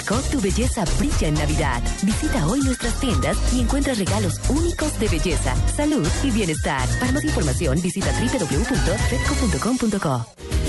Petco, 0.00 0.16
tu 0.30 0.40
belleza 0.40 0.84
brilla 0.98 1.28
en 1.28 1.34
Navidad. 1.34 1.82
Visita 2.02 2.46
hoy 2.46 2.60
nuestras 2.60 2.98
tiendas 3.00 3.36
y 3.52 3.60
encuentra 3.60 3.92
regalos 3.94 4.40
únicos 4.48 4.98
de 4.98 5.08
belleza, 5.08 5.54
salud 5.74 6.06
y 6.22 6.30
bienestar. 6.30 6.88
Para 6.98 7.12
más 7.12 7.24
información, 7.24 7.78
visita 7.82 8.10
www.petco.com.co. 8.12 10.59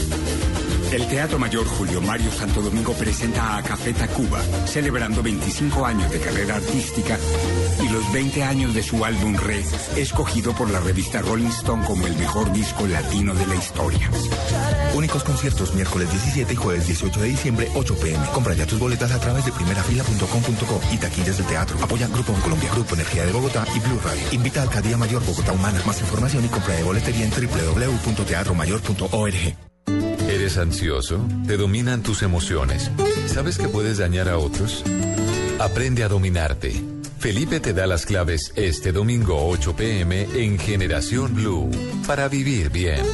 El 0.92 1.08
Teatro 1.08 1.40
Mayor 1.40 1.66
Julio 1.66 2.02
Mario 2.02 2.30
Santo 2.34 2.62
Domingo 2.62 2.94
presenta 2.94 3.56
a 3.56 3.64
Café 3.64 3.94
Tacuba, 3.94 4.42
celebrando 4.66 5.24
25 5.24 5.86
años 5.86 6.12
de 6.12 6.20
carrera 6.20 6.58
artística 6.58 7.18
y 7.82 7.88
los 7.88 8.12
20 8.12 8.44
años 8.44 8.74
de 8.74 8.84
su 8.84 9.06
álbum 9.06 9.38
Red, 9.38 9.64
escogido 9.96 10.54
por 10.54 10.70
la 10.70 10.82
revista 10.82 11.22
Rolling 11.22 11.48
Stone 11.48 11.86
como 11.86 12.06
el 12.08 12.18
mejor 12.18 12.52
disco 12.52 12.86
latino 12.88 13.34
de 13.34 13.48
la 13.48 13.56
historia. 13.56 14.10
Únicos 14.94 15.24
conciertos 15.24 15.74
miércoles 15.76 16.12
17 16.12 16.52
y 16.52 16.58
jueves 16.58 16.88
18 16.88 17.22
de 17.22 17.28
diciembre, 17.30 17.70
8 17.74 17.96
pm. 17.96 18.26
Compra 18.34 18.54
ya 18.54 18.66
tus 18.66 18.80
boletas 18.80 19.14
a 19.14 19.20
través 19.20 19.46
de 19.46 19.54
primerafila.com.co 19.54 20.82
y 20.92 20.98
taquillas 20.98 21.38
del 21.38 21.48
teatro. 21.48 21.78
Apoya 21.82 22.10
Grupo 22.10 22.34
Colombia, 22.34 22.70
Grupo 22.74 22.96
Energía 22.96 23.26
de 23.26 23.32
Bogotá 23.32 23.66
y 23.74 23.80
Blue 23.80 24.02
Radio. 24.04 24.24
Invita 24.34 24.60
a 24.60 24.64
Alcaldía 24.64 24.98
Mayor 24.98 25.24
Bogotá 25.24 25.54
Humana. 25.54 25.82
Más 25.86 26.02
información 26.02 26.44
y 26.44 26.50
compra 26.50 26.76
de 26.76 26.84
boletería 26.84 27.24
en 27.24 27.32
www.teatromayor.org. 27.32 29.71
¿Eres 30.42 30.58
ansioso? 30.58 31.24
¿Te 31.46 31.56
dominan 31.56 32.02
tus 32.02 32.24
emociones? 32.24 32.90
¿Sabes 33.28 33.60
que 33.60 33.68
puedes 33.68 34.00
dañar 34.00 34.28
a 34.28 34.40
otros? 34.40 34.84
Aprende 35.60 36.04
a 36.04 36.08
dominarte. 36.08 36.82
Felipe 37.20 37.60
te 37.60 37.74
da 37.74 37.86
las 37.86 38.08
claves 38.08 38.52
este 38.56 38.92
domingo 38.92 39.48
8 39.48 39.76
pm 39.76 40.24
en 40.34 40.58
Generación 40.58 41.36
Blue 41.36 41.70
para 42.08 42.28
vivir 42.28 42.72
bien. 42.72 43.06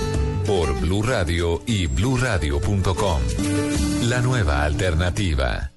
Por 0.46 0.80
Blue 0.80 1.04
Radio 1.04 1.62
y 1.66 1.88
bluradio.com. 1.88 3.22
La 4.04 4.22
nueva 4.22 4.64
alternativa. 4.64 5.77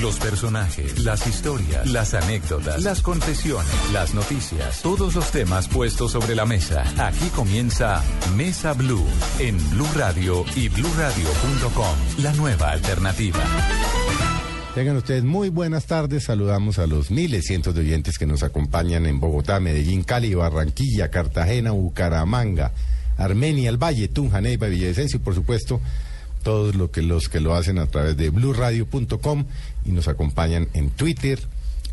Los 0.00 0.18
personajes, 0.20 1.02
las 1.02 1.26
historias, 1.26 1.90
las 1.90 2.14
anécdotas, 2.14 2.82
las 2.84 3.02
confesiones, 3.02 3.66
las 3.92 4.14
noticias, 4.14 4.80
todos 4.80 5.16
los 5.16 5.30
temas 5.32 5.66
puestos 5.66 6.12
sobre 6.12 6.36
la 6.36 6.46
mesa. 6.46 6.84
Aquí 7.04 7.28
comienza 7.34 8.02
Mesa 8.36 8.74
Blue 8.74 9.04
en 9.40 9.56
Blue 9.70 9.88
Radio 9.96 10.44
y 10.54 10.68
bluradio.com, 10.68 12.22
la 12.22 12.32
nueva 12.34 12.70
alternativa. 12.70 13.40
Tengan 14.74 14.96
ustedes 14.98 15.24
muy 15.24 15.48
buenas 15.48 15.86
tardes. 15.86 16.24
Saludamos 16.24 16.78
a 16.78 16.86
los 16.86 17.10
miles, 17.10 17.46
cientos 17.46 17.74
de 17.74 17.80
oyentes 17.80 18.18
que 18.18 18.26
nos 18.26 18.44
acompañan 18.44 19.04
en 19.06 19.18
Bogotá, 19.18 19.58
Medellín, 19.58 20.04
Cali, 20.04 20.32
Barranquilla, 20.34 21.10
Cartagena, 21.10 21.72
Bucaramanga, 21.72 22.72
Armenia, 23.16 23.68
el 23.68 23.78
Valle, 23.78 24.06
Tunja, 24.06 24.40
Neiva, 24.40 24.68
Villavicencio 24.68 25.16
y 25.16 25.22
por 25.22 25.34
supuesto 25.34 25.80
todos 26.42 26.74
lo 26.74 26.90
que, 26.90 27.02
los 27.02 27.28
que 27.28 27.40
lo 27.40 27.54
hacen 27.54 27.78
a 27.78 27.86
través 27.86 28.16
de 28.16 28.30
bluradio.com 28.30 29.44
y 29.84 29.90
nos 29.90 30.08
acompañan 30.08 30.68
en 30.74 30.90
Twitter 30.90 31.40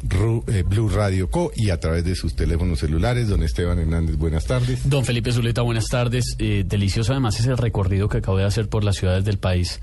Ru- 0.07 0.43
eh, 0.47 0.63
Blue 0.63 0.89
Radio 0.89 1.29
Co. 1.31 1.51
y 1.55 1.69
a 1.71 1.79
través 1.79 2.03
de 2.05 2.15
sus 2.15 2.35
teléfonos 2.35 2.79
celulares. 2.79 3.27
Don 3.29 3.41
Esteban 3.43 3.79
Hernández, 3.79 4.17
buenas 4.17 4.45
tardes. 4.45 4.87
Don 4.87 5.03
Felipe 5.05 5.31
Zuleta, 5.31 5.61
buenas 5.63 5.85
tardes. 5.87 6.35
Eh, 6.37 6.63
delicioso 6.67 7.11
además 7.13 7.39
es 7.39 7.47
el 7.47 7.57
recorrido 7.57 8.07
que 8.09 8.17
acabo 8.17 8.37
de 8.37 8.43
hacer 8.45 8.69
por 8.69 8.83
las 8.83 8.97
ciudades 8.97 9.25
del 9.25 9.37
país, 9.39 9.79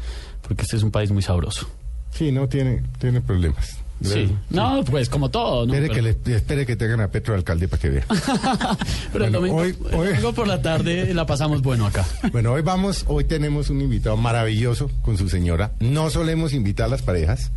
porque 0.46 0.62
este 0.62 0.76
es 0.76 0.82
un 0.82 0.90
país 0.92 1.10
muy 1.10 1.22
sabroso. 1.22 1.66
Sí, 2.10 2.30
no 2.30 2.48
tiene, 2.48 2.82
tiene 2.98 3.20
problemas. 3.20 3.78
Sí. 4.02 4.34
No, 4.50 4.82
pues 4.84 5.08
como 5.08 5.30
todo, 5.30 5.66
¿no? 5.66 5.74
Espere, 5.74 5.92
Pero- 5.94 6.18
que 6.22 6.30
le, 6.30 6.36
espere 6.36 6.66
que 6.66 6.76
tengan 6.76 7.00
a 7.00 7.08
Petro 7.08 7.34
alcalde 7.34 7.68
para 7.68 7.80
que 7.82 7.88
vea. 7.90 8.06
Pero 9.12 9.24
el 9.26 9.30
Bueno, 9.32 9.38
domingo, 9.40 9.56
hoy- 9.56 9.76
el 9.90 9.94
hoy- 9.94 10.06
domingo 10.08 10.32
por 10.32 10.46
la 10.46 10.60
tarde 10.62 11.12
la 11.14 11.26
pasamos 11.26 11.62
bueno 11.62 11.86
acá. 11.86 12.04
Bueno, 12.32 12.52
hoy 12.52 12.62
vamos, 12.62 13.04
hoy 13.08 13.24
tenemos 13.24 13.70
un 13.70 13.80
invitado 13.80 14.16
maravilloso 14.16 14.90
con 15.02 15.16
su 15.18 15.28
señora. 15.28 15.72
No 15.80 16.10
solemos 16.10 16.52
invitar 16.52 16.86
a 16.86 16.90
las 16.90 17.02
parejas, 17.02 17.50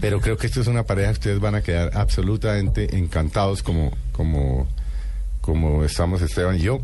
pero 0.00 0.20
creo 0.20 0.36
que 0.36 0.46
esto 0.46 0.60
es 0.60 0.66
una 0.66 0.82
pareja 0.84 1.08
que 1.08 1.18
ustedes 1.18 1.40
van 1.40 1.54
a 1.54 1.62
quedar 1.62 1.90
absolutamente 1.96 2.96
encantados 2.96 3.62
como, 3.62 3.92
como, 4.12 4.66
como 5.40 5.84
estamos 5.84 6.20
Esteban 6.22 6.56
y 6.56 6.60
yo. 6.60 6.80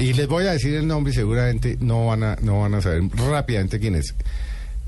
Y 0.00 0.14
les 0.14 0.26
voy 0.26 0.46
a 0.46 0.52
decir 0.52 0.74
el 0.74 0.86
nombre 0.88 1.12
y 1.12 1.14
seguramente 1.14 1.76
no 1.80 2.06
van 2.06 2.24
a, 2.24 2.36
no 2.42 2.60
van 2.62 2.74
a 2.74 2.80
saber 2.82 3.02
rápidamente 3.30 3.78
quién 3.78 3.94
es. 3.94 4.14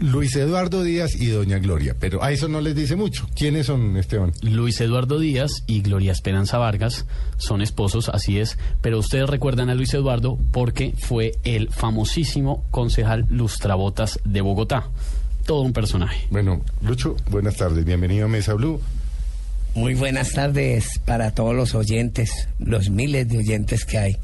Luis 0.03 0.35
Eduardo 0.35 0.83
Díaz 0.83 1.15
y 1.15 1.29
Doña 1.29 1.59
Gloria, 1.59 1.95
pero 1.99 2.25
a 2.25 2.33
eso 2.33 2.49
no 2.49 2.61
les 2.61 2.75
dice 2.75 2.97
mucho. 2.97 3.29
¿Quiénes 3.37 3.67
son, 3.67 3.97
Esteban? 3.97 4.33
Luis 4.43 4.81
Eduardo 4.81 5.21
Díaz 5.21 5.63
y 5.69 5.81
Gloria 5.81 6.11
Esperanza 6.11 6.59
Vargas 6.59 7.07
son 7.39 7.63
esposos, 7.63 8.09
así 8.09 8.39
es, 8.41 8.59
pero 8.81 8.99
ustedes 8.99 9.29
recuerdan 9.31 9.71
a 9.71 9.75
Luis 9.75 9.95
Eduardo 9.95 10.39
porque 10.51 10.95
fue 10.99 11.33
el 11.45 11.71
famosísimo 11.71 12.65
concejal 12.73 13.27
Lustrabotas 13.31 14.19
de 14.25 14.41
Bogotá. 14.41 14.89
Todo 15.47 15.61
un 15.63 15.73
personaje. 15.73 16.27
Bueno, 16.31 16.63
Lucho, 16.83 17.17
buenas 17.31 17.57
tardes, 17.57 17.85
bienvenido 17.85 18.27
a 18.27 18.29
Mesa 18.29 18.55
Blue. 18.55 18.81
Muy 19.75 19.95
buenas 19.95 20.33
tardes 20.33 21.01
para 21.05 21.31
todos 21.31 21.55
los 21.55 21.75
oyentes, 21.77 22.49
los 22.59 22.91
miles 22.91 23.29
de 23.29 23.39
oyentes 23.39 23.85
que 23.85 23.99
hay 23.99 24.17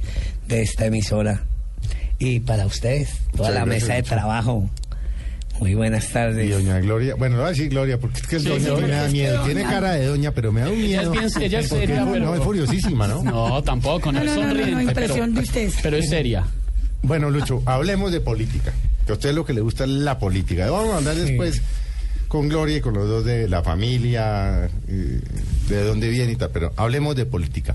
de 0.49 0.61
esta 0.63 0.87
emisora. 0.87 1.45
Y 2.19 2.41
para 2.41 2.67
ustedes, 2.67 3.11
toda 3.37 3.51
Muchas 3.51 3.55
la 3.55 3.65
gracias, 3.65 3.83
mesa 3.83 3.93
de 3.95 4.01
Lucho. 4.01 4.15
trabajo. 4.15 4.71
Muy 5.61 5.75
buenas 5.75 6.09
Y 6.09 6.13
tardes. 6.13 6.51
doña 6.51 6.79
Gloria, 6.81 7.15
bueno, 7.17 7.37
le 7.37 7.41
voy 7.43 7.47
a 7.49 7.51
decir 7.51 7.69
Gloria 7.69 7.99
porque 7.99 8.21
es 8.21 8.27
que 8.27 8.37
el 8.37 8.43
Sí, 8.43 8.49
doña 8.49 8.65
sí, 8.77 8.83
me 8.83 8.89
da 8.89 9.09
miedo. 9.09 9.35
doña- 9.39 9.45
Tiene 9.47 9.63
cara 9.65 9.93
de 9.93 10.07
doña, 10.07 10.31
pero 10.33 10.53
me 10.53 10.61
da 10.61 10.69
un 10.69 10.75
Ella 10.75 10.87
miedo. 10.87 11.03
es 11.03 11.11
bien- 11.35 11.43
ella 11.47 11.59
es 11.61 11.69
Porque 11.69 11.87
seria, 11.87 12.05
no, 12.05 12.13
pero- 12.13 12.25
no, 12.27 12.35
es 12.35 12.43
furiosísima, 12.43 13.09
¿no? 13.09 13.23
No, 13.25 13.63
tampoco, 13.63 14.13
no, 14.13 14.21
No, 14.21 14.25
no, 14.25 14.35
no, 14.35 14.41
no, 14.43 14.49
sonriente. 14.49 14.83
impresión 14.85 15.31
pero, 15.31 15.33
de 15.33 15.41
ustedes. 15.41 15.75
Pero 15.83 15.97
es 15.97 16.09
seria. 16.09 16.45
Bueno, 17.03 17.31
Lucho, 17.31 17.63
hablemos 17.67 18.13
de 18.13 18.21
política. 18.21 18.73
Que 19.07 19.13
a 19.13 19.15
usted 19.15 19.33
lo 19.35 19.45
que 19.45 19.53
le 19.55 19.61
gusta 19.63 19.85
es 19.85 19.91
la 19.91 20.19
política. 20.19 20.71
Vamos 20.71 20.95
a 20.95 20.97
hablar 20.99 21.15
después 21.17 21.63
con 22.29 22.49
Gloria 22.49 22.77
y 22.77 22.81
con 22.81 22.95
los 22.95 23.09
dos 23.09 23.25
de 23.25 23.49
la 23.49 23.63
familia, 23.63 24.69
eh, 24.87 25.21
de 25.69 25.85
dónde 25.85 26.09
viene 26.11 26.33
y 26.33 26.37
tal, 26.37 26.51
pero 26.51 26.73
hablemos 26.77 27.17
de 27.17 27.25
política. 27.27 27.75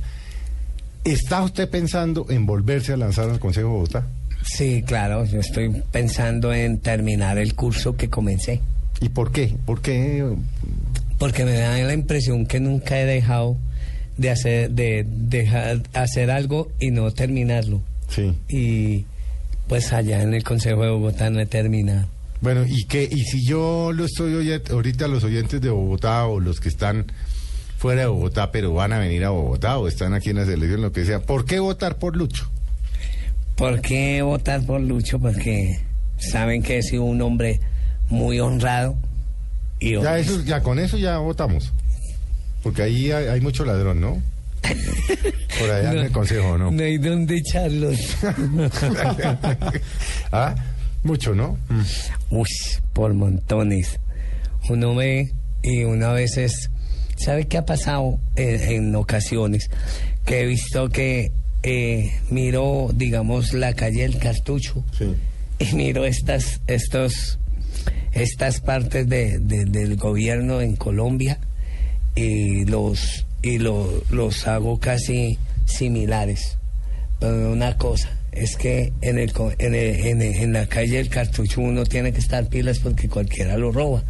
¿Está 1.03 1.41
usted 1.41 1.67
pensando 1.69 2.27
en 2.29 2.45
volverse 2.45 2.93
a 2.93 2.97
lanzar 2.97 3.29
al 3.29 3.39
Consejo 3.39 3.67
de 3.67 3.73
Bogotá? 3.73 4.07
Sí, 4.45 4.83
claro, 4.85 5.25
yo 5.25 5.39
estoy 5.39 5.69
pensando 5.91 6.53
en 6.53 6.79
terminar 6.79 7.37
el 7.37 7.55
curso 7.55 7.95
que 7.95 8.09
comencé. 8.09 8.61
¿Y 9.01 9.09
por 9.09 9.31
qué? 9.31 9.55
¿Por 9.65 9.81
qué? 9.81 10.23
Porque 11.17 11.45
me 11.45 11.53
da 11.53 11.77
la 11.77 11.93
impresión 11.93 12.45
que 12.45 12.59
nunca 12.59 12.99
he 12.99 13.05
dejado 13.05 13.57
de 14.17 14.29
hacer, 14.29 14.71
de 14.71 15.05
dejar 15.07 15.81
hacer 15.93 16.29
algo 16.29 16.69
y 16.79 16.91
no 16.91 17.11
terminarlo. 17.11 17.81
Sí. 18.09 18.33
Y 18.49 19.05
pues 19.67 19.93
allá 19.93 20.21
en 20.21 20.33
el 20.33 20.43
Consejo 20.43 20.83
de 20.83 20.89
Bogotá 20.89 21.29
no 21.29 21.39
he 21.39 21.45
terminado. 21.45 22.07
Bueno, 22.41 22.65
¿y 22.67 22.83
qué? 22.85 23.07
Y 23.09 23.21
si 23.23 23.45
yo 23.47 23.91
lo 23.93 24.03
estoy 24.05 24.33
oye- 24.35 24.61
ahorita 24.69 25.07
los 25.07 25.23
oyentes 25.23 25.61
de 25.61 25.69
Bogotá 25.69 26.25
o 26.27 26.39
los 26.41 26.59
que 26.59 26.67
están 26.67 27.05
fuera 27.77 28.01
de 28.01 28.07
Bogotá, 28.07 28.51
pero 28.51 28.73
van 28.73 28.91
a 28.93 28.99
venir 28.99 29.23
a 29.23 29.29
Bogotá 29.29 29.77
o 29.77 29.87
están 29.87 30.13
aquí 30.13 30.31
en 30.31 30.35
la 30.37 30.45
selección, 30.45 30.81
lo 30.81 30.91
que 30.91 31.05
sea, 31.05 31.21
¿por 31.21 31.45
qué 31.45 31.59
votar 31.59 31.97
por 31.97 32.17
Lucho? 32.17 32.49
¿Por 33.55 33.81
qué 33.81 34.21
votar 34.21 34.65
por 34.65 34.81
Lucho? 34.81 35.19
Porque 35.19 35.79
saben 36.17 36.63
que 36.63 36.79
he 36.79 36.83
sido 36.83 37.03
un 37.03 37.21
hombre 37.21 37.59
muy 38.09 38.39
honrado. 38.39 38.97
Y 39.79 39.99
Ya, 40.01 40.17
eso, 40.17 40.41
ya 40.43 40.61
con 40.61 40.79
eso 40.79 40.97
ya 40.97 41.17
votamos. 41.17 41.71
Porque 42.63 42.83
ahí 42.83 43.11
hay, 43.11 43.27
hay 43.27 43.41
mucho 43.41 43.65
ladrón, 43.65 43.99
¿no? 43.99 44.21
Por 45.59 45.69
allá 45.69 45.91
en 45.91 45.97
el 45.99 46.11
consejo, 46.11 46.57
¿no? 46.57 46.71
No 46.71 46.83
hay 46.83 46.97
dónde 46.97 47.37
echarlos. 47.37 47.99
ah, 50.31 50.55
mucho, 51.03 51.35
¿no? 51.35 51.57
Uy, 52.29 52.47
por 52.93 53.13
montones. 53.13 53.99
Uno 54.69 54.95
ve 54.95 55.33
y 55.61 55.83
uno 55.83 56.07
a 56.07 56.13
veces... 56.13 56.69
¿Sabe 57.17 57.47
qué 57.47 57.57
ha 57.57 57.65
pasado 57.65 58.19
en, 58.35 58.61
en 58.71 58.95
ocasiones? 58.95 59.69
Que 60.25 60.41
he 60.41 60.45
visto 60.45 60.89
que 60.89 61.31
eh, 61.63 62.11
miro, 62.29 62.89
digamos, 62.93 63.53
la 63.53 63.73
calle 63.73 64.01
del 64.03 64.17
cartucho 64.19 64.83
y 65.59 65.73
miro 65.75 66.05
estas, 66.05 66.59
estos, 66.67 67.39
estas 68.11 68.59
partes 68.59 69.07
de, 69.07 69.39
de- 69.39 69.65
del 69.65 69.95
gobierno 69.95 70.61
en 70.61 70.75
Colombia 70.75 71.39
y 72.15 72.65
los 72.65 73.25
y 73.41 73.57
lo- 73.59 74.03
los 74.09 74.47
hago 74.47 74.79
casi 74.79 75.37
similares. 75.65 76.57
Pero 77.19 77.51
una 77.51 77.77
cosa 77.77 78.09
es 78.35 78.55
que 78.57 78.91
en 79.01 79.17
el, 79.19 79.31
co- 79.33 79.51
en, 79.57 79.75
el- 79.75 79.95
en, 80.07 80.21
el- 80.21 80.35
en 80.35 80.53
la 80.53 80.65
calle 80.67 80.97
del 80.97 81.09
cartucho 81.09 81.61
uno 81.61 81.83
tiene 81.85 82.11
que 82.13 82.19
estar 82.19 82.47
pilas 82.47 82.79
porque 82.79 83.07
cualquiera 83.09 83.57
lo 83.57 83.71
roba. 83.71 84.03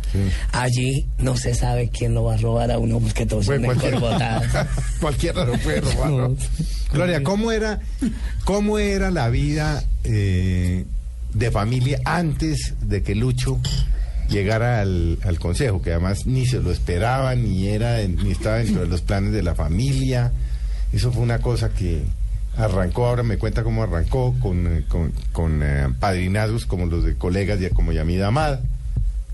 Allí 0.52 1.06
no 1.20 1.36
se 1.38 1.54
sabe 1.54 1.90
quién 1.90 2.14
lo 2.14 2.24
va 2.24 2.36
a 2.36 2.38
robar 2.38 2.72
a 2.72 2.78
uno 2.80 3.00
porque 3.00 3.26
todos 3.26 3.46
son 3.46 3.64
encorbotados. 3.66 4.46
cualquiera 5.02 5.46
lo 5.46 5.58
puede 5.60 5.82
robar, 5.82 6.10
¿no? 6.12 6.36
Gloria, 6.92 7.24
¿cómo 7.24 7.52
era, 7.52 7.80
cómo 8.46 8.78
era 8.80 9.10
la 9.12 9.30
vida 9.30 9.84
eh, 10.04 10.86
de 11.34 11.52
familia 11.52 12.00
antes 12.06 12.76
de 12.82 13.02
que 13.02 13.16
Lucho 13.16 13.60
llegara 14.30 14.80
al, 14.82 15.18
al 15.24 15.40
consejo? 15.40 15.82
Que 15.82 15.92
además 15.92 16.26
ni 16.26 16.46
se 16.46 16.60
lo 16.60 16.72
esperaba, 16.72 17.36
ni 17.36 17.68
era, 17.70 18.00
ni 18.08 18.32
estaba 18.32 18.58
dentro 18.58 18.82
de 18.82 18.88
los 18.88 19.02
planes 19.02 19.32
de 19.34 19.42
la 19.44 19.56
familia. 19.56 20.32
Eso 20.94 21.12
fue 21.12 21.24
una 21.24 21.40
cosa 21.40 21.70
que 21.70 22.04
arrancó, 22.58 23.08
ahora 23.08 23.24
me 23.24 23.38
cuenta 23.38 23.64
cómo 23.64 23.84
arrancó, 23.84 24.36
con, 24.40 24.68
eh, 24.68 24.86
con, 24.88 25.12
con, 25.32 25.62
eh, 25.64 25.88
padrinazgos 26.00 26.66
como 26.66 26.86
los 26.86 27.04
de 27.04 27.16
colegas, 27.16 27.60
ya 27.60 27.70
como 27.70 27.92
Yamida 27.92 28.28
Amada. 28.28 28.62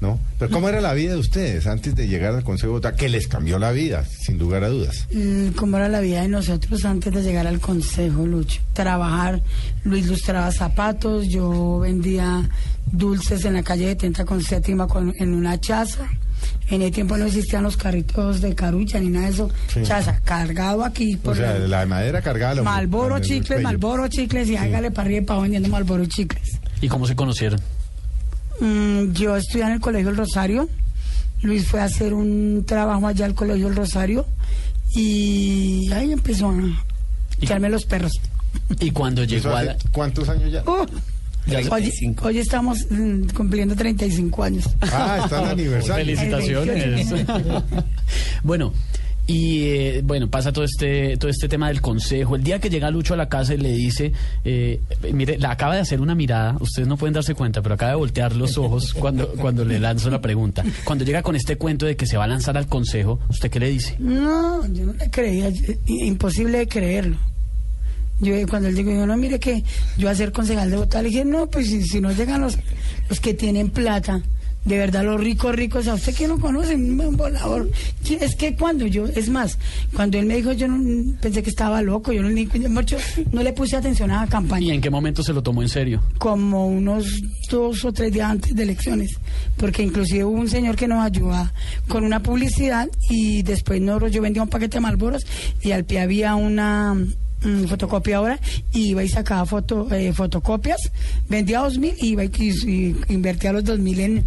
¿No? 0.02 0.18
Pero 0.38 0.50
¿cómo 0.50 0.70
era 0.70 0.80
la 0.80 0.94
vida 0.94 1.12
de 1.12 1.18
ustedes 1.18 1.68
antes 1.68 1.94
de 1.94 2.08
llegar 2.08 2.34
al 2.34 2.46
Consejo 2.46 2.68
de 2.68 2.72
Bogotá? 2.72 2.96
Que 2.96 3.10
les 3.10 3.28
cambió 3.28 3.60
la 3.60 3.74
vida, 3.74 4.06
sin 4.06 4.40
lugar 4.40 4.64
a 4.64 4.70
dudas. 4.70 5.06
Mm, 5.12 5.50
¿Cómo 5.58 5.76
era 5.76 5.90
la 5.90 6.00
vida 6.00 6.22
de 6.22 6.30
nosotros 6.30 6.86
antes 6.86 7.14
de 7.14 7.22
llegar 7.22 7.46
al 7.48 7.60
consejo, 7.60 8.26
Lucho? 8.26 8.62
Trabajar, 8.72 9.42
Luis 9.84 10.08
lustraba 10.08 10.54
zapatos, 10.54 11.28
yo 11.28 11.80
vendía 11.80 12.50
dulces 12.90 13.44
en 13.44 13.56
la 13.56 13.64
calle 13.64 13.88
de 13.88 13.96
Tenta 13.98 14.24
con 14.24 14.42
séptima 14.42 14.88
con, 14.88 15.14
en 15.18 15.34
una 15.34 15.60
chaza. 15.60 16.08
En 16.70 16.82
ese 16.82 16.92
tiempo 16.92 17.18
no 17.18 17.26
existían 17.26 17.64
los 17.64 17.78
carritos 17.78 18.42
de 18.42 18.54
carucha 18.54 19.00
ni 19.00 19.10
nada 19.10 19.26
de 19.26 19.32
eso. 19.34 19.50
Sí. 19.74 19.82
Chaza, 19.84 20.20
cargado 20.24 20.84
aquí 20.86 21.16
por 21.18 21.34
O 21.34 21.36
sea, 21.36 21.56
el- 21.58 21.70
la 21.70 21.86
madera 21.86 22.22
cargada. 22.22 22.56
lo- 22.56 22.64
Malboro 22.64 23.18
el 23.18 23.24
chicles. 23.24 23.62
Malboro 23.62 24.08
chicles 24.08 24.48
y 24.50 24.56
hágale 24.56 24.92
para 24.92 25.06
arriba 25.08 25.22
y 25.22 25.26
para 25.26 25.40
vendiendo 25.42 25.70
Malboro 25.70 26.06
chicles. 26.06 26.60
¿Y 26.82 26.88
cómo 26.88 27.08
se 27.08 27.16
conocieron? 27.16 27.60
Mm, 28.62 29.14
yo 29.14 29.36
estudié 29.36 29.66
en 29.66 29.72
el 29.72 29.80
Colegio 29.80 30.10
El 30.10 30.18
Rosario. 30.18 30.70
Luis 31.42 31.66
fue 31.68 31.80
a 31.82 31.86
hacer 31.86 32.14
un 32.14 32.64
trabajo 32.68 33.08
allá 33.08 33.26
al 33.26 33.34
Colegio 33.34 33.68
El 33.70 33.76
Rosario 33.76 34.26
y 34.94 35.90
ahí 35.94 36.12
empezó 36.12 36.50
a 36.50 36.56
echarme 37.42 37.70
los 37.70 37.86
perros. 37.86 38.12
Y 38.80 38.92
cuando 38.92 39.22
¿Eso 39.24 39.32
llegó 39.36 39.56
a 39.56 39.64
la... 39.64 39.78
¿Cuántos 39.92 40.28
años 40.30 40.52
ya? 40.52 40.62
Uh, 40.64 40.86
hoy, 41.72 41.92
hoy 42.22 42.38
estamos 42.38 42.88
mm, 42.90 43.30
cumpliendo 43.36 43.76
35 43.76 44.44
años. 44.44 44.66
Ah, 44.82 45.22
está 45.24 45.44
el 45.44 45.50
aniversario. 45.52 46.06
Felicitaciones. 46.06 47.08
bueno, 48.44 48.74
y 49.30 49.64
eh, 49.66 50.02
bueno, 50.04 50.28
pasa 50.28 50.52
todo 50.52 50.66
este, 50.66 51.16
todo 51.18 51.30
este 51.30 51.48
tema 51.48 51.68
del 51.68 51.82
consejo. 51.82 52.36
El 52.36 52.44
día 52.44 52.58
que 52.58 52.72
llega 52.72 52.90
Lucho 52.90 53.14
a 53.14 53.18
la 53.18 53.30
casa 53.30 53.54
y 53.54 53.58
le 53.58 53.72
dice, 53.74 54.12
eh, 54.44 54.82
mire, 55.14 55.38
la 55.38 55.52
acaba 55.52 55.76
de 55.76 55.82
hacer 55.82 56.02
una 56.02 56.16
mirada, 56.16 56.58
ustedes 56.60 56.88
no 56.88 56.98
pueden 56.98 57.14
darse 57.14 57.36
cuenta, 57.36 57.62
pero 57.62 57.76
acaba 57.76 57.92
de 57.92 57.98
voltear 57.98 58.36
los 58.36 58.58
ojos 58.58 58.92
cuando, 58.96 59.28
cuando 59.34 59.64
le 59.66 59.80
lanzo 59.80 60.10
la 60.10 60.20
pregunta. 60.20 60.64
Cuando 60.84 61.06
llega 61.06 61.22
con 61.22 61.36
este 61.36 61.58
cuento 61.58 61.86
de 61.86 61.96
que 61.96 62.08
se 62.08 62.18
va 62.18 62.24
a 62.24 62.28
lanzar 62.28 62.58
al 62.58 62.66
consejo, 62.66 63.20
¿usted 63.30 63.52
qué 63.52 63.60
le 63.60 63.70
dice? 63.70 63.98
No, 64.00 64.66
yo 64.74 64.88
no 64.88 64.94
le 64.94 65.12
creía, 65.12 65.52
imposible 65.86 66.58
de 66.58 66.68
creerlo. 66.68 67.18
Yo 68.20 68.34
eh, 68.36 68.46
cuando 68.50 68.68
él 68.70 68.76
dijo, 68.76 68.92
yo 68.92 69.06
no, 69.06 69.16
mire 69.18 69.40
que 69.40 69.64
yo 69.98 70.10
a 70.10 70.16
ser 70.16 70.32
concejal 70.32 70.70
de 70.70 70.76
Bogotá, 70.76 71.02
le 71.02 71.10
dije, 71.10 71.26
no, 71.26 71.48
pues 71.50 71.68
si, 71.68 71.84
si 71.84 72.02
no 72.02 72.12
llegan 72.12 72.42
los, 72.42 72.58
los 73.10 73.20
que 73.20 73.34
tienen 73.34 73.70
plata, 73.70 74.22
de 74.66 74.78
verdad 74.78 75.06
los 75.06 75.20
ricos 75.22 75.56
ricos, 75.56 75.88
a 75.88 75.94
usted 75.94 76.14
que 76.14 76.28
no 76.28 76.38
conoce, 76.38 76.76
un 76.76 77.16
volador. 77.16 77.72
Es 78.20 78.36
que 78.36 78.56
cuando 78.58 78.86
yo, 78.86 79.06
es 79.08 79.30
más, 79.30 79.58
cuando 79.96 80.18
él 80.20 80.26
me 80.26 80.36
dijo, 80.36 80.52
yo 80.52 80.68
no, 80.68 81.16
pensé 81.22 81.42
que 81.42 81.50
estaba 81.50 81.82
loco, 81.82 82.12
yo 82.12 82.22
no, 82.22 82.30
ni- 82.30 82.46
mucho, 82.68 82.98
no 83.32 83.42
le 83.42 83.54
puse 83.54 83.78
atención 83.78 84.12
a 84.12 84.26
la 84.26 84.28
campaña. 84.30 84.66
¿Y 84.66 84.72
en 84.72 84.82
qué 84.82 84.90
momento 84.90 85.24
se 85.24 85.32
lo 85.32 85.42
tomó 85.42 85.62
en 85.62 85.70
serio? 85.70 86.04
como 86.18 86.68
unos 86.68 87.06
dos 87.50 87.86
o 87.86 87.94
tres 87.94 88.12
días 88.12 88.30
antes 88.30 88.54
de 88.54 88.64
elecciones, 88.64 89.12
porque 89.56 89.82
inclusive 89.82 90.26
hubo 90.26 90.38
un 90.38 90.50
señor 90.50 90.76
que 90.76 90.90
nos 90.90 91.04
ayuda 91.06 91.54
con 91.88 92.04
una 92.04 92.22
publicidad 92.22 92.90
y 93.10 93.42
después 93.44 93.82
nosotros, 93.82 94.12
yo 94.12 94.22
vendía 94.22 94.44
un 94.44 94.50
paquete 94.50 94.76
de 94.78 94.82
Malboros 94.82 95.26
y 95.62 95.72
al 95.72 95.86
pie 95.86 96.02
había 96.02 96.36
una 96.36 96.96
mm, 97.44 97.66
fotocopiadora 97.66 98.40
y 98.74 98.90
iba 98.90 99.04
y 99.04 99.10
sacaba 99.10 99.46
foto, 99.46 99.88
eh, 99.94 100.14
fotocopias, 100.14 100.78
vendía 101.28 101.60
dos 101.60 101.78
mil 101.78 101.94
y 102.00 102.08
iba 102.10 102.24
y, 102.26 102.32
y- 102.38 102.96
y 103.08 103.14
invertía 103.14 103.52
los 103.54 103.64
dos 103.64 103.80
mil 103.80 104.00
en, 104.00 104.18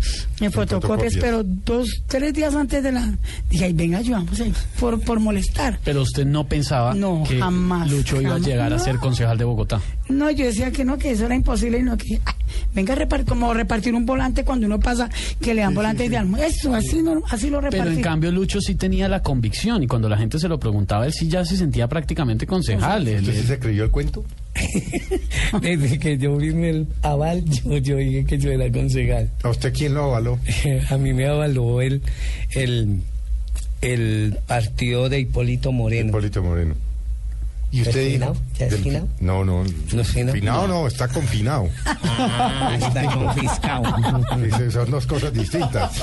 en 0.40 0.52
fotocopias, 0.52 1.14
fotocopias. 1.14 1.16
pero 1.20 1.42
dos, 1.44 2.02
tres 2.06 2.32
días 2.34 2.54
antes 2.54 2.82
de 2.82 2.92
la, 2.92 3.16
dije, 3.50 3.64
ay, 3.66 3.72
venga, 3.72 3.98
ayudamos 3.98 4.40
ahí, 4.40 4.52
por, 4.80 5.00
por 5.00 5.20
molestar. 5.20 5.78
Pero 5.84 6.02
usted 6.02 6.24
no 6.26 6.46
pensaba 6.46 6.94
No, 6.94 7.22
que 7.26 7.38
jamás, 7.38 7.90
Lucho 7.90 8.20
iba 8.20 8.30
jamás. 8.32 8.46
a 8.46 8.50
llegar 8.50 8.72
a 8.72 8.78
ser 8.78 8.96
concejal 8.98 9.38
de 9.38 9.44
Bogotá. 9.44 9.80
No, 10.12 10.30
yo 10.30 10.44
decía 10.46 10.70
que 10.70 10.84
no, 10.84 10.98
que 10.98 11.10
eso 11.12 11.26
era 11.26 11.34
imposible 11.34 11.78
y 11.78 11.82
no 11.82 11.96
que 11.96 12.20
ay, 12.24 12.34
venga 12.74 12.92
a 12.92 12.96
repartir, 12.96 13.26
como 13.28 13.52
repartir 13.54 13.94
un 13.94 14.04
volante 14.06 14.44
cuando 14.44 14.66
uno 14.66 14.78
pasa 14.80 15.08
que 15.40 15.54
le 15.54 15.62
dan 15.62 15.74
volante 15.74 16.08
de 16.08 16.16
almuerzo. 16.16 16.46
Eso, 16.46 16.74
así, 16.74 17.02
no, 17.02 17.22
así 17.30 17.50
lo 17.50 17.60
Pero 17.60 17.70
repartí. 17.72 17.94
en 17.96 18.02
cambio 18.02 18.30
Lucho 18.32 18.60
sí 18.60 18.74
tenía 18.74 19.08
la 19.08 19.22
convicción 19.22 19.82
y 19.82 19.86
cuando 19.86 20.08
la 20.08 20.16
gente 20.18 20.38
se 20.38 20.48
lo 20.48 20.58
preguntaba, 20.60 21.06
él 21.06 21.12
sí 21.12 21.28
ya 21.28 21.44
se 21.44 21.56
sentía 21.56 21.88
prácticamente 21.88 22.46
concejal. 22.46 23.06
Él- 23.08 23.20
¿Usted 23.20 23.40
sí 23.40 23.46
se 23.46 23.58
creyó 23.58 23.84
el 23.84 23.90
cuento? 23.90 24.24
Desde 25.60 25.98
que 25.98 26.18
yo 26.18 26.36
vine 26.36 26.70
el 26.70 26.86
aval, 27.02 27.44
yo, 27.44 27.78
yo 27.78 27.96
dije 27.96 28.24
que 28.24 28.38
yo 28.38 28.50
era 28.50 28.70
concejal. 28.70 29.30
¿A 29.42 29.48
usted 29.48 29.72
quién 29.72 29.94
lo 29.94 30.04
avaló? 30.04 30.38
A 30.90 30.98
mí 30.98 31.12
me 31.12 31.26
avaló 31.26 31.80
el, 31.80 32.02
el, 32.50 33.00
el 33.80 34.38
partido 34.46 35.08
de 35.08 35.20
Hipólito 35.20 35.72
Moreno. 35.72 36.08
Hipólito 36.10 36.42
Moreno. 36.42 36.74
¿Y 37.72 37.80
usted 37.82 38.00
¿Es 38.00 38.20
dijo? 38.20 38.36
¿Ya 38.58 38.66
es 38.66 38.76
finado? 38.76 39.08
No, 39.20 39.44
no. 39.44 39.64
¿No 39.92 40.00
es 40.02 40.08
finado? 40.08 40.34
Finado 40.34 40.68
no, 40.68 40.86
está 40.86 41.08
confinado. 41.08 41.68
Ah, 41.86 42.76
está 42.78 43.04
confiscado. 43.14 43.84
Son 44.70 44.90
dos 44.90 45.06
cosas 45.06 45.32
distintas. 45.32 46.02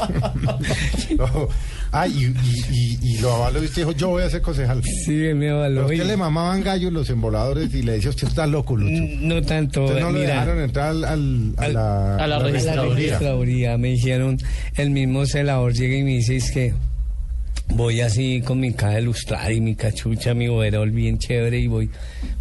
No. 1.18 1.48
Ah, 1.92 2.08
y, 2.08 2.26
y, 2.26 2.30
y, 2.72 3.00
y 3.02 3.18
lo 3.18 3.34
avaló 3.34 3.64
y 3.64 3.66
usted 3.66 3.82
dijo, 3.82 3.94
yo 3.94 4.10
voy 4.10 4.22
a 4.22 4.30
ser 4.30 4.44
concejal. 4.44 4.80
Sí, 4.84 5.10
me 5.12 5.34
Pero 5.40 5.56
avaló. 5.58 5.86
usted 5.88 6.06
le 6.06 6.18
mamaban 6.18 6.62
gallos 6.62 6.94
los 6.94 7.10
emboladores 7.10 7.74
y 7.74 7.82
le 7.82 7.94
decía, 7.94 8.12
usted 8.12 8.28
está 8.28 8.46
loco, 8.46 8.78
Lucho. 8.78 9.02
No 9.22 9.42
tanto, 9.42 9.86
Usted 9.86 10.00
no 10.00 10.12
le 10.12 10.20
mira. 10.20 10.34
dejaron 10.36 10.60
entrar 10.62 10.90
al, 10.90 11.04
al- 11.04 11.54
a 11.58 11.68
la, 11.68 12.16
a 12.18 12.28
la 12.28 12.38
registraduría. 12.38 12.94
registraduría. 12.96 13.78
Me 13.80 13.88
dijeron, 13.88 14.38
el 14.76 14.92
mismo 14.92 15.26
celador 15.26 15.74
llega 15.74 15.98
y 15.98 16.04
me 16.04 16.12
dice, 16.12 16.36
es 16.36 16.52
que 16.52 16.76
voy 17.70 18.02
así 18.02 18.42
con 18.42 18.60
mi 18.60 18.74
caja 18.74 18.96
de 18.96 19.02
lustrar 19.04 19.52
y 19.52 19.62
mi 19.62 19.76
cachucha, 19.76 20.34
mi 20.34 20.48
overol 20.48 20.92
bien 20.92 21.18
chévere 21.18 21.60
y 21.60 21.68
voy, 21.68 21.90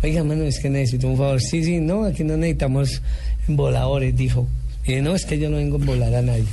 oiga, 0.02 0.25
mano, 0.25 0.44
es 0.44 0.58
que 0.58 0.70
necesito 0.70 1.08
un 1.08 1.16
favor. 1.16 1.40
Sí, 1.40 1.62
sí, 1.62 1.80
no, 1.80 2.04
aquí 2.04 2.25
no 2.25 2.37
necesitamos 2.37 3.02
voladores, 3.47 4.16
dijo. 4.16 4.47
Y 4.85 4.88
dije, 4.88 5.02
no, 5.02 5.14
es 5.14 5.25
que 5.25 5.38
yo 5.38 5.50
no 5.50 5.58
vengo 5.58 5.76
a 5.76 5.85
volar 5.85 6.14
a 6.14 6.23
nadie. 6.23 6.47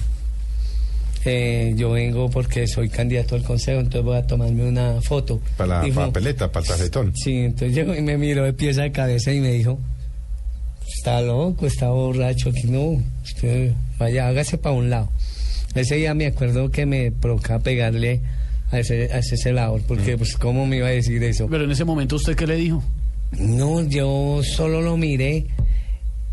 Eh, 1.27 1.73
yo 1.75 1.91
vengo 1.91 2.29
porque 2.29 2.67
soy 2.67 2.87
candidato 2.87 3.35
al 3.35 3.43
consejo, 3.43 3.79
entonces 3.79 4.03
voy 4.03 4.17
a 4.17 4.27
tomarme 4.27 4.63
una 4.63 5.01
foto. 5.01 5.41
Para 5.57 5.87
la 5.87 5.93
papeleta, 5.93 6.51
para 6.51 6.63
el 6.63 6.67
tarjetón. 6.69 7.15
Sí, 7.15 7.37
entonces 7.39 7.73
llegó 7.73 7.95
y 7.95 8.01
me 8.01 8.17
miró 8.17 8.43
de 8.43 8.53
pieza 8.53 8.83
a 8.83 8.91
cabeza 8.91 9.33
y 9.33 9.39
me 9.39 9.51
dijo, 9.53 9.79
está 10.95 11.21
loco, 11.21 11.65
está 11.65 11.89
borracho, 11.89 12.49
aquí 12.49 12.67
no, 12.67 13.01
usted 13.23 13.73
vaya, 13.97 14.27
hágase 14.27 14.59
para 14.59 14.75
un 14.75 14.91
lado. 14.91 15.09
Ese 15.73 15.95
día 15.95 16.13
me 16.13 16.27
acuerdo 16.27 16.69
que 16.69 16.85
me 16.85 17.11
provocaba 17.11 17.59
pegarle 17.59 18.21
a 18.71 18.79
ese, 18.79 19.11
a 19.13 19.19
ese 19.19 19.37
celador, 19.37 19.81
porque 19.87 20.17
pues 20.17 20.35
cómo 20.37 20.65
me 20.65 20.77
iba 20.77 20.87
a 20.87 20.91
decir 20.91 21.23
eso. 21.23 21.47
Pero 21.49 21.63
en 21.65 21.71
ese 21.71 21.85
momento 21.85 22.15
usted 22.15 22.35
qué 22.35 22.47
le 22.47 22.55
dijo? 22.55 22.83
No, 23.39 23.83
yo 23.87 24.41
solo 24.43 24.81
lo 24.81 24.97
miré 24.97 25.47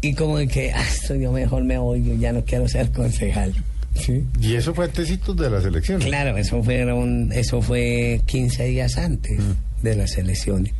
y 0.00 0.14
como 0.14 0.38
de 0.38 0.48
que, 0.48 0.72
ah, 0.72 0.82
esto 0.88 1.14
yo 1.14 1.32
mejor 1.32 1.64
me 1.64 1.78
voy, 1.78 2.02
yo 2.04 2.14
ya 2.16 2.32
no 2.32 2.44
quiero 2.44 2.68
ser 2.68 2.90
concejal. 2.92 3.52
Sí. 3.94 4.24
Y 4.40 4.54
eso 4.54 4.74
fue 4.74 4.86
antecitos 4.86 5.36
de 5.36 5.50
las 5.50 5.64
elecciones. 5.64 6.06
Claro, 6.06 6.36
eso 6.38 6.62
fueron, 6.62 7.30
eso 7.32 7.60
fue 7.60 8.20
15 8.26 8.64
días 8.64 8.96
antes 8.98 9.38
de 9.82 9.96
las 9.96 10.16
elecciones. 10.16 10.72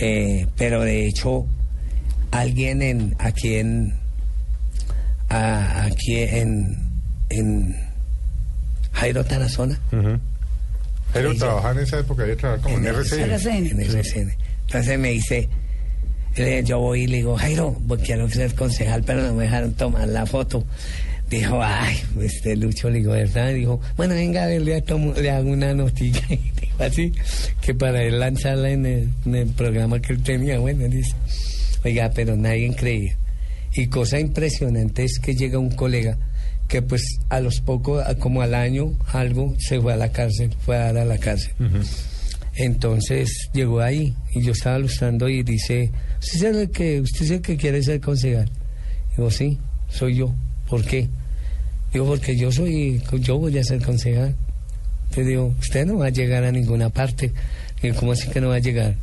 Eh, 0.00 0.46
pero 0.56 0.82
de 0.82 1.06
hecho, 1.06 1.46
alguien 2.30 2.82
en 2.82 3.14
aquí 3.18 3.54
en 3.54 3.94
a- 5.28 5.84
aquí 5.84 6.16
en 6.18 6.76
en 7.30 7.74
Jairo 8.92 9.24
Tarazona. 9.24 9.80
Pero 11.12 11.34
trabajaba 11.36 11.72
en 11.72 11.78
esa 11.86 11.98
época, 12.00 12.22
había 12.22 12.36
trabajado 12.36 12.62
como 12.64 12.78
en 12.78 12.86
RCN. 12.86 13.20
En 13.70 13.80
RCN. 13.80 14.32
Entonces 14.66 14.98
me 14.98 15.10
dice, 15.10 15.48
yo 16.64 16.78
voy 16.80 17.02
y 17.02 17.06
le 17.06 17.16
digo, 17.18 17.36
Jairo, 17.36 17.76
pues 17.88 18.02
quiero 18.02 18.28
ser 18.28 18.54
concejal, 18.54 19.02
pero 19.04 19.22
no 19.22 19.34
me 19.34 19.44
dejaron 19.44 19.72
tomar 19.74 20.08
la 20.08 20.26
foto. 20.26 20.64
Dijo, 21.30 21.60
ay, 21.62 21.96
este 22.20 22.54
Lucho, 22.54 22.88
le 22.90 22.98
digo, 22.98 23.12
¿verdad? 23.12 23.52
Dijo, 23.52 23.80
bueno, 23.96 24.14
venga, 24.14 24.44
a 24.44 24.46
ver, 24.46 24.62
le, 24.62 24.80
tomo- 24.82 25.14
le 25.14 25.30
hago 25.30 25.50
una 25.50 25.74
noticia. 25.74 26.22
Y 26.30 26.36
dijo 26.60 26.82
así, 26.82 27.12
que 27.60 27.74
para 27.74 28.02
él 28.02 28.20
lanzarla 28.20 28.70
en 28.70 28.86
el, 28.86 29.08
en 29.24 29.34
el 29.34 29.48
programa 29.48 29.98
que 30.00 30.12
él 30.12 30.22
tenía. 30.22 30.58
Bueno, 30.58 30.86
dice, 30.88 31.14
oiga, 31.84 32.10
pero 32.14 32.36
nadie 32.36 32.72
creía. 32.76 33.16
Y 33.74 33.86
cosa 33.88 34.20
impresionante 34.20 35.04
es 35.04 35.18
que 35.18 35.34
llega 35.34 35.58
un 35.58 35.70
colega 35.70 36.16
que 36.68 36.82
pues 36.82 37.02
a 37.28 37.40
los 37.40 37.60
pocos, 37.60 38.04
como 38.18 38.42
al 38.42 38.54
año, 38.54 38.92
algo, 39.12 39.54
se 39.58 39.80
fue 39.80 39.92
a 39.92 39.96
la 39.96 40.10
cárcel, 40.10 40.54
fue 40.60 40.76
a 40.76 40.92
dar 40.92 40.98
a 40.98 41.04
la 41.04 41.18
cárcel. 41.18 41.52
Entonces 42.54 43.50
llegó 43.52 43.80
ahí 43.80 44.14
y 44.34 44.42
yo 44.42 44.52
estaba 44.52 44.78
lustrando 44.78 45.28
y 45.28 45.42
dice, 45.42 45.90
¿usted 46.20 46.50
es 46.50 46.56
el 46.56 46.70
que, 46.70 47.00
usted 47.00 47.24
es 47.24 47.30
el 47.30 47.40
que 47.42 47.56
quiere 47.56 47.82
ser 47.82 48.00
concejal? 48.00 48.50
Digo, 49.16 49.30
sí, 49.30 49.58
soy 49.88 50.16
yo. 50.16 50.34
¿Por 50.68 50.84
qué? 50.84 51.08
Digo, 51.92 52.06
porque 52.06 52.36
yo 52.36 52.50
soy, 52.50 53.00
yo 53.20 53.38
voy 53.38 53.56
a 53.58 53.64
ser 53.64 53.82
concejal. 53.82 54.34
Te 55.14 55.22
digo, 55.22 55.54
usted 55.60 55.86
no 55.86 55.98
va 55.98 56.06
a 56.06 56.10
llegar 56.10 56.44
a 56.44 56.50
ninguna 56.50 56.88
parte. 56.88 57.32
Digo, 57.80 57.96
¿cómo 57.96 58.12
así 58.12 58.28
que 58.28 58.40
no 58.40 58.48
va 58.48 58.56
a 58.56 58.60
llegar? 58.60 58.96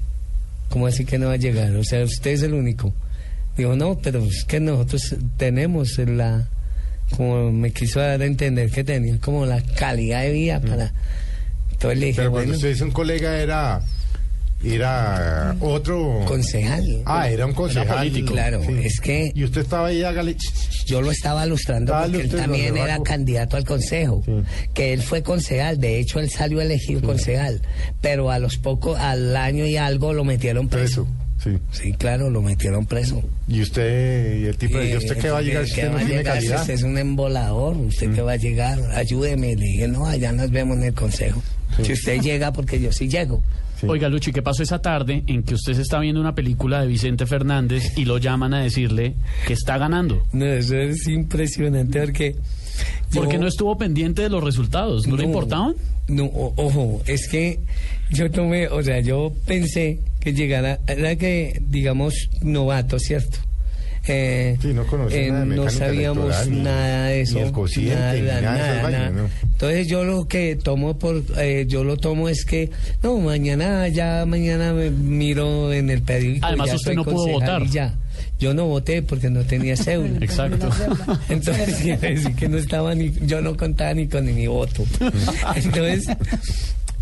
¿Cómo 0.70 0.88
así 0.88 1.05
que 1.05 1.17
no 1.17 1.27
va 1.27 1.34
a 1.34 1.38
llegar? 1.38 1.75
O 1.75 1.84
sea, 1.84 2.03
usted 2.03 2.32
es 2.32 2.41
el 2.41 2.53
único. 2.53 2.93
Digo, 3.55 3.75
no, 3.75 3.98
pero 4.00 4.24
es 4.24 4.43
que 4.46 4.60
nosotros 4.60 5.15
tenemos 5.38 5.98
la, 6.00 6.50
como 7.15 7.51
me 7.51 7.72
quiso 7.72 8.00
dar 8.00 8.22
a 8.22 8.25
entender 8.25 8.70
que 8.72 8.84
tenía 8.84 9.17
como 9.20 9.46
la 9.46 9.62
calidad 9.62 10.22
de 10.24 10.32
vida 10.32 10.60
para... 10.62 10.91
Entonces 11.72 12.00
le 12.00 12.05
dije, 12.08 12.17
Pero 12.17 12.32
cuando 12.32 12.48
bueno, 12.48 12.55
usted 12.55 12.70
dice 12.70 12.84
un 12.84 12.91
colega 12.91 13.38
era 13.39 13.82
era 14.65 15.55
otro 15.60 16.22
concejal. 16.25 17.01
Ah, 17.05 17.29
era 17.29 17.46
un 17.46 17.53
concejal. 17.53 18.10
Claro, 18.25 18.62
Sí. 18.63 18.74
es 18.84 19.00
que 19.01 19.32
Y 19.36 19.43
usted 19.43 19.62
estaba 19.62 19.88
ahí, 19.88 20.03
hágale. 20.03 20.38
yo 20.86 21.01
lo 21.01 21.12
estaba 21.12 21.46
ilustrando 21.46 21.91
Estaba 21.91 22.05
porque 22.05 22.22
él 22.22 22.29
también 22.29 22.77
era 22.77 22.98
candidato 23.03 23.58
al 23.58 23.65
consejo, 23.65 24.24
que 24.74 24.93
él 24.93 25.01
fue 25.01 25.22
concejal, 25.22 25.79
de 25.79 26.00
hecho 26.00 26.20
él 26.20 26.29
salió 26.29 26.62
elegido 26.62 27.01
concejal, 27.01 27.62
pero 28.00 28.32
a 28.32 28.39
los 28.39 28.58
pocos, 28.58 28.98
al 28.98 29.36
año 29.36 29.65
y 29.65 29.75
algo 29.75 30.13
lo 30.13 30.24
metieron 30.24 30.70
preso. 30.70 31.08
Sí. 31.44 31.58
Sí, 31.72 31.94
claro, 31.94 32.30
lo 32.30 32.42
metieron 32.42 32.86
preso. 32.86 33.22
Y 33.48 33.62
usted, 33.62 34.40
y 34.42 34.46
el 34.46 34.56
tipo 34.58 34.78
de 34.78 34.86
Eh, 34.90 34.94
¿y 34.94 34.98
usted 34.98 35.18
qué 35.18 35.30
va 35.30 35.40
a 35.40 35.42
llegar 35.42 35.66
si 35.68 35.76
¿qué 35.76 35.82
usted 35.82 35.92
no 35.92 35.98
tiene 35.98 36.12
llegar 36.18 36.34
calidad? 36.36 36.58
Mm. 36.58 36.62
usted 36.62 36.74
es 36.76 36.84
un 36.84 36.98
embolador, 36.98 37.78
usted 37.78 38.14
qué 38.16 38.22
va 38.22 38.32
a 38.34 38.38
llegar, 38.38 38.80
ayúdeme. 38.94 39.56
Le 39.56 39.66
dije, 39.66 39.88
no, 39.88 40.06
allá 40.06 40.32
nos 40.32 40.50
vemos 40.52 40.78
en 40.78 40.84
el 40.84 40.94
consejo. 40.94 41.42
Si 41.84 41.92
usted 41.94 42.22
llega, 42.22 42.54
porque 42.54 42.80
yo 42.80 42.92
sí 42.92 43.08
llego. 43.10 43.44
Oiga, 43.86 44.08
Lucho, 44.08 44.30
¿y 44.30 44.34
qué 44.34 44.42
pasó 44.42 44.64
esa 44.64 44.80
tarde 44.80 45.24
en 45.28 45.44
que 45.44 45.56
usted 45.56 45.74
se 45.74 45.82
está 45.82 46.00
viendo 46.00 46.22
una 46.22 46.34
película 46.34 46.80
de 46.80 46.88
Vicente 46.88 47.26
Fernández 47.26 47.98
y 47.98 48.06
lo 48.06 48.18
llaman 48.18 48.54
a 48.54 48.62
decirle 48.64 49.16
que 49.46 49.52
está 49.52 49.78
ganando? 49.78 50.26
No, 50.32 50.46
eso 50.46 50.78
es 50.78 51.06
impresionante 51.10 52.00
porque... 52.00 52.36
Porque 53.14 53.34
yo- 53.34 53.40
no 53.42 53.48
estuvo 53.48 53.78
pendiente 53.78 54.22
de 54.22 54.30
los 54.30 54.42
resultados, 54.42 55.06
¿no, 55.06 55.18
le 55.18 55.26
importaban? 55.26 55.76
No, 56.08 56.26
o- 56.26 56.54
ojo, 56.56 57.02
es 57.06 57.28
que 57.28 57.60
yo 58.10 58.32
tomé, 58.32 58.68
o 58.70 58.82
sea, 58.82 59.02
yo 59.02 59.34
pensé 59.46 60.00
que 60.24 60.34
llegara, 60.34 60.80
era 60.88 61.15
que, 61.15 61.62
digamos, 61.70 62.30
novato, 62.42 62.98
¿cierto? 63.00 63.38
Eh, 64.06 64.58
Sí, 64.62 64.74
no 64.74 64.86
conocía 64.86 65.22
eh, 65.22 65.32
nada 65.32 65.46
de 65.46 65.56
no 65.56 65.70
sabíamos 65.70 66.48
ni- 66.50 66.60
nada 66.62 67.06
de 67.08 67.22
eso. 67.22 67.36
ni 67.36 67.42
el 67.46 67.51
cociente, 67.53 67.94
nada, 67.96 68.13
ni 68.13 68.22
nada 68.25 68.89
nada. 68.89 69.30
Entonces 69.44 69.88
yo 69.88 70.03
lo 70.03 70.27
que 70.27 70.58
tomo 70.58 70.98
por, 71.00 71.24
eh, 71.38 71.65
yo 71.70 71.86
lo 71.86 71.96
tomo 71.96 72.27
es 72.27 72.44
que, 72.44 72.70
no, 73.01 73.18
mañana, 73.20 73.88
ya 73.88 74.25
mañana 74.25 74.74
me 74.74 74.89
miro 74.92 75.72
en 75.72 75.89
el 75.89 76.01
periódico. 76.01 76.46
Además, 76.46 76.68
ya 76.70 76.75
usted 76.75 76.94
no 76.96 77.06
pudo 77.06 77.27
votar. 77.27 77.63
ya. 77.68 77.94
Yo 78.39 78.53
no 78.53 78.65
voté 78.65 79.01
porque 79.03 79.30
no 79.30 79.44
tenía 79.44 79.77
cédula. 79.77 80.18
Exacto. 80.22 80.70
Entonces 81.30 81.75
quiere 81.82 82.15
decir 82.15 82.36
que 82.36 82.50
no 82.50 82.58
estaba 82.58 82.94
ni, 82.96 83.13
yo 83.25 83.42
no 83.42 83.56
contaba 83.56 83.94
ni 83.94 84.08
con 84.08 84.25
mi 84.25 84.48
voto. 84.48 84.84
Entonces, 85.56 86.06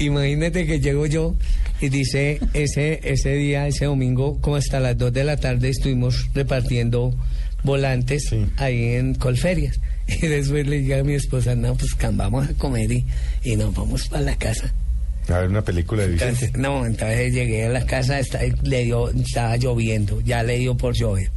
imagínate 0.06 0.66
que 0.66 0.80
llego 0.80 1.06
yo 1.06 1.36
y 1.80 1.90
dice 1.90 2.40
ese, 2.54 3.00
ese 3.04 3.34
día, 3.36 3.68
ese 3.68 3.86
domingo, 3.86 4.40
como 4.42 4.56
hasta 4.58 4.80
las 4.80 4.98
2 4.98 5.14
de 5.14 5.24
la 5.24 5.38
tarde 5.38 5.70
estuvimos 5.70 6.30
repartiendo 6.34 7.14
volantes 7.64 8.34
ahí 8.58 8.94
en 8.96 9.16
Colferias. 9.16 9.80
Y 10.08 10.28
después 10.28 10.68
le 10.68 10.80
dije 10.80 10.96
a 11.00 11.04
mi 11.06 11.14
esposa, 11.14 11.56
no, 11.56 11.74
pues 11.76 11.96
vamos 12.14 12.50
a 12.50 12.54
comer 12.56 12.92
y, 12.92 13.06
y 13.44 13.56
nos 13.56 13.74
vamos 13.74 14.10
para 14.10 14.24
la 14.24 14.36
casa. 14.36 14.74
A 15.30 15.40
ver, 15.40 15.50
una 15.50 15.62
película 15.64 16.02
de 16.02 16.10
Vicente. 16.10 16.46
Entonces, 16.46 16.60
no, 16.62 16.86
entonces 16.86 17.34
llegué 17.34 17.66
a 17.66 17.70
la 17.70 17.86
casa, 17.86 18.20
está- 18.20 18.42
le 18.64 18.84
dio, 18.84 19.10
estaba 19.12 19.56
lloviendo, 19.56 20.20
ya 20.22 20.44
le 20.44 20.58
dio 20.58 20.76
por 20.76 20.94
llover. 20.96 21.30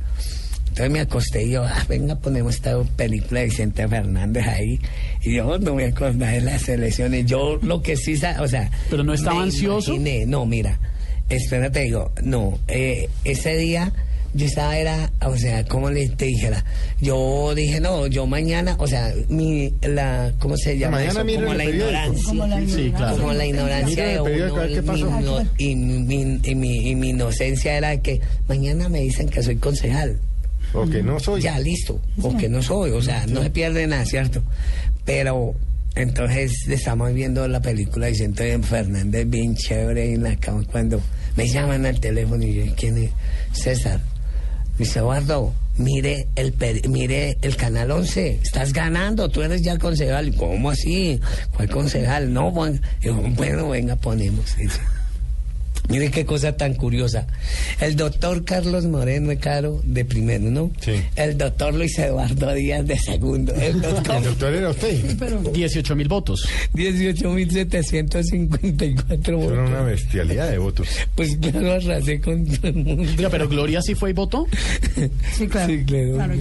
Entonces 0.75 0.91
me 0.91 0.99
acosté 1.01 1.45
y 1.45 1.51
yo, 1.53 1.63
ah, 1.63 1.85
venga, 1.89 2.17
ponemos 2.17 2.57
esta 2.57 2.77
película 2.97 3.39
de 3.41 3.47
Vicente 3.47 3.87
Fernández 3.87 4.45
ahí. 4.49 4.81
Y 5.23 5.37
yo 5.37 5.57
no 5.61 5.77
me 5.77 5.85
acordaba 5.85 6.33
de 6.33 6.41
las 6.41 6.69
elecciones. 6.69 7.27
Yo 7.27 7.61
lo 7.63 7.81
que 7.81 7.97
sí, 7.97 8.15
o 8.41 8.49
sea... 8.49 8.73
¿Pero 8.91 9.05
no 9.05 9.15
estaba 9.15 9.41
ansioso? 9.41 9.95
imaginé- 9.95 10.27
no, 10.27 10.45
mira, 10.47 10.81
espérate, 11.29 11.79
digo, 11.83 12.11
no, 12.25 12.59
eh, 12.67 13.09
ese 13.23 13.57
día 13.57 13.93
yo 14.35 14.47
estaba, 14.47 14.77
era, 14.77 15.13
o 15.25 15.37
sea, 15.37 15.65
como 15.65 15.91
le 15.93 16.09
te 16.09 16.25
dijera, 16.25 16.65
yo 17.01 17.55
dije, 17.55 17.79
no, 17.79 18.09
yo 18.09 18.27
mañana, 18.27 18.75
o 18.81 18.89
sea, 18.89 19.15
mi, 19.29 19.73
la, 19.83 20.33
¿cómo 20.41 20.57
se 20.57 20.77
llama 20.77 20.97
Mañana 20.99 21.21
eso? 21.31 21.41
Como 21.41 21.55
la 21.55 21.65
ignorancia. 21.67 22.25
Como 22.27 22.47
la 22.49 22.57
Sí, 22.57 22.63
ignorancia. 22.65 22.97
claro. 22.97 23.17
Como 23.19 23.33
la 23.33 23.47
ignorancia 23.47 24.05
Mira 24.05 24.09
de 24.09 24.21
uno, 24.21 24.55
qué 24.67 24.83
mi 24.83 25.71
y, 25.71 25.77
mi, 25.77 26.41
y, 26.43 26.55
mi, 26.57 26.89
y 26.91 26.95
mi 26.97 27.11
inocencia 27.11 27.77
era 27.77 27.97
que 28.03 28.21
mañana 28.49 28.89
me 28.89 29.03
dicen 29.03 29.29
que 29.29 29.41
soy 29.41 29.55
concejal. 29.55 30.19
O 30.75 30.87
no 30.87 31.21
soy. 31.21 31.41
Ya, 31.41 31.59
listo. 31.59 32.01
O 32.21 32.37
que 32.37 32.49
no 32.49 32.63
soy, 32.63 32.91
o 32.91 33.01
sea, 33.01 33.27
no 33.27 33.43
se 33.43 33.51
pierde 33.51 33.87
nada, 33.87 34.05
¿cierto? 34.05 34.43
Pero 35.05 35.55
entonces 35.95 36.53
estamos 36.69 37.15
viendo 37.15 37.47
la 37.47 37.61
película 37.61 38.11
y 38.11 38.15
Fernández 38.17 39.29
bien 39.29 39.55
chévere 39.55 40.13
en 40.13 40.25
la 40.25 40.37
cama 40.37 40.65
cuando 40.71 41.01
me 41.37 41.49
llaman 41.49 41.87
al 41.87 42.01
teléfono 42.01 42.43
y 42.45 42.55
yo, 42.55 42.75
¿quién 42.77 42.99
es? 42.99 43.11
César. 43.53 44.01
Dice, 44.77 44.99
Eduardo, 44.99 45.55
mire 45.77 46.27
el, 46.35 46.53
mire 46.89 47.39
el 47.43 47.55
canal 47.57 47.93
11, 47.93 48.41
estás 48.43 48.73
ganando, 48.73 49.29
tú 49.29 49.43
eres 49.43 49.63
ya 49.63 49.79
concejal. 49.79 50.35
¿Cómo 50.35 50.71
así? 50.71 51.21
¿Cuál 51.55 51.71
concejal? 51.71 52.33
No, 52.33 52.51
bueno, 52.51 52.81
bueno 53.37 53.69
venga, 53.69 53.95
ponemos. 53.95 54.57
Mire 55.89 56.11
qué 56.11 56.25
cosa 56.25 56.57
tan 56.57 56.75
curiosa. 56.75 57.27
El 57.79 57.95
doctor 57.97 58.45
Carlos 58.45 58.87
Moreno 58.87 59.33
Caro 59.39 59.81
de 59.85 60.05
primero, 60.05 60.51
¿no? 60.51 60.71
Sí. 60.81 60.93
El 61.15 61.37
doctor 61.37 61.75
Luis 61.75 61.99
Eduardo 61.99 62.55
Díaz 62.55 62.87
de 62.87 62.99
segundo. 62.99 63.55
El 63.55 63.81
doctor 63.83 64.17
El 64.17 64.25
doctor 64.25 64.55
era 64.55 64.71
usted. 64.71 64.95
18 65.53 65.97
mil 65.97 66.09
votos. 66.09 66.49
18.754 66.75 69.37
votos. 69.37 69.53
Era 69.53 69.63
una 69.65 69.83
bestialidad 69.83 70.51
de 70.51 70.59
votos. 70.59 70.89
Pues 71.15 71.37
claro, 71.37 71.73
arrasé 71.73 72.21
con 72.21 72.45
todo 72.47 72.69
el 72.69 72.75
mundo. 72.75 73.03
Oiga, 73.17 73.29
pero 73.31 73.49
Gloria 73.49 73.81
sí 73.83 73.95
fue 73.95 74.11
y 74.11 74.13
votó. 74.13 74.47
Sí, 75.35 75.49
claro. 75.49 75.73
Sí, 75.73 75.85
claro. 75.85 76.15
Claro, 76.15 76.35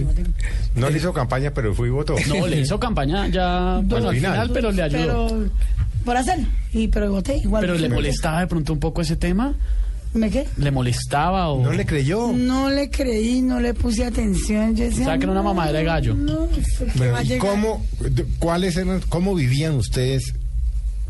No 0.76 0.88
le 0.90 0.98
hizo 0.98 1.12
campaña, 1.12 1.52
pero 1.52 1.74
fui 1.74 1.88
y 1.88 1.90
votó. 1.90 2.14
No, 2.28 2.46
le 2.46 2.60
hizo 2.60 2.78
campaña 2.78 3.26
ya, 3.28 3.80
bueno, 3.84 4.10
al 4.10 4.14
final. 4.16 4.32
final, 4.32 4.50
pero 4.52 4.70
le 4.72 4.82
ayudó. 4.82 5.28
Pero, 5.28 5.50
por 6.04 6.16
hacer. 6.16 6.38
Y, 6.72 6.88
pero 6.88 7.10
voté 7.10 7.38
igual. 7.38 7.60
Pero 7.62 7.74
le 7.78 7.88
molestaba 7.88 8.40
de 8.40 8.46
pronto 8.46 8.72
un 8.72 8.80
poco 8.80 9.00
ese 9.02 9.16
tema. 9.16 9.54
¿Me 10.12 10.30
qué? 10.30 10.46
¿Le 10.58 10.70
molestaba 10.70 11.48
o...? 11.48 11.60
No 11.64 11.72
le 11.72 11.84
creyó. 11.84 12.32
No 12.32 12.70
le 12.70 12.88
creí, 12.88 13.42
no 13.42 13.58
le 13.58 13.74
puse 13.74 14.04
atención. 14.04 14.76
Yo 14.76 14.84
decía, 14.84 15.02
O 15.02 15.04
sea, 15.06 15.18
que 15.18 15.24
era 15.24 15.32
una 15.32 15.42
mamadera 15.42 15.80
de 15.80 15.84
gallo. 15.84 16.14
No, 16.14 16.44
eso 16.56 16.84
que 16.84 16.98
Bueno, 16.98 17.12
va 17.14 17.18
a 17.18 17.22
¿y 17.24 17.26
llegar. 17.26 17.48
cómo, 17.50 17.84
cuáles 18.38 18.76
eran, 18.76 19.00
cómo 19.08 19.34
vivían 19.34 19.74
ustedes 19.74 20.32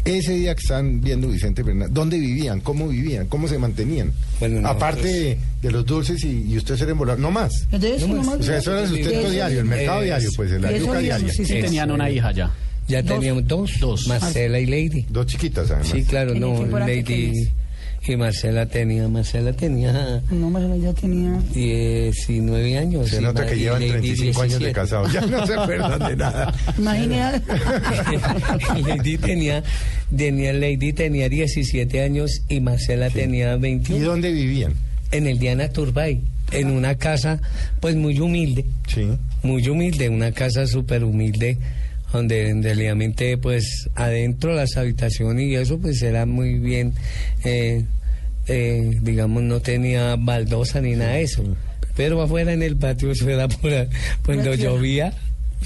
ese 0.07 0.33
día 0.35 0.55
que 0.55 0.61
están 0.63 1.03
viendo 1.03 1.29
Vicente 1.29 1.63
Fernández? 1.63 1.93
¿Dónde 1.93 2.19
vivían? 2.19 2.61
¿Cómo 2.61 2.89
vivían? 2.89 3.27
¿Cómo 3.27 3.47
se 3.47 3.59
mantenían? 3.59 4.11
Bueno, 4.41 4.67
Aparte 4.67 5.07
de, 5.07 5.39
de 5.61 5.71
los 5.71 5.85
dulces 5.85 6.25
y, 6.25 6.43
y 6.51 6.57
usted 6.57 6.77
ser 6.77 6.89
embolado, 6.89 7.19
no 7.19 7.31
más. 7.31 7.53
Entonces, 7.73 8.09
No 8.09 8.23
más. 8.23 8.37
O 8.41 8.43
sea, 8.43 8.57
eso 8.57 8.73
era 8.73 8.83
el 8.85 8.89
sustento 8.89 9.31
diario, 9.31 9.61
el 9.61 9.67
mercado 9.67 9.99
es- 10.01 10.05
diario, 10.07 10.31
pues, 10.35 10.51
la 10.53 10.71
digamos, 10.71 10.99
diaria. 11.03 11.29
sí, 11.29 11.45
sí. 11.45 11.53
Sí, 11.57 11.61
tenían 11.61 11.91
una 11.91 12.09
hija 12.09 12.33
ya. 12.33 12.51
Ya 12.89 13.03
teníamos 13.03 13.47
dos. 13.47 13.73
Dos. 13.81 14.07
Marcela 14.09 14.59
y 14.61 14.67
Lady. 14.67 15.07
Dos 15.09 15.27
chiquitas, 15.27 15.71
además. 15.71 15.89
Sí, 15.89 16.03
claro, 16.05 16.33
¿En 16.33 16.41
no. 16.41 16.67
Lady 16.67 17.03
pequeñas? 17.03 17.49
y 18.07 18.17
Marcela 18.17 18.67
tenía, 18.67 19.09
Marcela 19.09 19.55
tenía 19.55 20.21
No, 20.31 20.51
Marcela 20.51 20.77
ya 20.77 20.93
tenía. 20.93 21.41
19 21.55 22.77
años. 22.79 23.09
Se 23.09 23.17
y 23.19 23.25
nota 23.25 23.47
que 23.47 23.57
y 23.57 23.61
llevan 23.61 23.81
Lady 23.81 23.91
35 23.93 24.43
años 24.43 24.59
de 24.61 24.67
17. 24.67 24.73
casados. 24.73 25.13
Ya 25.13 25.21
no 25.23 25.47
se 25.47 25.55
acuerdan 25.55 25.99
de 26.09 26.17
nada. 26.17 26.55
Imagínate. 26.79 27.43
Lady 28.87 29.17
tenía, 29.19 29.63
tenía, 30.15 30.53
Lady 30.53 30.93
tenía 30.93 31.29
17 31.29 32.03
años 32.03 32.43
y 32.49 32.61
Marcela 32.61 33.09
tenía 33.11 33.55
¿Y 33.55 33.59
21. 33.59 34.05
dónde 34.07 34.33
vivían? 34.33 34.75
En 35.11 35.27
el 35.27 35.39
Diana 35.39 35.69
Turbay, 35.69 36.21
en 36.51 36.71
una 36.71 36.97
casa 36.97 37.41
pues 37.81 37.97
muy 37.97 38.19
humilde, 38.21 38.65
Sí. 38.89 39.09
muy 39.43 39.67
humilde, 39.69 40.09
una 40.09 40.33
casa 40.33 40.67
súper 40.67 41.05
humilde, 41.05 41.57
donde 42.19 42.49
en 42.49 42.63
realmente 42.63 43.37
pues 43.39 43.89
adentro 43.95 44.55
las 44.55 44.77
habitaciones 44.77 45.45
y 45.47 45.55
eso 45.57 45.79
pues 45.79 46.01
era 46.03 46.27
muy 46.27 46.59
bien, 46.59 46.95
eh, 47.45 47.85
eh, 48.47 48.91
digamos 49.03 49.43
no 49.43 49.61
tenía 49.61 50.17
baldosa 50.17 50.81
ni 50.81 50.95
nada 50.95 51.13
de 51.13 51.23
eso. 51.23 51.45
Pero 51.97 52.21
afuera 52.23 52.53
en 52.53 52.63
el 52.63 52.77
patio 52.77 53.11
eso 53.11 53.29
era 53.29 53.49
pura, 53.49 53.87
cuando 54.25 54.55
llovía, 54.55 55.13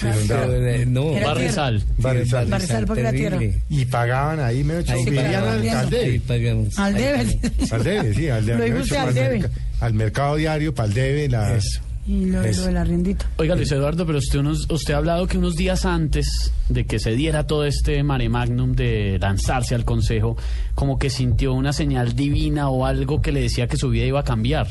inundaba. 0.00 0.46
eh, 0.56 0.84
no, 0.86 1.12
Barrizal. 1.12 1.82
Barrizal. 1.98 2.46
Barrizal 2.48 2.86
porque 2.86 3.00
era 3.00 3.10
terrible. 3.10 3.38
tierra. 3.38 3.64
Y 3.70 3.84
pagaban 3.86 4.40
ahí, 4.40 4.62
me 4.64 4.74
Ahí 4.74 5.04
vivían 5.04 5.24
pagaban 5.26 5.60
al, 5.60 5.68
al 5.68 5.90
debe. 5.90 6.20
pagamos. 6.20 6.78
Al 6.78 6.94
debe. 6.94 7.38
Al 7.70 7.84
debe, 7.84 8.14
sí, 8.14 8.28
al 8.28 8.46
debe. 8.46 9.48
Al 9.80 9.94
mercado 9.94 10.36
diario, 10.36 10.74
para 10.74 10.88
el 10.88 10.94
debe, 10.94 11.28
la... 11.28 11.56
Eso. 11.56 11.80
Y 12.08 12.24
lo, 12.24 12.40
lo 12.40 12.62
del 12.62 12.76
arriendito. 12.78 13.26
Oiga, 13.36 13.54
Luis 13.54 13.70
Eduardo, 13.70 14.06
pero 14.06 14.16
usted, 14.18 14.38
unos, 14.38 14.66
usted 14.70 14.94
ha 14.94 14.96
hablado 14.96 15.26
que 15.26 15.36
unos 15.36 15.56
días 15.56 15.84
antes 15.84 16.52
de 16.70 16.86
que 16.86 16.98
se 16.98 17.10
diera 17.10 17.46
todo 17.46 17.66
este 17.66 18.02
mare 18.02 18.30
magnum 18.30 18.72
de 18.72 19.18
lanzarse 19.20 19.74
al 19.74 19.84
consejo, 19.84 20.36
como 20.74 20.98
que 20.98 21.10
sintió 21.10 21.52
una 21.52 21.74
señal 21.74 22.16
divina 22.16 22.70
o 22.70 22.86
algo 22.86 23.20
que 23.20 23.30
le 23.30 23.42
decía 23.42 23.66
que 23.66 23.76
su 23.76 23.90
vida 23.90 24.06
iba 24.06 24.20
a 24.20 24.24
cambiar. 24.24 24.66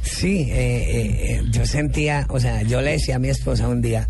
Sí, 0.00 0.46
eh, 0.48 0.54
eh, 0.54 1.34
eh, 1.34 1.42
yo 1.50 1.66
sentía, 1.66 2.26
o 2.30 2.40
sea, 2.40 2.62
yo 2.62 2.80
le 2.80 2.92
decía 2.92 3.16
a 3.16 3.18
mi 3.18 3.28
esposa 3.28 3.68
un 3.68 3.82
día, 3.82 4.08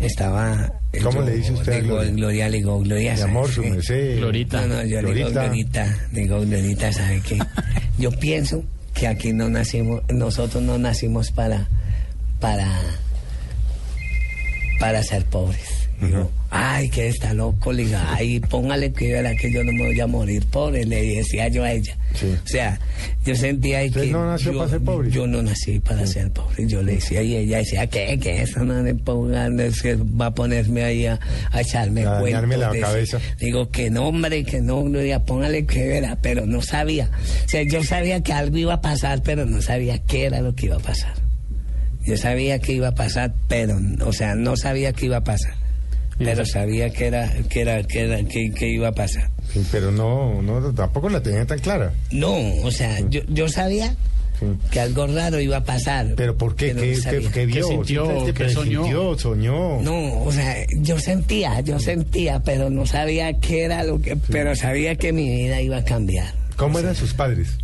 estaba... 0.00 0.72
eh, 0.92 0.98
¿Cómo 1.00 1.20
yo 1.20 1.26
le 1.26 1.36
dice 1.36 1.52
usted 1.52 1.82
Digo, 1.82 1.96
Gloria? 1.96 2.12
Gloria, 2.14 2.48
le 2.48 2.56
digo, 2.56 2.80
Gloria, 2.80 3.12
Mi 3.12 3.18
¿sabe 3.18 3.30
amor, 3.30 3.48
su 3.50 3.62
merced. 3.62 4.16
Glorita. 4.18 4.66
No, 4.66 4.74
no, 4.74 4.84
yo 4.84 5.02
le 5.02 5.14
digo, 5.14 5.30
Glorita. 5.30 5.44
Glorita, 5.46 5.98
digo, 6.10 6.40
Glorita, 6.40 6.92
¿sabe 6.92 7.20
qué? 7.20 7.38
Yo 7.98 8.10
pienso 8.10 8.64
que 8.98 9.06
aquí 9.06 9.32
no 9.32 9.48
nacimos, 9.48 10.02
nosotros 10.08 10.62
no 10.62 10.78
nacimos 10.78 11.30
para, 11.30 11.68
para, 12.40 12.66
para 14.80 15.02
ser 15.02 15.24
pobres. 15.26 15.75
Digo, 16.00 16.30
ay, 16.50 16.90
que 16.90 17.08
está 17.08 17.32
loco, 17.32 17.72
le 17.72 17.84
digo, 17.86 17.96
ay, 18.08 18.38
póngale 18.40 18.92
que 18.92 19.12
verá 19.12 19.34
que 19.34 19.50
yo 19.50 19.64
no 19.64 19.72
me 19.72 19.86
voy 19.86 19.98
a 20.00 20.06
morir 20.06 20.44
pobre, 20.46 20.84
le 20.84 21.16
decía 21.16 21.48
yo 21.48 21.64
a 21.64 21.72
ella. 21.72 21.96
Sí. 22.14 22.26
O 22.44 22.46
sea, 22.48 22.78
yo 23.24 23.34
sentía 23.34 23.82
¿Usted 23.84 24.02
que 24.02 24.10
no 24.10 24.26
nació 24.26 24.52
yo, 24.52 24.58
para 24.58 24.70
ser 24.70 24.80
pobre? 24.82 25.10
yo 25.10 25.26
no 25.26 25.42
nací 25.42 25.80
para 25.80 26.06
ser 26.06 26.30
pobre, 26.32 26.66
yo 26.66 26.82
le 26.82 26.96
decía, 26.96 27.22
y 27.22 27.36
ella 27.36 27.58
decía, 27.58 27.86
¿qué? 27.86 28.18
que 28.20 28.42
eso 28.42 28.62
no 28.64 28.82
le 28.82 28.94
pongan, 28.94 29.58
es 29.58 29.80
que 29.80 29.94
va 29.96 30.26
a 30.26 30.34
ponerme 30.34 30.84
ahí 30.84 31.06
a, 31.06 31.18
a 31.50 31.60
echarme 31.62 32.04
A 32.04 32.20
cuentos 32.20 32.48
la 32.58 32.70
de 32.70 32.78
ese". 32.78 32.86
cabeza. 32.86 33.18
Digo 33.40 33.70
que 33.70 33.88
no, 33.90 34.06
hombre, 34.08 34.44
que 34.44 34.60
no, 34.60 34.82
Gloria, 34.84 35.24
póngale 35.24 35.64
que 35.64 35.86
verá, 35.86 36.16
pero 36.20 36.44
no 36.46 36.60
sabía. 36.60 37.10
O 37.46 37.48
sea, 37.48 37.62
yo 37.62 37.82
sabía 37.82 38.22
que 38.22 38.32
algo 38.34 38.58
iba 38.58 38.74
a 38.74 38.80
pasar, 38.82 39.22
pero 39.22 39.46
no 39.46 39.62
sabía 39.62 39.98
qué 40.00 40.26
era 40.26 40.40
lo 40.42 40.54
que 40.54 40.66
iba 40.66 40.76
a 40.76 40.80
pasar. 40.80 41.14
Yo 42.04 42.16
sabía 42.16 42.60
que 42.60 42.72
iba 42.74 42.88
a 42.88 42.94
pasar, 42.94 43.34
pero, 43.48 43.80
o 44.04 44.12
sea, 44.12 44.34
no 44.36 44.56
sabía 44.56 44.92
qué 44.92 45.06
iba 45.06 45.16
a 45.16 45.24
pasar. 45.24 45.54
Pero 46.18 46.46
sabía 46.46 46.90
que 46.90 47.06
era, 47.06 47.30
que 47.48 47.60
era, 47.60 47.82
que 47.82 48.00
era, 48.04 48.22
que, 48.24 48.50
que 48.50 48.68
iba 48.68 48.88
a 48.88 48.92
pasar. 48.92 49.30
Sí, 49.52 49.64
pero 49.70 49.90
no, 49.92 50.40
no, 50.42 50.72
tampoco 50.74 51.08
la 51.10 51.22
tenía 51.22 51.44
tan 51.46 51.58
clara. 51.58 51.92
No, 52.10 52.34
o 52.62 52.70
sea, 52.70 53.00
yo, 53.08 53.20
yo 53.28 53.48
sabía 53.48 53.94
Sí. 54.38 54.44
que 54.70 54.80
algo 54.80 55.06
raro 55.06 55.40
iba 55.40 55.56
a 55.56 55.64
pasar. 55.64 56.08
¿Pero 56.14 56.36
por 56.36 56.56
qué? 56.56 56.74
¿Qué, 56.74 56.74
no 56.74 56.80
qué- 57.10 57.30
qué 57.32 57.46
vio? 57.46 57.66
sintió? 57.68 58.04
Simplemente 58.04 58.44
¿Qué 58.44 58.50
soñó? 58.50 59.80
No, 59.80 60.22
o 60.24 60.30
sea, 60.32 60.56
yo 60.78 60.98
sentía, 60.98 61.60
yo 61.60 61.78
sentía, 61.78 62.40
pero 62.42 62.68
no 62.68 62.84
sabía 62.86 63.32
qué 63.40 63.64
era 63.64 63.82
lo 63.84 63.98
que, 64.00 64.16
pero 64.16 64.54
sabía 64.54 64.94
que 64.96 65.12
mi 65.14 65.28
vida 65.28 65.60
iba 65.62 65.78
a 65.78 65.84
cambiar. 65.84 66.34
¿Cómo 66.56 66.78
eran 66.78 66.94
sus 66.94 67.14
padres? 67.14 67.56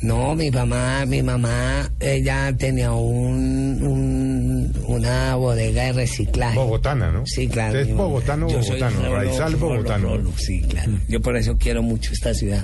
No, 0.00 0.36
mi 0.36 0.50
mamá, 0.50 1.04
mi 1.06 1.22
mamá, 1.22 1.90
ella 1.98 2.54
tenía 2.56 2.92
un, 2.92 3.82
un- 3.82 4.72
una 4.86 5.34
bodega 5.34 5.84
de 5.86 5.92
reciclaje. 5.92 6.56
Bogotana, 6.56 7.10
¿no? 7.10 7.26
Sí, 7.26 7.48
claro. 7.48 7.78
Usted 7.78 7.90
es 7.90 7.96
bogotano, 7.96 8.46
bogotano, 8.46 9.00
rolo, 9.02 9.16
raizal 9.16 9.52
rolo, 9.54 9.66
bogotano. 9.74 10.08
rolo, 10.16 10.32
sí, 10.36 10.60
claro. 10.62 10.92
Yo 11.08 11.20
por 11.20 11.36
eso 11.36 11.56
quiero 11.58 11.82
mucho 11.82 12.12
esta 12.12 12.32
ciudad. 12.32 12.62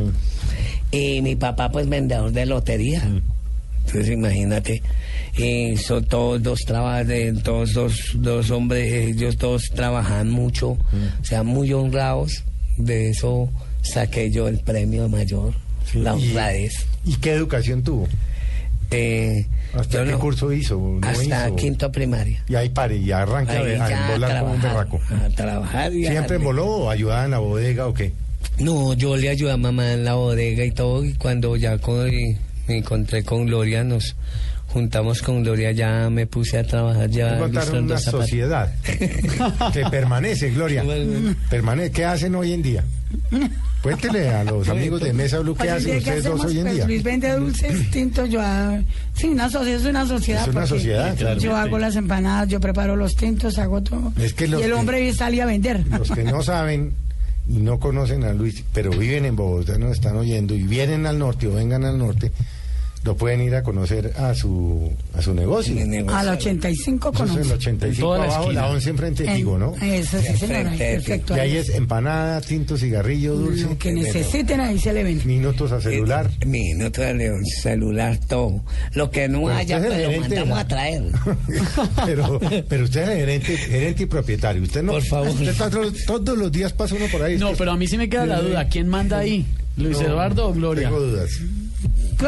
Y 0.92 1.23
mi 1.23 1.35
papá, 1.35 1.70
pues, 1.73 1.88
vendedor 1.88 2.31
de 2.31 2.47
lotería. 2.47 3.03
Entonces, 3.87 4.11
imagínate, 4.14 4.81
y 5.37 5.77
son 5.77 6.05
todos 6.05 6.40
dos 6.42 6.61
trabajadores, 6.61 7.42
todos 7.42 7.73
dos, 7.75 8.01
dos 8.14 8.51
hombres, 8.53 8.90
ellos 8.92 9.37
todos 9.37 9.64
trabajan 9.75 10.31
mucho, 10.31 10.70
o 10.70 11.25
sea, 11.25 11.42
muy 11.42 11.73
honrados. 11.73 12.44
De 12.79 13.11
eso 13.11 13.51
saqué 13.83 14.31
yo 14.31 14.47
el 14.49 14.61
premio 14.61 15.09
mayor, 15.09 15.53
la 15.94 16.14
honradez. 16.14 16.87
¿Y 17.04 17.16
qué 17.16 17.32
educación 17.32 17.82
tuvo? 17.82 18.08
Eh, 18.90 19.46
¿Hasta 19.74 20.04
qué 20.04 20.12
no. 20.12 20.18
curso 20.18 20.52
hizo? 20.52 20.78
¿No 21.00 21.06
Hasta 21.08 21.46
hizo? 21.48 21.56
quinto 21.56 21.90
primaria. 21.90 22.42
Y 22.48 22.54
ahí 22.54 22.68
pare, 22.68 22.96
y 22.96 23.10
arranca 23.10 23.52
Ahí 23.52 23.74
a, 23.74 23.84
a 23.86 24.06
embolar 24.06 24.40
como 24.40 24.52
un 24.54 24.62
berraco. 24.62 25.00
a 25.24 25.28
trabajar 25.30 25.92
y 25.92 26.06
¿Siempre 26.06 26.36
emboló 26.36 26.66
o 26.66 26.90
ayudaba 26.90 27.24
en 27.24 27.30
la 27.32 27.38
bodega 27.38 27.86
o 27.88 27.94
qué? 27.94 28.12
No, 28.58 28.92
yo 28.94 29.16
le 29.16 29.30
ayudé 29.30 29.52
a 29.52 29.56
mamá 29.56 29.92
en 29.94 30.04
la 30.04 30.14
bodega 30.14 30.64
y 30.64 30.70
todo, 30.70 31.04
y 31.04 31.14
cuando 31.14 31.56
ya 31.56 31.78
con- 31.78 32.08
y 32.12 32.36
me 32.68 32.78
encontré 32.78 33.24
con 33.24 33.46
Gloria, 33.46 33.82
nos 33.82 34.14
juntamos 34.68 35.22
con 35.22 35.42
Gloria, 35.42 35.72
ya 35.72 36.08
me 36.10 36.26
puse 36.26 36.58
a 36.58 36.64
trabajar, 36.64 37.08
ya 37.10 37.36
ilustrando 37.38 37.78
una 37.94 37.98
zapatos. 37.98 38.20
sociedad 38.26 38.72
que 39.72 39.84
permanece, 39.90 40.50
Gloria. 40.50 40.84
Permanece. 41.50 41.90
¿Qué 41.90 42.04
hacen 42.04 42.34
hoy 42.36 42.52
en 42.52 42.62
día? 42.62 42.84
Cuéntele 43.85 44.29
a 44.31 44.44
los 44.44 44.66
amigos 44.68 45.01
de 45.03 45.12
Mesa 45.12 45.38
Blue 45.40 45.53
qué 45.55 45.59
Pues, 45.64 45.70
hacen 45.73 45.90
¿qué 45.92 45.99
ustedes 45.99 46.25
dos 46.25 46.44
hoy 46.44 46.57
en 46.59 46.62
Pues, 46.64 46.75
día. 46.75 46.87
Luis 46.87 47.03
vende 47.03 47.33
dulces, 47.37 47.90
tintos, 47.92 48.31
yo 48.31 48.40
hago... 48.40 48.79
Sí, 49.14 49.27
una 49.29 49.51
sociedad, 49.51 49.81
es 49.81 49.87
una 49.87 50.07
sociedad. 50.07 50.42
Es 50.42 50.49
una 50.49 50.66
sociedad, 50.66 51.14
claro. 51.16 51.38
Yo 51.40 51.55
hago 51.55 51.79
las 51.79 51.94
empanadas, 51.97 52.49
yo 52.49 52.59
preparo 52.61 52.97
los 52.97 53.14
tintos, 53.14 53.59
hago 53.59 53.83
todo. 53.83 54.12
Es 54.18 54.33
que 54.35 54.49
los 54.49 54.61
y 54.61 54.64
el 54.64 54.70
que- 54.70 54.75
hombre 54.79 55.12
salía 55.12 55.42
a 55.44 55.47
vender. 55.47 55.87
Los 55.87 56.11
que 56.11 56.25
no 56.25 56.42
saben 56.42 56.92
y 57.47 57.59
no 57.59 57.79
conocen 57.79 58.25
a 58.25 58.33
Luis, 58.33 58.64
pero 58.73 58.90
viven 58.90 59.27
en 59.27 59.37
Bogotá, 59.37 59.77
nos 59.77 59.92
están 59.92 60.16
oyendo 60.16 60.55
y 60.55 60.62
vienen 60.62 61.05
al 61.05 61.18
norte 61.18 61.47
o 61.47 61.53
vengan 61.53 61.85
al 61.85 61.99
norte, 61.99 62.33
lo 63.04 63.16
pueden 63.16 63.42
ir 63.42 63.54
a 63.54 63.62
conocer 63.62 64.12
a 64.16 64.34
su 64.34 64.90
a 65.14 65.20
su 65.20 65.34
negocio. 65.34 65.76
A 66.08 66.22
la 66.22 66.32
85 66.32 67.10
Eso 67.12 67.18
con 67.18 67.28
es 67.28 67.34
el 67.36 67.42
11. 67.42 67.54
85 67.54 68.06
toda 68.06 68.18
la 68.18 68.24
abajo, 68.24 68.40
la 68.40 68.46
esquina. 68.60 68.66
11 68.68 68.90
enfrente 68.90 69.22
de 69.24 69.34
Tigo, 69.34 69.58
¿no? 69.58 69.74
Eso 69.82 70.18
sí, 70.20 70.36
señora, 70.38 70.72
perfecto. 70.76 71.36
Y 71.36 71.40
ahí 71.40 71.56
es 71.58 71.68
empanada, 71.68 72.40
tinto, 72.40 72.76
cigarrillo, 72.78 73.34
dulce. 73.34 73.64
Lo 73.64 73.78
que 73.78 73.92
necesiten, 73.92 74.60
ahí 74.60 74.78
se 74.78 74.92
le 74.94 75.04
vende. 75.04 75.24
Minutos 75.24 75.70
a 75.72 75.80
celular. 75.80 76.30
Eh, 76.40 76.46
Minuto 76.46 77.02
de 77.02 77.40
celular, 77.62 78.18
todo. 78.26 78.64
Lo 78.94 79.10
que 79.10 79.28
no 79.28 79.48
haya, 79.48 79.78
pues 79.80 80.02
lo 80.02 80.20
mandamos 80.20 80.48
la- 80.48 80.60
a 80.60 80.68
traer. 80.68 81.02
pero, 82.06 82.40
pero 82.68 82.84
usted 82.84 83.02
es 83.02 83.08
gerente, 83.18 83.56
gerente 83.56 84.02
y 84.04 84.06
propietario. 84.06 84.62
Usted 84.62 84.82
no. 84.82 84.92
Por 84.92 85.04
favor. 85.04 85.28
Usted 85.28 85.48
está 85.48 85.68
todos, 85.70 86.38
los 86.38 86.50
días 86.50 86.72
pasa 86.72 86.94
uno 86.94 87.06
por 87.12 87.22
ahí. 87.22 87.36
No, 87.38 87.52
pero 87.52 87.72
a 87.72 87.76
mí 87.76 87.86
sí 87.86 87.98
me 87.98 88.08
queda 88.08 88.24
la 88.26 88.40
duda. 88.40 88.66
¿Quién 88.68 88.88
manda 88.88 89.18
ahí? 89.18 89.44
¿Luis 89.76 90.00
No, 90.00 90.06
Eduardo 90.06 90.48
o 90.48 90.52
Gloria? 90.54 90.88
Tengo 90.88 91.00
dudas. 91.00 91.30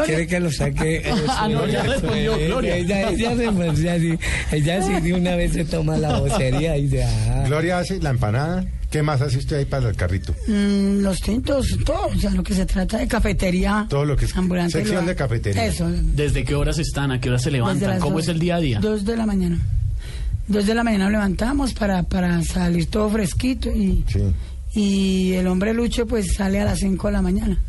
¿Quiere 0.05 0.27
que 0.27 0.39
lo 0.39 0.51
saque? 0.51 1.03
Ah, 1.29 1.47
no, 1.49 1.67
ya 1.67 1.83
respondió 1.83 2.37
Gloria. 2.37 2.77
Ella, 2.77 3.09
ella, 3.11 3.35
se- 3.35 3.45
ella 3.45 3.99
sí, 3.99 4.19
ella 4.51 4.81
sí 4.81 4.93
de 5.01 5.13
una 5.13 5.35
vez 5.35 5.53
se 5.53 5.65
toma 5.65 5.97
la 5.97 6.19
vocería 6.19 6.77
y 6.77 6.83
dice, 6.83 7.03
ah. 7.03 7.43
Gloria 7.47 7.79
hace 7.79 7.99
la 7.99 8.09
empanada. 8.11 8.65
¿Qué 8.89 9.03
más 9.03 9.19
hace 9.21 9.37
usted 9.37 9.57
ahí 9.57 9.65
para 9.65 9.89
el 9.89 9.95
carrito? 9.97 10.33
Mm, 10.47 11.01
los 11.01 11.19
tintos, 11.19 11.67
todo, 11.85 12.07
o 12.07 12.15
sea, 12.17 12.29
lo 12.31 12.41
que 12.41 12.53
se 12.53 12.65
trata 12.65 12.97
de 12.97 13.07
cafetería. 13.07 13.85
Todo 13.89 14.05
lo 14.05 14.15
que 14.15 14.23
es 14.25 14.35
ambulante, 14.37 14.71
sección 14.71 15.05
de 15.05 15.13
cafetería. 15.15 15.65
Eso. 15.65 15.89
¿Desde 15.91 16.45
qué 16.45 16.55
horas 16.55 16.79
están? 16.79 17.11
¿A 17.11 17.19
qué 17.19 17.27
horas 17.29 17.41
se 17.41 17.51
levantan? 17.51 17.99
¿Cómo 17.99 18.15
dos- 18.15 18.23
es 18.23 18.29
el 18.29 18.39
día 18.39 18.55
a 18.55 18.59
día? 18.61 18.79
Dos 18.79 19.03
de 19.03 19.17
la 19.17 19.25
mañana. 19.25 19.59
Dos 20.47 20.65
de 20.65 20.73
la 20.73 20.83
mañana 20.85 21.09
levantamos 21.09 21.73
para, 21.73 22.03
para 22.03 22.41
salir 22.43 22.89
todo 22.89 23.09
fresquito 23.09 23.69
y, 23.69 24.05
Sí. 24.07 24.21
y 24.73 25.33
el 25.33 25.47
hombre 25.47 25.73
Lucho 25.73 26.07
pues 26.07 26.33
sale 26.35 26.61
a 26.61 26.65
las 26.65 26.79
5 26.79 27.07
de 27.07 27.13
la 27.13 27.21
mañana. 27.21 27.61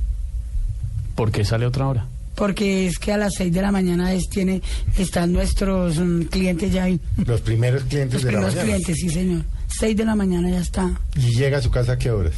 ¿Por 1.18 1.32
qué 1.32 1.44
sale 1.44 1.66
otra 1.66 1.88
hora? 1.88 2.06
Porque 2.36 2.86
es 2.86 3.00
que 3.00 3.10
a 3.12 3.16
las 3.16 3.34
6 3.36 3.52
de 3.52 3.60
la 3.60 3.72
mañana 3.72 4.12
es, 4.12 4.28
tiene, 4.28 4.62
están 4.96 5.32
nuestros 5.32 5.98
mm, 5.98 6.22
clientes 6.26 6.72
ya 6.72 6.84
ahí. 6.84 7.00
Los 7.26 7.40
primeros 7.40 7.82
clientes 7.82 8.14
Los 8.14 8.22
de 8.22 8.30
la 8.30 8.38
primeros 8.38 8.54
mañana. 8.54 8.76
clientes, 8.84 8.96
sí 9.00 9.08
señor. 9.10 9.42
6 9.80 9.96
de 9.96 10.04
la 10.04 10.14
mañana 10.14 10.48
ya 10.48 10.60
está. 10.60 10.88
¿Y 11.16 11.34
llega 11.36 11.58
a 11.58 11.60
su 11.60 11.72
casa 11.72 11.94
a 11.94 11.98
qué 11.98 12.12
horas? 12.12 12.34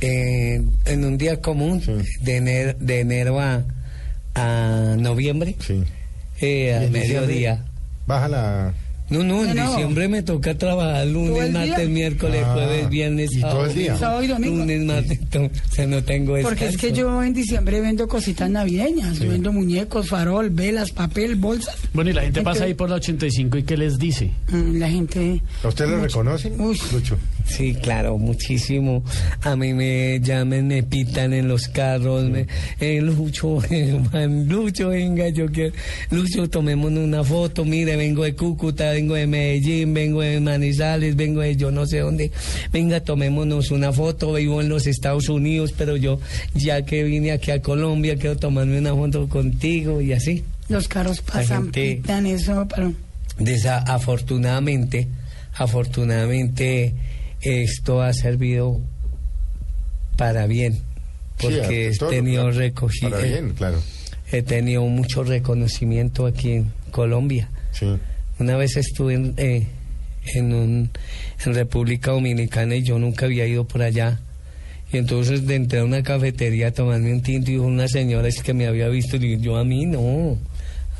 Eh, 0.00 0.62
en 0.84 1.04
un 1.04 1.18
día 1.18 1.40
común, 1.40 1.82
de 2.20 2.36
enero, 2.36 2.74
de 2.78 3.00
enero 3.00 3.40
a, 3.40 3.64
a 4.36 4.94
noviembre, 4.96 5.56
Sí. 5.58 5.82
eh, 6.40 6.88
mediodía. 6.92 7.64
Baja 8.06 8.28
la. 8.28 8.74
No, 9.10 9.22
no, 9.22 9.44
en 9.44 9.54
No, 9.54 9.64
no. 9.64 9.70
diciembre 9.70 10.08
me 10.08 10.22
toca 10.22 10.56
trabajar 10.56 11.02
¿Todo 11.04 11.12
lunes, 11.12 11.52
martes, 11.52 11.88
miércoles, 11.90 12.42
Ah, 12.46 12.52
jueves, 12.54 12.88
viernes, 12.88 13.30
¿y 13.36 13.40
todo 13.42 13.50
sábado, 13.50 13.66
el 13.70 13.74
día? 13.76 13.96
Sábado 13.98 14.22
y 14.22 14.26
domingo. 14.28 14.56
Lunes, 14.56 14.84
martes, 14.84 15.18
entonces 15.20 15.88
no 15.88 16.02
tengo 16.04 16.32
Porque 16.40 16.64
es 16.66 16.76
que 16.78 16.86
descanso. 16.88 16.96
yo 17.12 17.22
en 17.22 17.34
diciembre 17.34 17.80
vendo 17.82 18.08
cositas 18.08 18.48
navideñas. 18.48 19.18
Yo 19.18 19.28
vendo 19.28 19.52
muñecos, 19.52 20.08
farol, 20.08 20.48
velas, 20.50 20.90
papel, 20.92 21.36
bolsas. 21.36 21.76
Bueno, 21.92 22.10
y 22.10 22.14
la 22.14 22.22
gente 22.22 22.40
Entonces- 22.40 22.60
pasa 22.60 22.64
ahí 22.66 22.74
por 22.74 22.88
la 22.88 22.96
85 22.96 23.58
y 23.58 23.62
¿qué 23.64 23.76
les 23.76 23.98
dice? 23.98 24.30
Mm, 24.48 24.78
La 24.78 24.88
gente... 24.88 25.42
¿A 25.62 25.68
usted 25.68 25.84
lo 25.84 25.96
Mucho. 25.98 26.06
reconocen? 26.06 26.58
Uy. 26.60 26.80
Sí, 27.46 27.74
claro, 27.74 28.16
muchísimo. 28.18 29.04
A 29.42 29.54
mí 29.54 29.74
me 29.74 30.18
llaman, 30.20 30.66
me 30.66 30.82
pitan 30.82 31.34
en 31.34 31.46
los 31.46 31.68
carros, 31.68 32.24
me, 32.24 32.46
eh, 32.80 33.00
Lucho, 33.02 33.58
eh, 33.70 34.00
man, 34.12 34.48
Lucho, 34.48 34.88
venga, 34.88 35.28
yo 35.28 35.46
quiero, 35.52 35.74
Lucho, 36.10 36.48
tomémonos 36.48 37.04
una 37.04 37.22
foto, 37.22 37.64
mire, 37.64 37.96
vengo 37.96 38.24
de 38.24 38.34
Cúcuta, 38.34 38.90
vengo 38.92 39.14
de 39.14 39.26
Medellín, 39.26 39.92
vengo 39.92 40.22
de 40.22 40.40
Manizales, 40.40 41.16
vengo 41.16 41.42
de 41.42 41.54
yo 41.54 41.70
no 41.70 41.86
sé 41.86 41.98
dónde, 41.98 42.30
venga, 42.72 43.00
tomémonos 43.00 43.70
una 43.70 43.92
foto, 43.92 44.32
vivo 44.32 44.62
en 44.62 44.70
los 44.70 44.86
Estados 44.86 45.28
Unidos, 45.28 45.74
pero 45.76 45.96
yo, 45.96 46.18
ya 46.54 46.82
que 46.82 47.04
vine 47.04 47.30
aquí 47.32 47.50
a 47.50 47.60
Colombia, 47.60 48.16
quiero 48.16 48.36
tomarme 48.36 48.78
una 48.78 48.94
foto 48.94 49.28
contigo 49.28 50.00
y 50.00 50.14
así. 50.14 50.44
Los 50.70 50.88
carros 50.88 51.20
pasan, 51.20 51.64
gente- 51.64 51.96
pitan 51.96 52.26
eso, 52.26 52.66
pero... 52.74 52.92
Desafortunadamente, 53.38 55.08
afortunadamente, 55.54 56.94
esto 57.44 58.02
ha 58.02 58.12
servido 58.12 58.80
para 60.16 60.46
bien, 60.46 60.78
porque 61.40 61.92
Sí, 61.92 62.04
he 62.04 62.08
tenido 62.10 62.42
claro. 62.44 62.58
recogido, 62.58 63.10
Para 63.10 63.22
bien, 63.22 63.50
claro. 63.56 63.82
he 64.32 64.42
tenido 64.42 64.82
mucho 64.86 65.24
reconocimiento 65.24 66.26
aquí 66.26 66.52
en 66.52 66.72
Colombia. 66.90 67.48
Sí. 67.72 67.86
Una 68.38 68.56
vez 68.56 68.76
estuve 68.76 69.14
en, 69.14 69.34
eh, 69.36 69.66
en, 70.34 70.52
un- 70.54 70.90
en 71.44 71.54
República 71.54 72.12
Dominicana 72.12 72.76
y 72.76 72.82
yo 72.82 72.98
nunca 72.98 73.26
había 73.26 73.46
ido 73.46 73.64
por 73.66 73.82
allá. 73.82 74.20
Y 74.92 74.98
entonces 74.98 75.46
de 75.46 75.56
entré 75.56 75.80
a 75.80 75.84
una 75.84 76.02
cafetería 76.04 76.68
a 76.68 76.70
tomarme 76.70 77.12
un 77.12 77.22
tinto 77.22 77.50
y 77.50 77.56
una 77.56 77.88
señora 77.88 78.28
es 78.28 78.40
que 78.42 78.54
me 78.54 78.66
había 78.66 78.88
visto 78.88 79.16
y 79.16 79.40
yo 79.40 79.56
a 79.56 79.64
mí 79.64 79.86
no, 79.86 80.38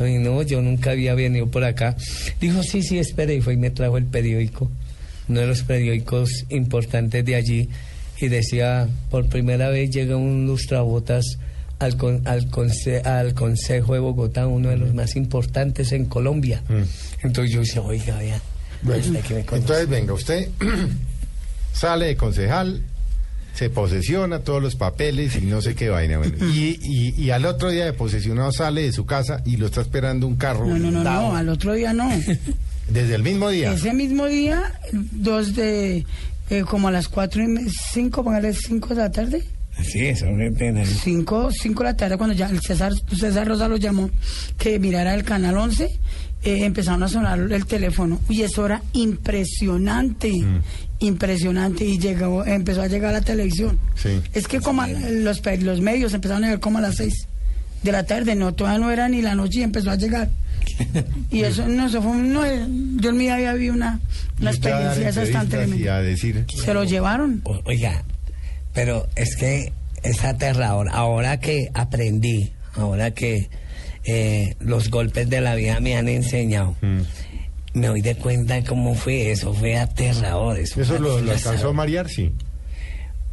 a 0.01 0.03
mí 0.03 0.19
no, 0.19 0.43
yo 0.43 0.61
nunca 0.61 0.91
había 0.91 1.15
venido 1.15 1.49
por 1.49 1.63
acá. 1.63 1.97
Dijo, 2.41 2.63
sí, 2.65 2.83
sí, 2.83 2.99
espere 2.99 3.37
y 3.37 3.41
fue 3.41 3.55
y 3.55 3.57
me 3.57 3.71
trajo 3.71 3.97
el 3.97 4.07
periódico, 4.07 4.69
uno 5.29 5.41
de 5.41 5.47
los 5.47 5.63
periódicos 5.63 6.31
importantes 6.51 7.25
de 7.25 7.35
allí 7.35 7.69
y 8.21 8.29
decía, 8.29 8.89
por 9.11 9.27
primera 9.29 9.69
vez 9.71 9.91
llega 9.91 10.17
un 10.17 10.47
lustrabotas 10.47 11.25
al, 11.79 11.97
con- 11.97 12.27
al, 12.27 12.51
conse- 12.51 13.05
al 13.05 13.35
Consejo 13.35 13.95
de 13.95 14.01
Bogotá, 14.01 14.47
uno 14.47 14.69
de 14.71 14.77
los 14.77 14.95
más 14.95 15.17
importantes 15.17 15.93
en 15.93 16.05
Colombia. 16.07 16.63
Entonces 17.23 17.53
yo 17.53 17.61
decía, 17.61 17.83
oiga, 17.83 18.17
vea, 18.19 18.41
Bueno, 18.83 19.21
que 19.27 19.35
me 19.35 19.41
entonces 19.41 19.89
venga, 19.89 20.13
usted 20.13 20.49
sale 21.73 22.07
de 22.07 22.17
concejal, 22.17 22.83
se 23.55 23.71
posesiona 23.71 24.41
todos 24.41 24.63
los 24.63 24.75
papeles 24.77 25.37
y 25.37 25.43
no 25.43 25.61
sé 25.63 25.75
qué 25.75 25.89
vaina. 25.89 26.19
bueno. 26.19 26.35
y, 26.53 26.79
y, 26.83 27.15
y 27.21 27.31
al 27.31 27.45
otro 27.47 27.71
día 27.71 27.85
de 27.85 27.93
posesionado 27.93 28.53
sale 28.53 28.83
de 28.83 28.93
su 28.93 29.07
casa 29.07 29.43
y 29.45 29.57
lo 29.57 29.67
está 29.67 29.81
esperando 29.81 30.27
un 30.27 30.37
carro. 30.37 30.67
No, 30.67 30.79
no, 30.79 30.91
no, 30.91 31.03
no, 31.05 31.35
al 31.37 31.49
otro 31.49 31.73
día 31.75 31.93
no. 31.93 32.11
Desde 32.89 33.15
el 33.15 33.23
mismo 33.23 33.49
día. 33.49 33.73
Ese 33.73 33.93
mismo 33.93 34.27
día, 34.27 34.73
dos 34.93 35.55
de... 35.55 36.05
eh, 36.51 36.63
como 36.69 36.89
a 36.89 36.91
las 36.91 37.09
cuatro 37.09 37.43
y 37.43 37.69
cinco, 37.93 38.23
póngale 38.25 38.53
cinco 38.53 38.91
de 38.95 39.01
la 39.03 39.11
tarde. 39.11 39.43
Sí, 39.83 40.07
eso 40.07 40.27
pena. 40.57 40.85
Cinco, 40.87 41.51
cinco 41.51 41.83
de 41.83 41.91
la 41.91 41.97
tarde, 41.97 42.17
cuando 42.17 42.35
ya 42.35 42.47
el 42.49 42.61
César, 42.61 42.93
César 43.17 43.49
Rosa 43.49 43.67
lo 43.69 43.77
llamó, 43.77 44.09
que 44.57 44.79
mirara 44.79 45.15
el 45.15 45.25
canal 45.25 45.57
11, 45.57 45.85
eh, 46.45 46.65
empezaron 46.65 47.03
a 47.03 47.09
sonar 47.09 47.41
el 47.41 47.67
teléfono. 47.67 48.21
Y 48.29 48.43
eso 48.43 48.65
era 48.67 48.83
impresionante, 48.93 50.31
impresionante. 51.01 51.85
Y 51.85 51.99
llegó, 51.99 52.45
empezó 52.45 52.83
a 52.83 52.87
llegar 52.87 53.11
a 53.11 53.19
la 53.19 53.25
televisión. 53.25 53.79
Sí. 53.97 54.21
Es 54.33 54.47
que 54.47 54.61
como 54.61 54.83
a- 54.83 54.89
los, 54.89 55.43
los 55.61 55.81
medios 55.81 56.15
empezaron 56.15 56.45
a 56.45 56.47
llegar 56.49 56.61
como 56.61 56.79
a 56.79 56.83
las 56.83 56.97
seis 56.97 57.27
de 57.83 57.93
la 57.93 58.05
tarde, 58.05 58.35
no, 58.35 58.55
todavía 58.55 58.79
no 58.79 58.91
era 58.93 59.09
ni 59.09 59.23
la 59.23 59.35
noche 59.35 59.61
y 59.61 59.63
empezó 59.63 59.91
a 59.91 59.97
llegar. 59.97 60.31
Y 61.31 61.43
eso, 61.43 61.67
no, 61.69 61.87
eso 61.87 62.03
fue, 62.03 62.11
un- 62.13 62.33
no, 62.33 62.45
eh, 62.45 62.65
yo 62.97 63.11
en 63.11 63.17
mi 63.17 63.25
vida 63.25 63.51
había 63.51 63.73
una, 63.73 64.01
una 64.41 64.51
experiencia 64.51 65.09
esa 65.09 65.31
tan 65.33 65.49
tremenda. 65.49 65.97
a 65.97 66.03
decir. 66.03 66.45
Se 66.49 66.75
lo 66.75 66.85
llevaron. 66.85 67.41
O- 67.45 67.61
Oiga, 67.65 68.05
pero 68.73 69.07
es 69.17 69.37
que 69.37 69.73
es 70.03 70.23
aterrador. 70.25 70.89
Ahora 70.93 71.39
que 71.41 71.71
aprendí, 71.75 72.53
ahora 72.75 73.13
que 73.13 73.49
eh, 74.05 74.55
los 74.61 74.91
golpes 74.91 75.31
de 75.31 75.41
la 75.41 75.55
vida 75.55 75.81
me 75.81 75.97
han 75.97 76.09
enseñado, 76.09 76.77
Mm. 76.83 77.01
me 77.79 77.87
doy 77.87 78.03
de 78.03 78.15
cuenta 78.17 78.63
cómo 78.65 78.95
fue 78.95 79.31
eso. 79.31 79.55
Fue 79.55 79.77
aterrador. 79.79 80.59
Eso, 80.59 80.83
¿Eso 80.83 80.93
fue 80.97 81.01
lo, 81.01 81.21
lo 81.21 81.33
alcanzó 81.33 81.69
a 81.71 81.73
marear? 81.73 82.09
Sí. 82.09 82.31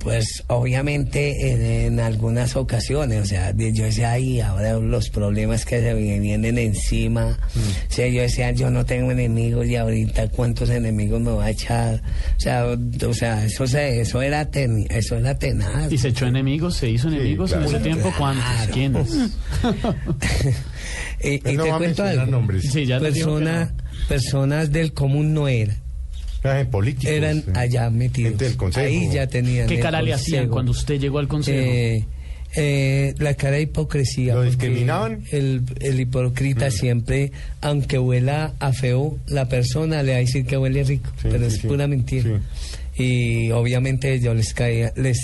Pues 0.04 0.44
obviamente 0.48 1.52
en, 1.52 1.62
en 1.62 2.00
algunas 2.00 2.56
ocasiones, 2.56 3.22
o 3.22 3.26
sea, 3.26 3.54
yo 3.56 3.84
decía, 3.86 4.14
ay, 4.14 4.40
ahora 4.40 4.74
los 4.80 5.10
problemas 5.12 5.64
que 5.64 5.80
se 5.80 5.94
me 5.94 6.20
vienen 6.20 6.58
encima, 6.58 7.38
o 7.88 7.94
sea, 7.94 8.08
yo 8.08 8.24
decía, 8.24 8.50
yo 8.52 8.72
no 8.72 8.84
tengo 8.84 9.12
enemigos 9.12 9.68
y 9.68 9.76
ahorita 9.76 10.30
cuántos 10.30 10.72
enemigos 10.72 11.22
me 11.22 11.32
va 11.32 11.46
a 11.46 11.50
echar, 11.52 12.02
o 12.36 12.40
sea, 12.40 12.66
o, 12.66 12.78
o 13.10 13.14
sea, 13.14 13.46
eso 13.46 13.68
se, 13.68 14.02
eso 14.02 14.24
era 14.24 14.50
ten- 14.50 14.88
eso 14.90 15.18
era 15.18 15.38
tenaz. 15.38 15.92
¿Y 15.92 16.00
se 16.00 16.08
echó 16.08 16.26
enemigos? 16.26 16.78
¿Se 16.78 16.90
hizo 16.90 17.08
enemigos 17.10 17.52
en 17.52 17.62
ese 17.64 17.80
tiempo? 17.80 18.12
¿Cuántos? 18.18 18.44
¿Quiénes? 18.74 19.10
Y, 21.24 21.34
y 21.36 21.38
Pues 21.40 21.56
no 21.58 21.64
te 21.64 21.70
cuento 21.72 22.04
algo. 22.04 22.26
nombres. 22.26 22.72
Sí, 22.72 22.86
ya 22.88 23.00
Persona- 23.00 23.72
Personas 24.10 24.72
del 24.72 24.94
común 24.94 25.34
no 25.34 25.48
eran. 26.44 26.70
políticos. 26.70 27.12
Eran 27.14 27.38
eh, 27.40 27.44
allá 27.56 27.90
metidos. 27.90 28.30
gente 28.32 28.46
del 28.46 28.58
consejo. 28.58 28.86
Ahí 28.86 29.10
ya 29.12 29.28
tenían. 29.28 29.68
¿Qué 29.68 29.80
cara 29.80 30.02
le 30.02 30.14
hacían 30.14 30.48
cuando 30.50 30.72
usted 30.72 31.00
llegó 31.00 31.20
al 31.20 31.28
consejo? 31.28 31.58
Eh, 31.60 32.06
eh, 32.56 33.14
la 33.18 33.34
cara 33.36 33.56
de 33.58 33.62
hipocresía. 33.64 34.34
¿Lo 34.36 34.44
discriminaban? 34.44 35.24
El, 35.32 35.62
el 35.80 36.00
hipócrita 36.00 36.70
siempre, 36.70 37.32
aunque 37.62 37.98
huela 37.98 38.54
a 38.60 38.74
feo, 38.74 39.18
la 39.28 39.48
persona 39.48 40.04
le 40.04 40.12
va 40.12 40.18
a 40.18 40.22
decir 40.22 40.46
que 40.46 40.58
huele 40.58 40.84
rico, 40.84 41.10
Sí, 41.22 41.30
pero 41.32 41.50
sí, 41.50 41.56
es 41.56 41.62
sí. 41.62 41.68
pura 41.68 41.88
mentira. 41.88 42.42
Y 42.98 43.52
obviamente 43.52 44.20
yo 44.20 44.34
les 44.34 44.54
caía, 44.54 44.92
les, 44.98 45.18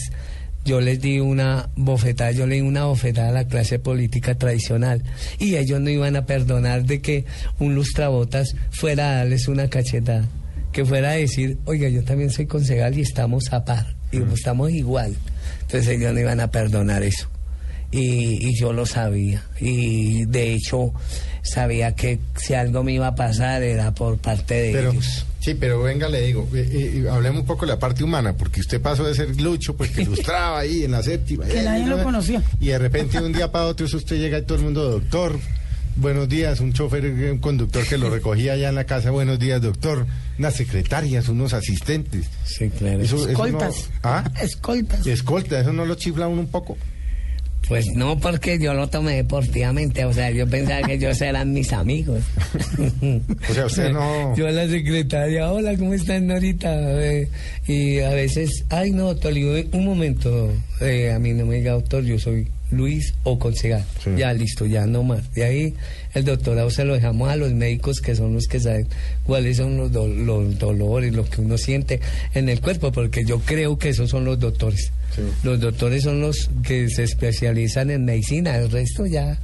yo 0.64 0.80
les 0.80 1.02
di 1.02 1.20
una 1.20 1.70
bofetada, 1.76 2.32
yo 2.32 2.48
le 2.48 2.56
di 2.56 2.62
una 2.62 2.86
bofetada 2.86 3.30
a 3.30 3.34
la 3.34 3.48
clase 3.48 3.78
política 3.78 4.36
tradicional 4.36 5.04
y 5.38 5.56
ellos 5.58 5.82
no 5.82 5.90
iban 5.90 6.16
a 6.16 6.26
perdonar 6.26 6.86
de 6.86 7.02
que 7.02 7.26
un 7.60 7.76
lustrabotas 7.76 8.56
fuera 8.72 9.12
a 9.12 9.16
darles 9.18 9.48
una 9.50 9.70
cachetada, 9.70 10.26
que 10.78 10.86
fuera 10.86 11.10
a 11.10 11.14
decir, 11.14 11.58
oiga, 11.66 11.90
yo 11.90 12.04
también 12.04 12.30
soy 12.30 12.46
concejal 12.46 12.96
y 12.96 13.02
estamos 13.02 13.52
a 13.52 13.66
par, 13.66 13.96
y 14.12 14.22
estamos 14.32 14.70
igual. 14.70 15.16
Entonces 15.62 15.88
ellos 15.88 16.14
no 16.14 16.20
iban 16.20 16.40
a 16.40 16.52
perdonar 16.52 17.02
eso. 17.02 17.28
Y, 17.90 18.48
y 18.48 18.56
yo 18.60 18.74
lo 18.74 18.86
sabía. 18.86 19.44
Y 19.60 20.26
de 20.26 20.54
hecho 20.54 20.94
sabía 21.42 21.96
que 21.96 22.20
si 22.36 22.54
algo 22.54 22.84
me 22.84 22.94
iba 22.94 23.08
a 23.08 23.16
pasar 23.16 23.64
era 23.64 23.92
por 23.96 24.20
parte 24.20 24.54
de 24.54 24.72
Pero, 24.72 24.92
ellos. 24.92 25.26
sí, 25.40 25.56
pero 25.56 25.82
venga, 25.82 26.10
le 26.10 26.22
digo, 26.22 26.48
eh, 26.54 26.70
eh, 27.04 27.10
hablemos 27.10 27.42
un 27.42 27.48
poco 27.48 27.66
de 27.66 27.72
la 27.72 27.80
parte 27.80 28.04
humana, 28.04 28.38
porque 28.38 28.60
usted 28.60 28.80
pasó 28.80 29.04
de 29.04 29.16
ser 29.16 29.36
Lucho, 29.42 29.76
pues 29.76 29.90
que 29.90 30.04
ilustraba 30.04 30.60
ahí 30.60 30.84
en 30.84 30.92
la 30.92 31.02
séptima. 31.02 31.46
Que 31.46 31.62
eh, 31.62 31.64
nadie 31.64 31.88
lo 31.88 32.04
conocía. 32.04 32.44
Y 32.60 32.68
de 32.68 32.78
repente, 32.78 33.20
un 33.20 33.34
día 33.34 33.52
para 33.52 33.66
otro, 33.66 33.88
usted 33.88 34.18
llega 34.18 34.38
y 34.38 34.44
todo 34.44 34.60
el 34.60 34.64
mundo, 34.66 34.92
doctor, 34.92 35.40
buenos 35.96 36.30
días, 36.30 36.60
un 36.60 36.72
chofer, 36.72 37.04
un 37.04 37.40
conductor 37.40 37.84
que 37.84 37.98
lo 37.98 38.12
recogía 38.12 38.54
allá 38.54 38.70
en 38.70 38.76
la 38.76 38.84
casa, 38.84 39.10
buenos 39.10 39.40
días, 39.40 39.60
doctor, 39.60 40.06
unas 40.40 40.56
secretarias, 40.56 41.28
unos 41.30 41.54
asistentes. 41.54 42.26
Sí, 42.46 42.70
claro. 42.70 43.02
Eso- 43.02 43.16
eso 43.18 43.26
no- 43.28 43.32
Escoltas. 43.48 43.90
¿Ah? 44.04 44.24
Escoltas. 44.42 45.06
Escolta, 45.08 45.60
¿eso 45.62 45.74
no 45.74 45.86
lo 45.86 45.96
chifla 45.96 46.28
uno 46.28 46.42
un 46.42 46.48
poco? 46.48 46.78
Pues 47.68 47.86
no, 47.96 48.18
porque 48.18 48.58
yo 48.60 48.74
lo 48.74 48.88
tomé 48.88 49.16
deportivamente, 49.16 50.06
o 50.06 50.14
sea, 50.14 50.32
yo 50.32 50.48
pensaba 50.48 50.88
que 50.88 50.94
ellos 50.94 51.20
eran 51.20 51.52
mis 51.52 51.74
amigos. 51.74 52.24
O 53.50 53.54
sea, 53.54 53.66
usted 53.66 53.92
no... 53.92 54.34
Yo 54.38 54.48
a 54.48 54.52
la 54.52 54.68
secretaria, 54.70 55.52
hola, 55.52 55.76
¿cómo 55.76 55.94
están, 55.94 56.28
Norita? 56.28 56.70
Eh, 57.04 57.28
y 57.68 58.00
a 58.00 58.12
veces, 58.12 58.64
ay, 58.70 58.92
no, 58.92 59.14
digo, 59.16 59.54
un 59.74 59.84
momento, 59.84 60.54
eh, 60.80 61.12
a 61.14 61.20
mí 61.20 61.34
no 61.34 61.46
me 61.46 61.56
diga 61.58 61.74
doctor, 61.74 62.06
yo 62.06 62.18
soy 62.18 62.48
Luis 62.72 63.14
o 63.24 63.40
concejal. 63.40 63.86
Sí. 64.04 64.12
Ya, 64.18 64.34
listo, 64.34 64.66
ya 64.66 64.86
no 64.86 65.04
más. 65.04 65.34
De 65.34 65.44
ahí, 65.46 65.74
el 66.14 66.26
doctorado 66.26 66.70
se 66.70 66.84
lo 66.86 66.94
dejamos 66.96 67.30
a 67.30 67.36
los 67.36 67.52
médicos 67.54 68.00
que 68.02 68.16
son 68.16 68.34
los 68.34 68.48
que 68.48 68.60
saben 68.60 68.88
cuáles 69.24 69.58
son 69.58 69.78
los, 69.78 69.92
do- 69.92 70.08
los 70.08 70.58
dolores, 70.60 71.14
lo 71.14 71.24
que 71.26 71.42
uno 71.42 71.58
siente 71.58 72.02
en 72.34 72.50
el 72.50 72.60
cuerpo, 72.62 72.92
porque 72.92 73.24
yo 73.26 73.40
creo 73.40 73.78
que 73.78 73.90
esos 73.90 74.10
son 74.10 74.26
los 74.26 74.40
doctores. 74.40 74.92
Sí. 75.16 75.22
Los 75.44 75.60
doctores 75.60 76.04
son 76.04 76.20
los 76.22 76.50
que 76.64 76.90
se 76.90 77.04
especializan 77.04 77.90
en 77.90 78.04
medicina, 78.06 78.56
el 78.58 78.70
resto 78.70 79.06
ya 79.06 79.40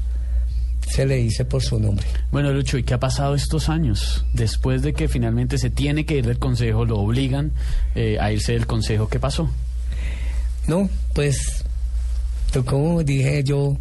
se 0.89 1.05
le 1.05 1.15
dice 1.15 1.45
por 1.45 1.63
su 1.63 1.79
nombre. 1.79 2.05
Bueno, 2.31 2.51
Lucho, 2.51 2.77
¿y 2.77 2.83
qué 2.83 2.93
ha 2.93 2.99
pasado 2.99 3.35
estos 3.35 3.69
años? 3.69 4.25
Después 4.33 4.81
de 4.81 4.91
que 4.93 5.07
finalmente 5.07 5.57
se 5.57 5.69
tiene 5.69 6.05
que 6.05 6.17
ir 6.17 6.25
del 6.27 6.39
consejo, 6.39 6.83
lo 6.85 6.99
obligan 6.99 7.53
eh, 7.95 8.17
a 8.19 8.33
irse 8.33 8.51
del 8.51 8.67
consejo, 8.67 9.07
¿qué 9.07 9.17
pasó? 9.19 9.49
No, 10.67 10.89
pues, 11.13 11.62
como 12.61 13.03
dije 13.03 13.43
yo, 13.43 13.77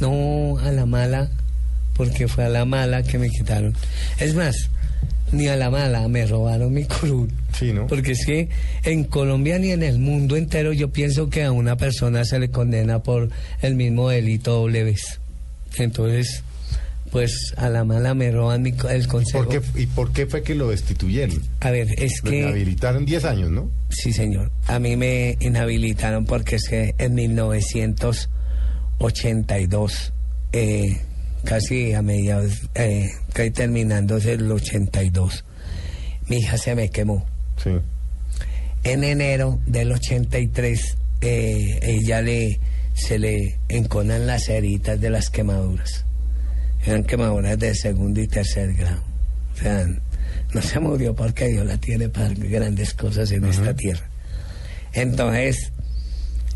no 0.00 0.58
a 0.58 0.70
la 0.70 0.86
mala, 0.86 1.30
porque 1.96 2.28
fue 2.28 2.44
a 2.44 2.48
la 2.48 2.64
mala 2.64 3.02
que 3.02 3.18
me 3.18 3.28
quitaron. 3.28 3.74
Es 4.18 4.34
más, 4.34 4.70
ni 5.32 5.48
a 5.48 5.56
la 5.56 5.70
mala 5.70 6.06
me 6.08 6.26
robaron 6.26 6.72
mi 6.72 6.84
curul. 6.84 7.30
Sí, 7.58 7.72
¿no? 7.72 7.86
Porque 7.86 8.12
es 8.12 8.24
que 8.24 8.48
en 8.84 9.04
Colombia 9.04 9.58
ni 9.58 9.70
en 9.70 9.82
el 9.82 9.98
mundo 9.98 10.36
entero 10.36 10.72
yo 10.72 10.90
pienso 10.90 11.28
que 11.28 11.44
a 11.44 11.52
una 11.52 11.76
persona 11.76 12.24
se 12.24 12.38
le 12.38 12.50
condena 12.50 13.02
por 13.02 13.30
el 13.62 13.74
mismo 13.74 14.08
delito 14.08 14.52
doble 14.52 14.84
vez. 14.84 15.20
Entonces, 15.76 16.42
pues 17.14 17.54
a 17.56 17.70
la 17.70 17.84
mala 17.84 18.12
me 18.12 18.30
roban 18.32 18.60
mi, 18.60 18.74
el 18.90 19.06
consejo. 19.06 19.44
¿Por 19.44 19.48
qué, 19.48 19.62
¿Y 19.80 19.86
por 19.86 20.12
qué 20.12 20.26
fue 20.26 20.42
que 20.42 20.56
lo 20.56 20.70
destituyeron? 20.70 21.40
A 21.60 21.70
ver, 21.70 21.86
es 21.96 22.20
Lo 22.24 22.32
que... 22.32 22.40
inhabilitaron 22.40 23.06
10 23.06 23.24
años, 23.24 23.52
¿no? 23.52 23.70
Sí, 23.88 24.12
señor. 24.12 24.50
A 24.66 24.80
mí 24.80 24.96
me 24.96 25.36
inhabilitaron 25.38 26.26
porque 26.26 26.56
es 26.56 26.68
que 26.68 26.92
en 26.98 27.14
1982, 27.14 30.12
eh, 30.54 31.00
casi 31.44 31.92
a 31.92 32.02
mediados, 32.02 32.62
eh, 32.74 33.06
casi 33.32 33.52
terminándose 33.52 34.32
el 34.32 34.50
82, 34.50 35.44
mi 36.28 36.38
hija 36.38 36.58
se 36.58 36.74
me 36.74 36.90
quemó. 36.90 37.24
Sí. 37.62 37.70
En 38.82 39.04
enero 39.04 39.60
del 39.66 39.92
83, 39.92 40.96
eh, 41.20 41.78
ella 41.80 42.22
le 42.22 42.58
se 42.94 43.20
le 43.20 43.60
enconan 43.68 44.26
las 44.26 44.48
heridas 44.48 45.00
de 45.00 45.10
las 45.10 45.30
quemaduras. 45.30 46.04
Eran 46.86 47.04
quemaduras 47.04 47.58
de 47.58 47.74
segundo 47.74 48.20
y 48.20 48.28
tercer 48.28 48.74
grado. 48.74 49.02
O 49.54 49.56
sea, 49.56 49.86
no 50.52 50.62
se 50.62 50.80
murió 50.80 51.14
porque 51.14 51.48
Dios 51.48 51.66
la 51.66 51.78
tiene 51.78 52.08
para 52.08 52.28
grandes 52.34 52.94
cosas 52.94 53.30
en 53.30 53.44
esta 53.44 53.74
tierra. 53.74 54.08
Entonces, 54.92 55.72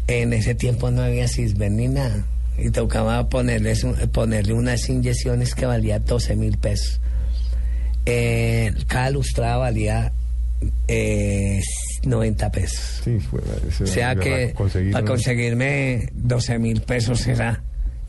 en 0.06 0.32
ese 0.32 0.54
tiempo 0.54 0.90
no 0.90 1.02
había 1.02 1.28
cisben 1.28 1.76
ni 1.76 1.88
nada. 1.88 2.26
Y 2.56 2.70
tocaba 2.70 3.28
ponerles 3.28 3.86
ponerle 4.12 4.52
unas 4.52 4.88
inyecciones 4.88 5.54
que 5.54 5.66
valía 5.66 5.98
12 6.00 6.36
mil 6.36 6.58
pesos. 6.58 7.00
Eh, 8.04 8.72
cada 8.86 9.10
lustrada 9.10 9.58
valía 9.58 10.12
eh, 10.88 11.60
90 12.04 12.50
pesos. 12.50 13.00
Sí, 13.04 13.18
fue, 13.20 13.40
O 13.80 13.86
sea 13.86 14.16
que 14.16 14.54
para 14.92 15.04
conseguirme 15.04 16.08
12 16.14 16.58
mil 16.58 16.80
pesos 16.80 17.26
era 17.26 17.62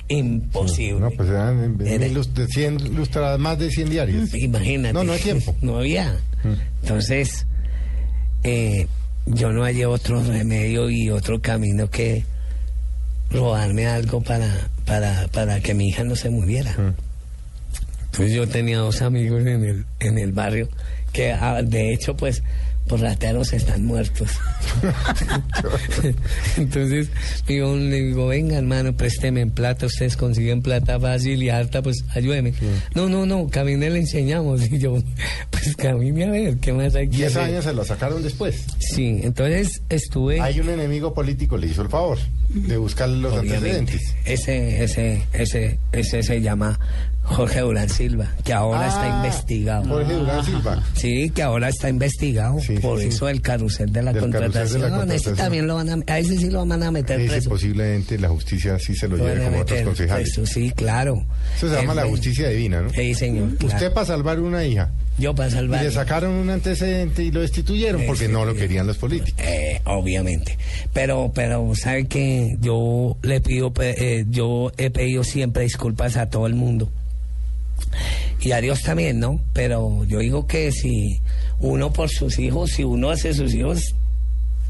imposible. 0.09 0.99
No, 0.99 1.11
pues 1.11 1.29
eran 1.29 1.77
de 1.77 2.47
100 2.47 2.95
lustradas, 2.95 3.39
más 3.39 3.57
de 3.57 3.69
100 3.69 3.89
diarias. 3.89 4.33
Imagínate. 4.33 4.93
No, 4.93 5.03
no 5.03 5.13
hay 5.13 5.19
tiempo. 5.19 5.55
No 5.61 5.77
había. 5.77 6.19
Mm. 6.43 6.53
Entonces, 6.81 7.45
eh, 8.43 8.87
yo 9.25 9.51
no 9.51 9.63
hallé 9.63 9.85
otro 9.85 10.21
remedio 10.23 10.89
y 10.89 11.09
otro 11.09 11.39
camino 11.41 11.89
que 11.89 12.25
robarme 13.29 13.87
algo 13.87 14.21
para, 14.21 14.69
para, 14.85 15.27
para 15.27 15.59
que 15.61 15.73
mi 15.73 15.89
hija 15.89 16.03
no 16.03 16.15
se 16.15 16.29
muriera. 16.29 16.71
Mm. 16.71 16.93
Entonces 18.05 18.33
yo 18.33 18.47
tenía 18.47 18.79
dos 18.79 19.01
amigos 19.01 19.41
en 19.45 19.63
el, 19.63 19.85
en 19.99 20.17
el 20.17 20.31
barrio 20.31 20.67
que 21.13 21.31
ah, 21.31 21.61
de 21.61 21.93
hecho 21.93 22.15
pues 22.15 22.43
por 22.89 22.99
rateros 23.01 23.53
están 23.53 23.85
muertos. 23.85 24.31
Entonces 26.57 27.09
digo, 27.47 27.75
le 27.75 28.01
digo, 28.01 28.27
venga 28.27 28.57
hermano, 28.57 28.93
présteme 28.97 29.41
en 29.41 29.51
plata, 29.51 29.85
ustedes 29.85 30.17
consiguen 30.17 30.61
plata 30.63 30.99
fácil 30.99 31.41
y 31.43 31.49
harta, 31.49 31.81
pues 31.83 32.03
ayúdeme. 32.15 32.53
No, 32.95 33.07
no, 33.07 33.27
no, 33.27 33.47
camine 33.47 33.89
le 33.89 33.99
enseñamos. 33.99 34.61
Y 34.69 34.77
yo, 34.77 35.01
pues 35.49 35.75
camine 35.75 36.25
a 36.25 36.31
ver, 36.31 36.57
¿qué 36.57 36.73
más 36.73 36.93
hay 36.95 37.09
que 37.09 37.17
10 37.17 37.27
hacer? 37.35 37.41
años 37.49 37.63
se 37.63 37.73
lo 37.73 37.83
sacaron 37.85 38.21
después. 38.23 38.65
Sí, 38.79 39.19
entonces 39.23 39.81
estuve... 39.89 40.39
Hay 40.41 40.59
un 40.59 40.69
enemigo 40.69 41.13
político, 41.13 41.57
le 41.57 41.67
hizo 41.67 41.81
el 41.81 41.89
favor 41.89 42.17
de 42.49 42.77
buscar 42.77 43.09
los 43.09 43.33
Obviamente. 43.33 43.71
antecedentes. 43.79 44.15
Ese, 44.25 44.83
ese, 44.83 45.21
ese, 45.33 45.79
ese 45.91 46.23
se 46.23 46.41
llama 46.41 46.79
Jorge 47.29 47.59
Durán 47.61 47.87
Silva, 47.89 48.27
que 48.43 48.53
ahora 48.53 48.87
está 48.87 49.03
Ah, 49.03 49.17
investigado. 49.17 49.83
Jorge 49.87 50.13
Durán 50.13 50.43
Silva. 50.45 50.83
Sí, 50.95 51.29
que 51.29 51.43
ahora 51.43 51.69
está 51.69 51.87
investigado. 51.89 52.59
Sí, 52.59 52.77
por 52.79 52.97
sí, 52.99 53.03
sí. 53.03 53.09
eso 53.15 53.29
el 53.29 53.41
carrusel 53.41 53.93
de 53.93 54.01
la 54.01 54.11
Del 54.13 54.21
carrusel 54.31 54.41
de 54.41 54.45
contratación. 54.47 54.81
la 54.81 54.89
No, 54.89 54.95
ese 54.95 54.99
contratación. 55.05 55.35
también 55.37 55.67
lo 55.67 55.75
van 55.75 55.89
a, 55.89 56.13
a 56.13 56.19
ese 56.19 56.37
sí 56.37 56.49
lo 56.49 56.65
van 56.65 56.83
a 56.83 56.91
meter 56.91 57.19
Ese 57.21 57.29
preso. 57.29 57.49
posiblemente 57.49 58.17
la 58.17 58.29
justicia 58.29 58.77
sí 58.79 58.95
se 58.95 59.07
lo 59.07 59.17
lleve 59.17 59.43
a 59.45 59.49
como 59.49 59.61
otros 59.61 59.81
concejales. 59.81 60.33
preso, 60.33 60.45
sí, 60.51 60.71
claro. 60.71 61.23
Eso 61.55 61.69
se 61.69 61.75
llama 61.75 61.93
Es 61.93 61.95
la 61.97 62.05
justicia 62.07 62.49
divina, 62.49 62.81
¿no? 62.81 62.89
Sí, 62.89 63.13
señor. 63.13 63.49
Usted 63.53 63.67
claro. 63.77 63.93
para 63.93 64.05
salvar 64.07 64.39
una 64.39 64.65
hija 64.65 64.89
Yo 65.19 65.35
para 65.35 65.49
y 65.49 65.51
salvar. 65.51 65.83
le 65.83 65.91
sacaron 65.91 66.31
un 66.33 66.49
antecedente 66.49 67.23
y 67.23 67.31
lo 67.31 67.41
destituyeron 67.41 68.03
porque 68.07 68.27
no 68.27 68.43
lo 68.43 68.55
querían 68.55 68.87
los 68.87 68.97
políticos. 68.97 69.39
Eh, 69.45 69.79
obviamente. 69.85 70.57
Pero, 70.93 71.31
pero, 71.33 71.73
¿sabe 71.75 72.07
que 72.07 72.57
Yo 72.59 73.15
le 73.21 73.39
pido, 73.39 73.71
eh, 73.81 74.25
yo 74.29 74.71
he 74.77 74.89
pedido 74.89 75.23
siempre 75.23 75.63
disculpas 75.63 76.17
a 76.17 76.27
todo 76.29 76.47
el 76.47 76.55
mundo. 76.55 76.91
Y 78.41 78.51
a 78.51 78.61
Dios 78.61 78.81
también, 78.81 79.19
¿no? 79.19 79.39
Pero 79.53 80.05
yo 80.05 80.19
digo 80.19 80.47
que 80.47 80.71
si 80.71 81.19
uno 81.59 81.91
por 81.91 82.09
sus 82.09 82.39
hijos, 82.39 82.71
si 82.71 82.83
uno 82.83 83.09
hace 83.09 83.33
sus 83.33 83.53
hijos, 83.53 83.95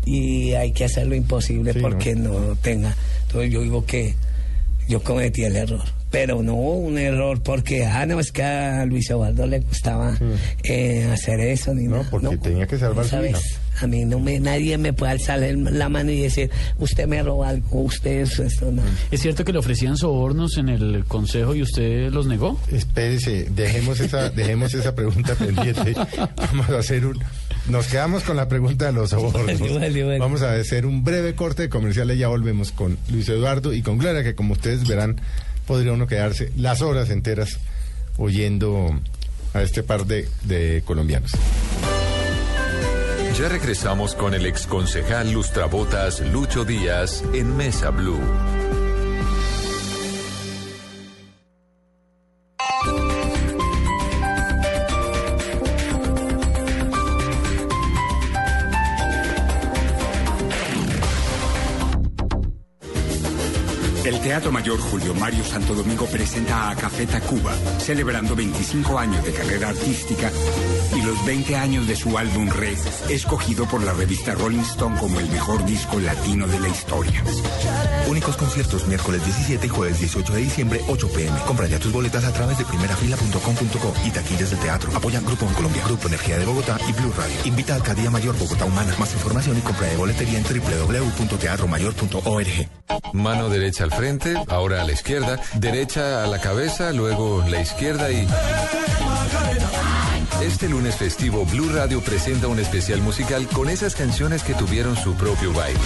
y 0.06 0.54
hay 0.54 0.72
que 0.72 0.86
hacer 0.86 1.08
lo 1.08 1.16
imposible 1.16 1.74
porque 1.76 2.16
¿no? 2.16 2.56
tenga. 2.62 2.96
Entonces 3.28 3.52
yo 3.52 3.62
digo 3.62 3.86
que 3.86 4.16
yo 4.88 5.04
cometí 5.04 5.44
el 5.44 5.56
error. 5.56 5.84
Pero 6.10 6.42
no 6.42 6.56
un 6.56 6.98
error 6.98 7.44
porque, 7.44 7.86
ah, 7.86 8.04
no, 8.08 8.20
es 8.20 8.32
que 8.32 8.42
a 8.42 8.84
Luis 8.86 9.08
Eduardo 9.12 9.46
le 9.46 9.60
gustaba 9.60 10.18
eh, 10.64 11.08
hacer 11.12 11.40
eso. 11.40 11.76
Ni 11.76 11.84
no, 11.84 12.04
porque 12.10 12.38
tenía 12.38 12.66
que 12.66 12.80
salvar 12.80 13.06
su 13.06 13.20
vida. 13.20 13.40
A 13.82 13.88
mí 13.88 14.06
no 14.06 14.20
me, 14.20 14.40
nadie 14.40 14.78
me 14.78 14.94
puede 14.94 15.14
alzar 15.14 15.40
la 15.40 15.90
mano 15.90 16.12
y 16.12 16.22
decir, 16.22 16.50
usted 16.80 17.08
me 17.08 17.22
roba 17.24 17.50
algo, 17.50 17.82
usted 17.82 18.22
eso, 18.22 18.44
esto 18.44 18.72
no. 18.72 18.82
¿Es 19.12 19.22
cierto 19.22 19.46
que 19.46 19.54
le 19.54 19.60
ofrecían 19.60 19.98
sobornos 19.98 20.58
en 20.58 20.70
el 20.70 21.06
consejo 21.08 21.56
y 21.56 21.62
usted 21.62 22.12
los 22.12 22.28
negó? 22.28 22.60
Espérese, 22.72 23.48
dejemos 23.52 24.00
esa, 24.00 24.30
dejemos 24.36 24.74
esa 24.74 24.94
pregunta 24.96 25.36
pendiente. 25.36 25.96
Vamos 26.36 26.70
a 26.70 26.80
hacer 26.80 27.06
un, 27.06 27.20
nos 27.70 27.88
quedamos 27.88 28.24
con 28.24 28.36
la 28.36 28.48
pregunta 28.48 28.88
de 28.88 28.94
los 28.94 29.12
sobornos. 29.12 29.60
Vamos 30.20 30.42
a 30.42 30.54
hacer 30.54 30.86
un 30.86 31.04
breve 31.04 31.36
corte 31.36 31.64
de 31.64 31.70
comercial 31.70 32.12
y 32.12 32.18
ya 32.18 32.28
volvemos 32.28 32.72
con 32.72 32.98
Luis 33.10 33.30
Eduardo 33.30 33.74
y 33.74 33.82
con 33.82 33.98
Gloria, 33.98 34.24
que 34.24 34.36
como 34.36 34.54
ustedes 34.54 34.88
verán, 34.88 35.22
podría 35.68 35.94
uno 35.94 36.08
quedarse 36.08 36.52
las 36.58 36.82
horas 36.82 37.10
enteras 37.10 37.60
oyendo 38.18 39.00
a 39.54 39.62
este 39.62 39.84
par 39.84 40.06
de, 40.06 40.28
de 40.44 40.82
colombianos. 40.86 41.32
Ya 43.36 43.48
regresamos 43.48 44.16
con 44.16 44.34
el 44.34 44.46
exconcejal 44.46 45.32
Lustrabotas 45.32 46.20
Lucho 46.20 46.66
Díaz 46.66 47.24
en 47.34 47.56
Mesa 47.56 47.90
Blue. 47.90 48.79
Teatro 64.30 64.52
Mayor 64.52 64.80
Julio 64.80 65.16
Mario 65.16 65.44
Santo 65.44 65.74
Domingo 65.74 66.06
presenta 66.06 66.70
a 66.70 66.76
Café 66.76 67.08
Tacuba, 67.08 67.52
celebrando 67.80 68.36
25 68.36 69.00
años 69.00 69.26
de 69.26 69.32
carrera 69.32 69.70
artística 69.70 70.32
y 70.96 71.02
los 71.02 71.26
20 71.26 71.56
años 71.56 71.88
de 71.88 71.96
su 71.96 72.16
álbum 72.16 72.48
Red, 72.48 72.78
escogido 73.10 73.66
por 73.66 73.84
la 73.84 73.92
revista 73.94 74.36
Rolling 74.36 74.60
Stone 74.60 75.00
como 75.00 75.20
el 75.20 75.28
mejor 75.30 75.66
disco 75.66 76.00
latino 76.00 76.46
de 76.46 76.60
la 76.60 76.70
historia. 76.70 77.24
Únicos 78.08 78.38
conciertos 78.38 78.88
miércoles 78.88 79.26
17 79.26 79.66
y 79.66 79.70
jueves 79.70 80.00
18 80.00 80.34
de 80.34 80.42
diciembre, 80.42 80.80
8 80.88 81.10
pm. 81.10 81.36
Compra 81.48 81.66
ya 81.66 81.80
tus 81.80 81.92
boletas 81.92 82.24
a 82.24 82.32
través 82.32 82.60
de 82.60 82.66
primerafila.com.co 82.66 83.94
y 84.06 84.12
taquillas 84.12 84.52
del 84.52 84.60
teatro. 84.60 84.96
Apoya 84.96 85.22
Grupo 85.22 85.48
en 85.48 85.56
Colombia, 85.56 85.82
Grupo 85.86 86.08
Energía 86.08 86.38
de 86.38 86.46
Bogotá 86.46 86.78
y 86.88 86.94
Blue 86.94 87.12
Radio. 87.18 87.36
Invita 87.46 87.74
a 87.74 87.78
Alcaldía 87.78 88.12
Mayor 88.12 88.38
Bogotá 88.38 88.66
Humana. 88.66 88.94
Más 89.00 89.12
información 89.14 89.58
y 89.58 89.62
compra 89.62 89.88
de 89.88 89.98
boletería 89.98 90.38
en 90.38 90.44
www.teatromayor.org. 90.44 92.70
Mano 93.14 93.50
derecha 93.50 93.84
al 93.84 93.92
frente, 93.92 94.19
ahora 94.48 94.82
a 94.82 94.86
la 94.86 94.92
izquierda, 94.92 95.40
derecha 95.56 96.24
a 96.24 96.28
la 96.28 96.40
cabeza, 96.40 96.92
luego 96.92 97.44
la 97.48 97.62
izquierda 97.62 98.12
y... 98.12 98.28
Este 100.42 100.70
lunes 100.70 100.96
festivo, 100.96 101.46
Blue 101.46 101.70
Radio 101.70 102.02
presenta 102.02 102.48
un 102.48 102.60
especial 102.60 103.02
musical 103.02 103.48
con 103.48 103.70
esas 103.70 103.96
canciones 103.96 104.44
que 104.44 104.54
tuvieron 104.54 104.96
su 104.96 105.16
propio 105.16 105.52
baile. 105.54 105.80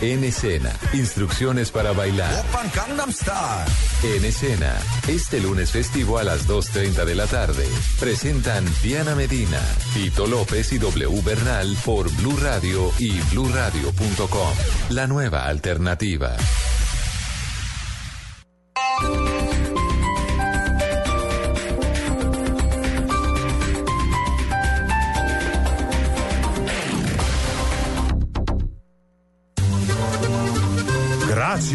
En 0.00 0.24
escena, 0.24 0.72
instrucciones 0.92 1.70
para 1.70 1.92
bailar. 1.92 2.44
En 4.02 4.24
escena, 4.24 4.76
este 5.08 5.40
lunes 5.40 5.70
festivo 5.70 6.18
a 6.18 6.24
las 6.24 6.48
2.30 6.48 7.04
de 7.04 7.14
la 7.14 7.26
tarde. 7.26 7.66
Presentan 8.00 8.64
Diana 8.82 9.14
Medina, 9.14 9.60
Tito 9.94 10.26
López 10.26 10.72
y 10.72 10.78
W 10.78 11.22
Bernal 11.22 11.76
por 11.84 12.10
Blue 12.16 12.36
Radio 12.42 12.90
y 12.98 13.18
bluradio.com. 13.32 14.54
La 14.90 15.06
nueva 15.06 15.46
alternativa. 15.46 16.36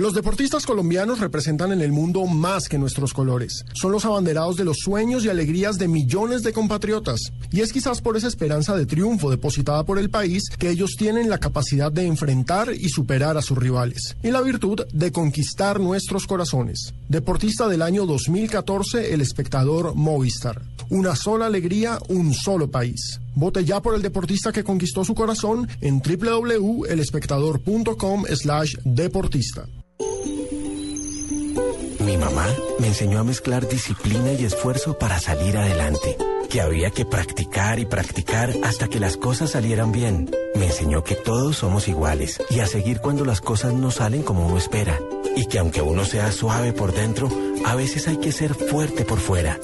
Los 0.00 0.14
deportistas 0.14 0.64
colombianos 0.64 1.20
representan 1.20 1.72
en 1.72 1.82
el 1.82 1.92
mundo 1.92 2.24
más 2.24 2.70
que 2.70 2.78
nuestros 2.78 3.12
colores. 3.12 3.66
Son 3.74 3.92
los 3.92 4.06
abanderados 4.06 4.56
de 4.56 4.64
los 4.64 4.78
sueños 4.78 5.26
y 5.26 5.28
alegrías 5.28 5.76
de 5.76 5.88
millones 5.88 6.42
de 6.42 6.54
compatriotas. 6.54 7.20
Y 7.52 7.60
es 7.60 7.70
quizás 7.70 8.00
por 8.00 8.16
esa 8.16 8.28
esperanza 8.28 8.74
de 8.74 8.86
triunfo 8.86 9.30
depositada 9.30 9.84
por 9.84 9.98
el 9.98 10.08
país 10.08 10.44
que 10.58 10.70
ellos 10.70 10.92
tienen 10.96 11.28
la 11.28 11.36
capacidad 11.36 11.92
de 11.92 12.06
enfrentar 12.06 12.72
y 12.72 12.88
superar 12.88 13.36
a 13.36 13.42
sus 13.42 13.58
rivales. 13.58 14.16
Y 14.22 14.30
la 14.30 14.40
virtud 14.40 14.86
de 14.90 15.12
conquistar 15.12 15.80
nuestros 15.80 16.26
corazones. 16.26 16.94
Deportista 17.10 17.68
del 17.68 17.82
año 17.82 18.06
2014, 18.06 19.12
el 19.12 19.20
espectador 19.20 19.94
Movistar. 19.96 20.62
Una 20.88 21.14
sola 21.14 21.44
alegría, 21.44 21.98
un 22.08 22.32
solo 22.32 22.70
país. 22.70 23.20
Vote 23.34 23.66
ya 23.66 23.82
por 23.82 23.94
el 23.94 24.00
deportista 24.00 24.50
que 24.50 24.64
conquistó 24.64 25.04
su 25.04 25.14
corazón 25.14 25.68
en 25.82 26.00
www.elespectador.com 26.00 28.24
slash 28.34 28.76
deportista. 28.82 29.66
Mi 32.00 32.16
mamá 32.16 32.46
me 32.78 32.88
enseñó 32.88 33.20
a 33.20 33.24
mezclar 33.24 33.68
disciplina 33.68 34.32
y 34.32 34.44
esfuerzo 34.44 34.98
para 34.98 35.20
salir 35.20 35.56
adelante, 35.56 36.16
que 36.48 36.60
había 36.60 36.90
que 36.90 37.04
practicar 37.04 37.78
y 37.78 37.86
practicar 37.86 38.52
hasta 38.64 38.88
que 38.88 39.00
las 39.00 39.16
cosas 39.16 39.50
salieran 39.50 39.92
bien. 39.92 40.30
Me 40.54 40.66
enseñó 40.66 41.04
que 41.04 41.14
todos 41.14 41.56
somos 41.56 41.88
iguales 41.88 42.40
y 42.50 42.60
a 42.60 42.66
seguir 42.66 43.00
cuando 43.00 43.24
las 43.24 43.40
cosas 43.40 43.72
no 43.74 43.90
salen 43.90 44.22
como 44.22 44.46
uno 44.46 44.58
espera, 44.58 44.98
y 45.36 45.46
que 45.46 45.58
aunque 45.58 45.82
uno 45.82 46.04
sea 46.04 46.32
suave 46.32 46.72
por 46.72 46.92
dentro, 46.92 47.28
a 47.64 47.74
veces 47.74 48.08
hay 48.08 48.16
que 48.16 48.32
ser 48.32 48.54
fuerte 48.54 49.04
por 49.04 49.20
fuera. 49.20 49.58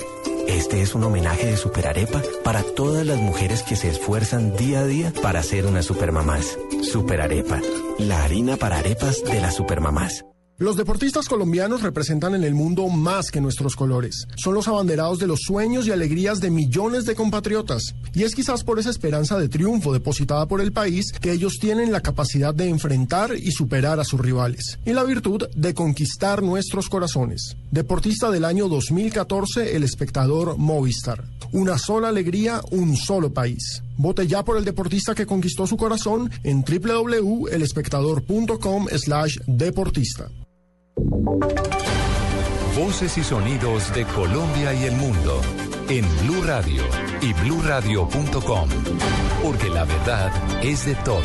Este 0.47 0.83
es 0.83 0.95
un 0.95 1.05
homenaje 1.05 1.47
de 1.47 1.57
Superarepa 1.57 2.23
para 2.45 2.63
todas 2.63 3.05
las 3.05 3.19
mujeres 3.19 3.63
que 3.63 3.77
se 3.77 3.89
esfuerzan 3.89 4.57
día 4.57 4.81
a 4.81 4.87
día 4.87 5.13
para 5.23 5.43
ser 5.43 5.67
unas 5.67 5.87
supermamás. 5.87 6.59
Superarepa, 6.83 7.61
la 7.99 8.23
harina 8.23 8.57
para 8.57 8.79
arepas 8.79 9.25
de 9.25 9.41
las 9.41 9.57
supermamás. 9.57 10.25
Los 10.59 10.79
deportistas 10.79 11.29
colombianos 11.29 11.83
representan 11.83 12.35
en 12.35 12.43
el 12.43 12.55
mundo 12.55 12.89
más 12.89 13.31
que 13.31 13.43
nuestros 13.43 13.77
colores. 13.77 14.27
Son 14.37 14.55
los 14.55 14.67
abanderados 14.69 15.19
de 15.19 15.27
los 15.27 15.41
sueños 15.43 15.87
y 15.87 15.91
alegrías 15.91 16.41
de 16.41 16.49
millones 16.49 17.05
de 17.05 17.15
compatriotas. 17.15 17.95
Y 18.15 18.23
es 18.23 18.35
quizás 18.35 18.65
por 18.65 18.79
esa 18.79 18.89
esperanza 18.89 19.39
de 19.39 19.51
triunfo 19.51 19.93
depositada 19.93 20.47
por 20.47 20.63
el 20.63 20.73
país 20.73 21.13
que 21.13 21.33
ellos 21.33 21.59
tienen 21.61 21.93
la 21.93 22.01
capacidad 22.01 22.55
de 22.55 22.71
enfrentar 22.71 23.37
y 23.37 23.53
superar 23.53 24.01
a 24.01 24.05
sus 24.05 24.19
rivales. 24.19 24.79
Y 24.87 24.95
la 24.95 25.05
virtud 25.05 25.47
de 25.55 25.75
conquistar 25.75 26.43
nuestros 26.43 26.89
corazones. 26.89 27.55
Deportista 27.71 28.31
del 28.31 28.47
año 28.47 28.69
2014, 28.69 29.77
el 29.77 29.83
espectador 29.83 30.57
Movistar. 30.57 31.23
Una 31.53 31.77
sola 31.77 32.09
alegría, 32.09 32.63
un 32.71 32.97
solo 32.97 33.31
país. 33.31 33.83
Vote 33.99 34.27
ya 34.27 34.43
por 34.43 34.57
el 34.57 34.65
deportista 34.65 35.15
que 35.15 35.27
conquistó 35.27 35.67
su 35.67 35.77
corazón 35.77 36.31
en 36.45 36.65
www.elespectador.com 36.65 38.87
slash 38.89 39.37
deportista. 39.47 40.31
Voces 42.77 43.17
y 43.17 43.25
sonidos 43.25 43.95
de 43.95 44.05
Colombia 44.05 44.75
y 44.75 44.85
el 44.85 44.97
mundo 44.97 45.41
en 45.89 46.05
Blue 46.21 46.43
Radio 46.43 46.83
y 47.23 47.33
bluradio.com, 47.33 48.69
porque 49.43 49.71
la 49.71 49.85
verdad 49.85 50.31
es 50.63 50.85
de 50.85 50.95
todos. 50.97 51.25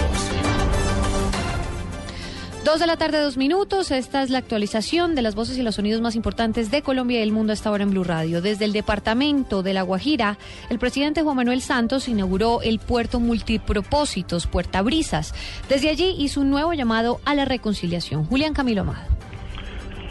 Dos 2.63 2.79
de 2.79 2.87
la 2.87 2.95
tarde, 2.95 3.19
dos 3.19 3.37
minutos. 3.37 3.91
Esta 3.91 4.23
es 4.23 4.29
la 4.29 4.37
actualización 4.37 5.13
de 5.13 5.23
las 5.23 5.35
voces 5.35 5.57
y 5.57 5.63
los 5.63 5.75
sonidos 5.75 5.99
más 5.99 6.15
importantes 6.15 6.71
de 6.71 6.83
Colombia 6.83 7.19
y 7.19 7.23
el 7.23 7.31
mundo 7.31 7.51
hasta 7.51 7.69
ahora 7.69 7.83
en 7.83 7.89
Blue 7.89 8.03
Radio. 8.03 8.41
Desde 8.41 8.65
el 8.65 8.71
departamento 8.71 9.61
de 9.61 9.73
La 9.73 9.81
Guajira, 9.81 10.37
el 10.69 10.79
presidente 10.79 11.23
Juan 11.23 11.35
Manuel 11.35 11.61
Santos 11.61 12.07
inauguró 12.07 12.61
el 12.61 12.79
puerto 12.79 13.19
multipropósitos 13.19 14.47
Puerta 14.47 14.83
Brisas. 14.83 15.33
Desde 15.67 15.89
allí 15.89 16.15
hizo 16.17 16.39
un 16.39 16.49
nuevo 16.49 16.73
llamado 16.73 17.19
a 17.25 17.35
la 17.35 17.45
reconciliación. 17.45 18.25
Julián 18.25 18.53
Camilo 18.53 18.81
Amado. 18.81 19.20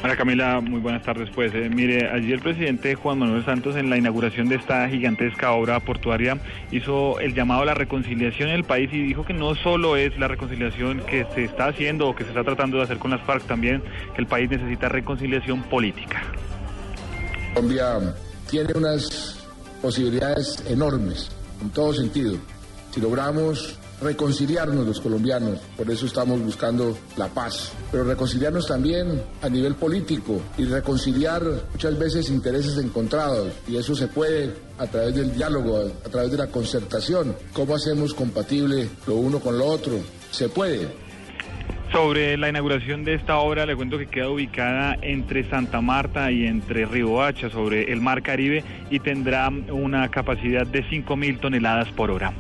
Hola 0.03 0.17
Camila, 0.17 0.63
muy 0.63 0.81
buenas 0.81 1.03
tardes. 1.03 1.29
Pues 1.35 1.53
eh, 1.55 1.69
mire, 1.69 2.09
allí 2.09 2.33
el 2.33 2.41
presidente 2.41 2.95
Juan 2.95 3.19
Manuel 3.19 3.45
Santos 3.45 3.77
en 3.77 3.91
la 3.91 3.99
inauguración 3.99 4.49
de 4.49 4.55
esta 4.55 4.89
gigantesca 4.89 5.53
obra 5.53 5.79
portuaria 5.81 6.41
hizo 6.71 7.21
el 7.21 7.35
llamado 7.35 7.63
a 7.63 7.65
la 7.67 7.75
reconciliación 7.75 8.49
en 8.49 8.55
el 8.55 8.65
país 8.65 8.89
y 8.95 9.03
dijo 9.03 9.27
que 9.27 9.35
no 9.35 9.55
solo 9.57 9.97
es 9.97 10.19
la 10.19 10.27
reconciliación 10.27 11.01
que 11.01 11.27
se 11.35 11.45
está 11.45 11.67
haciendo 11.67 12.09
o 12.09 12.17
que 12.17 12.25
se 12.25 12.31
está 12.31 12.43
tratando 12.45 12.79
de 12.79 12.85
hacer 12.85 12.99
con 12.99 13.11
las 13.11 13.21
FARC, 13.27 13.47
también 13.47 13.83
que 14.15 14.23
el 14.23 14.27
país 14.27 14.49
necesita 14.49 14.89
reconciliación 14.89 15.65
política. 15.65 16.23
Colombia 17.53 18.15
tiene 18.49 18.73
unas 18.75 19.45
posibilidades 19.83 20.65
enormes 20.67 21.31
en 21.61 21.69
todo 21.71 21.93
sentido. 21.93 22.39
Si 22.91 23.03
logramos 23.03 23.79
reconciliarnos 24.01 24.87
los 24.87 25.01
colombianos, 25.01 25.59
por 25.77 25.91
eso 25.91 26.07
estamos 26.07 26.41
buscando 26.41 26.97
la 27.17 27.29
paz, 27.29 27.73
pero 27.91 28.05
reconciliarnos 28.05 28.67
también 28.67 29.23
a 29.43 29.49
nivel 29.49 29.75
político 29.75 30.41
y 30.57 30.65
reconciliar 30.65 31.43
muchas 31.73 31.99
veces 31.99 32.31
intereses 32.31 32.79
encontrados 32.79 33.53
y 33.69 33.77
eso 33.77 33.95
se 33.95 34.09
puede 34.09 34.55
a 34.79 34.87
través 34.87 35.15
del 35.15 35.35
diálogo, 35.35 35.79
a 35.79 36.09
través 36.09 36.31
de 36.31 36.39
la 36.39 36.47
concertación. 36.47 37.37
¿Cómo 37.53 37.75
hacemos 37.75 38.15
compatible 38.15 38.89
lo 39.07 39.17
uno 39.17 39.41
con 39.41 39.59
lo 39.59 39.67
otro? 39.67 39.99
Se 40.31 40.49
puede. 40.49 41.00
Sobre 41.93 42.37
la 42.37 42.49
inauguración 42.49 43.03
de 43.05 43.15
esta 43.15 43.39
obra, 43.39 43.67
le 43.67 43.75
cuento 43.75 43.99
que 43.99 44.07
queda 44.07 44.31
ubicada 44.31 44.97
entre 45.03 45.49
Santa 45.51 45.81
Marta 45.81 46.31
y 46.31 46.47
entre 46.47 46.85
Hacha, 46.85 47.51
sobre 47.51 47.93
el 47.93 48.01
Mar 48.01 48.23
Caribe, 48.23 48.63
y 48.91 49.01
tendrá 49.01 49.49
una 49.49 50.09
capacidad 50.09 50.65
de 50.65 50.85
5.000 50.85 51.41
toneladas 51.41 51.89
por 51.89 52.13
hora. 52.13 52.33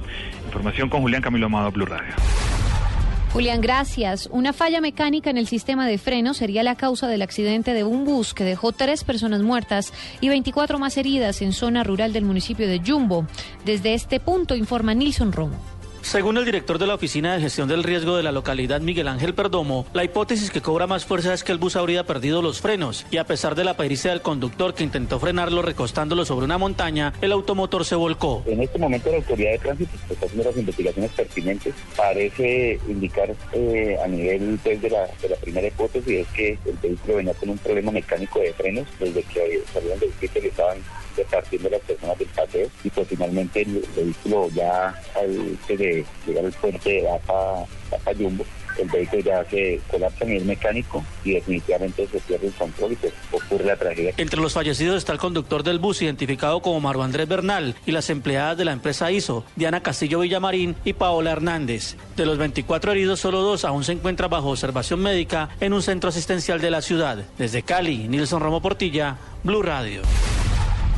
Información 0.46 0.88
con 0.88 1.03
Julián 1.03 1.20
Camilo 1.20 1.46
Amado, 1.46 1.72
Blue 1.72 1.86
Radio. 1.86 2.14
Julián, 3.32 3.61
gracias. 3.61 4.28
Una 4.32 4.53
falla 4.53 4.80
mecánica 4.80 5.30
en 5.30 5.36
el 5.36 5.48
sistema 5.48 5.86
de 5.86 5.98
freno 5.98 6.32
sería 6.34 6.62
la 6.62 6.76
causa 6.76 7.09
del 7.09 7.22
accidente 7.22 7.74
de 7.74 7.84
un 7.84 8.05
bus 8.05 8.34
que 8.34 8.44
dejó 8.44 8.72
tres 8.72 9.05
personas 9.05 9.42
muertas 9.42 9.92
y 10.20 10.28
24 10.28 10.78
más 10.78 10.96
heridas 10.96 11.42
en 11.42 11.53
zona 11.53 11.82
rural 11.84 12.12
del 12.12 12.24
municipio 12.24 12.68
de 12.68 12.80
Jumbo. 12.84 13.26
Desde 13.64 13.94
este 13.94 14.20
punto 14.20 14.55
informa 14.55 14.94
Nilson 14.94 15.32
Romo. 15.32 15.80
Según 16.03 16.38
el 16.38 16.44
director 16.44 16.78
de 16.78 16.86
la 16.86 16.94
Oficina 16.94 17.34
de 17.34 17.42
Gestión 17.42 17.68
del 17.68 17.84
Riesgo 17.84 18.16
de 18.16 18.22
la 18.22 18.32
localidad, 18.32 18.80
Miguel 18.80 19.07
Ángel 19.07 19.34
Perdomo, 19.34 19.86
la 19.92 20.03
hipótesis 20.03 20.51
que 20.51 20.61
cobra 20.61 20.86
más 20.86 21.05
fuerza 21.05 21.32
es 21.34 21.44
que 21.44 21.53
el 21.53 21.59
bus 21.59 21.76
habría 21.76 22.05
perdido 22.05 22.42
los 22.42 22.61
frenos 22.61 23.07
y 23.11 23.18
a 23.18 23.24
pesar 23.24 23.55
de 23.55 23.64
la 23.64 23.76
pericia 23.76 24.11
del 24.11 24.22
conductor 24.22 24.74
que 24.74 24.82
intentó 24.82 25.20
frenarlo 25.20 25.62
recostándolo 25.62 26.24
sobre 26.24 26.46
una 26.46 26.59
montaña, 26.59 27.12
el 27.20 27.32
automotor 27.32 27.84
se 27.84 27.94
volcó. 27.94 28.42
En 28.46 28.62
este 28.62 28.78
momento 28.78 29.11
la 29.11 29.18
autoridad 29.18 29.53
de 29.53 29.59
tránsito 29.59 29.90
está 30.09 30.26
haciendo 30.26 30.48
las 30.48 30.57
investigaciones 30.57 31.11
pertinentes. 31.12 31.74
Parece 31.96 32.80
indicar 32.88 33.34
eh, 33.53 33.96
a 34.03 34.09
nivel 34.09 34.59
pues, 34.62 34.80
de, 34.82 34.90
la, 34.90 35.07
primera 35.40 35.68
hipótesis 35.68 36.26
es 36.26 36.28
que 36.28 36.59
el 36.64 36.76
vehículo 36.82 37.16
venía 37.16 37.34
con 37.34 37.51
un 37.51 37.59
problema 37.59 37.92
mecánico 37.92 38.40
de 38.40 38.53
frenos 38.55 38.86
desde 38.98 39.22
que 39.22 39.62
salieron 39.72 40.01
del 40.01 40.12
sitio 40.14 40.42
le 40.42 40.48
estaban 40.48 40.78
repartiendo 41.16 41.68
las 41.70 41.80
personas 41.82 42.18
del 42.18 42.28
paseo 42.28 42.68
y 42.84 42.90
pues 42.90 43.09
finalmente 43.09 43.62
el, 43.62 43.84
vehículo 43.94 44.48
ya 44.51 44.88
al 45.14 45.59
llegar 46.26 46.45
al 46.45 46.53
puente 46.53 46.91
de 46.91 47.03
Baja, 47.03 47.66
Jumbo 48.16 48.45
el 48.78 48.88
vehículo 48.88 49.22
ya 49.22 49.45
se 49.45 49.80
colapsa 49.91 50.24
a 50.24 50.28
nivel 50.28 50.45
mecánico 50.45 51.05
y 51.24 51.34
definitivamente 51.34 52.07
se 52.07 52.18
pierde 52.20 52.49
el 52.49 52.53
control 52.53 52.93
y 52.93 52.97
pues 52.97 53.12
ocurre 53.32 53.64
la 53.64 53.76
tragedia. 53.76 54.14
Entre 54.16 54.41
los 54.41 54.53
fallecidos 54.53 54.97
está 54.97 55.12
el 55.12 55.18
conductor 55.18 55.62
del 55.62 55.78
bus 55.78 56.03
identificado 56.03 56.61
como 56.61 56.80
Mario 56.80 57.03
Andrés 57.03 57.28
Bernal 57.28 57.74
y 57.86 57.93
las 57.93 58.11
empleadas 58.11 58.57
de 58.57 58.64
la 58.64 58.72
empresa 58.72 59.11
ISO, 59.11 59.45
Diana 59.57 59.82
Castillo 59.82 60.20
Villamarín 60.20 60.76
y 60.84 60.93
Paola 60.93 61.32
Hernández. 61.32 61.97
De 62.16 62.26
los 62.26 62.38
24 62.38 62.93
heridos, 62.93 63.20
solo 63.20 63.41
dos 63.43 63.64
aún 63.64 63.84
se 63.84 63.93
encuentran 63.93 64.30
bajo 64.30 64.51
observación 64.51 65.01
médica 65.01 65.51
en 65.61 65.72
un 65.72 65.82
centro 65.82 66.09
asistencial 66.11 66.61
de 66.61 66.70
la 66.70 66.82
ciudad. 66.82 67.24
Desde 67.38 67.62
Cali, 67.62 68.09
Nilson 68.09 68.41
Romo 68.41 68.62
Portilla, 68.62 69.18
Blue 69.43 69.62
Radio. 69.62 70.03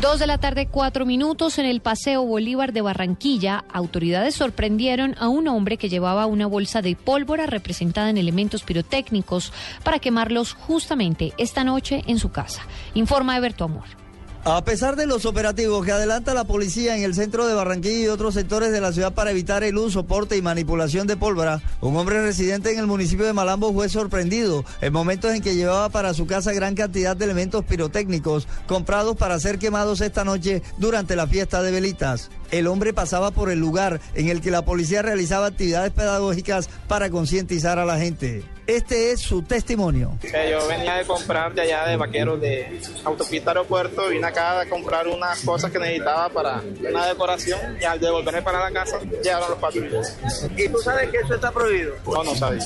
Dos 0.03 0.19
de 0.19 0.27
la 0.27 0.39
tarde, 0.39 0.67
cuatro 0.67 1.07
minutos 1.07 1.61
en 1.61 1.65
el 1.65 1.81
Paseo 1.81 2.25
Bolívar 2.25 2.73
de 2.73 2.81
Barranquilla. 2.81 3.65
Autoridades 3.73 4.35
sorprendieron 4.35 5.15
a 5.21 5.29
un 5.29 5.47
hombre 5.47 5.77
que 5.77 5.89
llevaba 5.89 6.27
una 6.27 6.49
bolsa 6.49 6.83
de 6.83 6.97
pólvora 6.97 7.47
representada 7.47 8.11
en 8.11 8.19
elementos 8.19 8.65
pirotécnicos 8.65 9.53
para 9.85 10.01
quemarlos 10.01 10.55
justamente 10.55 11.35
esta 11.39 11.63
noche 11.63 12.03
en 12.09 12.19
su 12.19 12.33
casa. 12.33 12.63
Informa 12.95 13.37
Eberto 13.37 13.63
Amor. 13.63 14.02
A 14.45 14.65
pesar 14.65 14.97
de 14.97 15.07
los 15.07 15.25
operativos 15.25 15.85
que 15.85 15.93
adelanta 15.93 16.35
la 16.35 16.43
policía 16.43 16.97
en 16.97 17.05
el 17.05 17.15
centro 17.15 17.47
de 17.47 17.55
Barranquilla 17.55 18.01
y 18.01 18.09
otros 18.09 18.35
sectores 18.35 18.73
de 18.73 18.81
la 18.81 18.93
ciudad 18.93 19.15
para 19.15 19.31
evitar 19.31 19.63
el 19.63 19.79
uso, 19.79 20.03
porte 20.03 20.37
y 20.37 20.43
manipulación 20.43 21.07
de 21.07 21.17
pólvora, 21.17 21.63
un 21.81 21.97
hombre 21.97 22.21
residente 22.21 22.73
en 22.73 22.81
el 22.81 22.89
municipio 22.89 23.25
de 23.25 23.33
Malambo 23.33 23.73
fue 23.73 23.89
sorprendido 23.89 24.65
en 24.81 24.93
momentos 24.93 25.33
en 25.33 25.43
que 25.43 25.55
llevaba 25.55 25.91
para 25.91 26.13
su 26.13 26.27
casa 26.27 26.53
gran 26.53 26.75
cantidad 26.75 27.17
de 27.17 27.25
elementos 27.25 27.65
pirotécnicos 27.65 28.49
comprados 28.67 29.17
para 29.17 29.39
ser 29.39 29.61
quemados 29.61 30.01
esta 30.01 30.25
noche 30.25 30.61
durante 30.77 31.15
la 31.15 31.29
fiesta 31.29 31.63
de 31.63 31.71
velitas. 31.71 32.29
El 32.53 32.67
hombre 32.67 32.93
pasaba 32.93 33.31
por 33.31 33.51
el 33.51 33.59
lugar 33.59 33.99
en 34.15 34.29
el 34.29 34.43
que 34.43 34.51
la 34.51 34.63
policía 34.63 35.01
realizaba 35.01 35.47
actividades 35.47 35.91
pedagógicas 35.91 36.69
para 36.87 37.09
concientizar 37.09 37.79
a 37.79 37.87
la 37.87 37.99
gente. 37.99 38.45
Este 38.67 39.11
es 39.11 39.21
su 39.21 39.43
testimonio. 39.43 40.19
Yo 40.23 40.69
venía 40.69 40.95
de 40.97 41.05
comprar 41.05 41.53
de 41.53 41.63
allá 41.63 41.87
de 41.87 41.97
vaqueros 41.97 42.41
de 42.41 42.81
autopista 43.05 43.51
aeropuerto, 43.51 44.09
vine 44.09 44.27
acá 44.27 44.61
a 44.61 44.69
comprar 44.69 45.09
unas 45.09 45.41
cosas 45.41 45.73
que 45.73 45.79
necesitaba 45.79 46.29
para 46.29 46.63
una 46.89 47.07
decoración 47.07 47.59
y 47.81 47.85
al 47.85 47.99
devolverme 47.99 48.43
para 48.43 48.61
la 48.61 48.71
casa 48.71 49.01
llegaron 49.01 49.51
los 49.51 49.59
patrulleros. 49.59 50.15
¿Y 50.57 50.69
tú 50.69 50.79
sabes 50.79 51.11
que 51.11 51.17
eso 51.19 51.35
está 51.35 51.51
prohibido? 51.51 51.95
No, 52.07 52.23
no 52.23 52.35
sabía. 52.37 52.65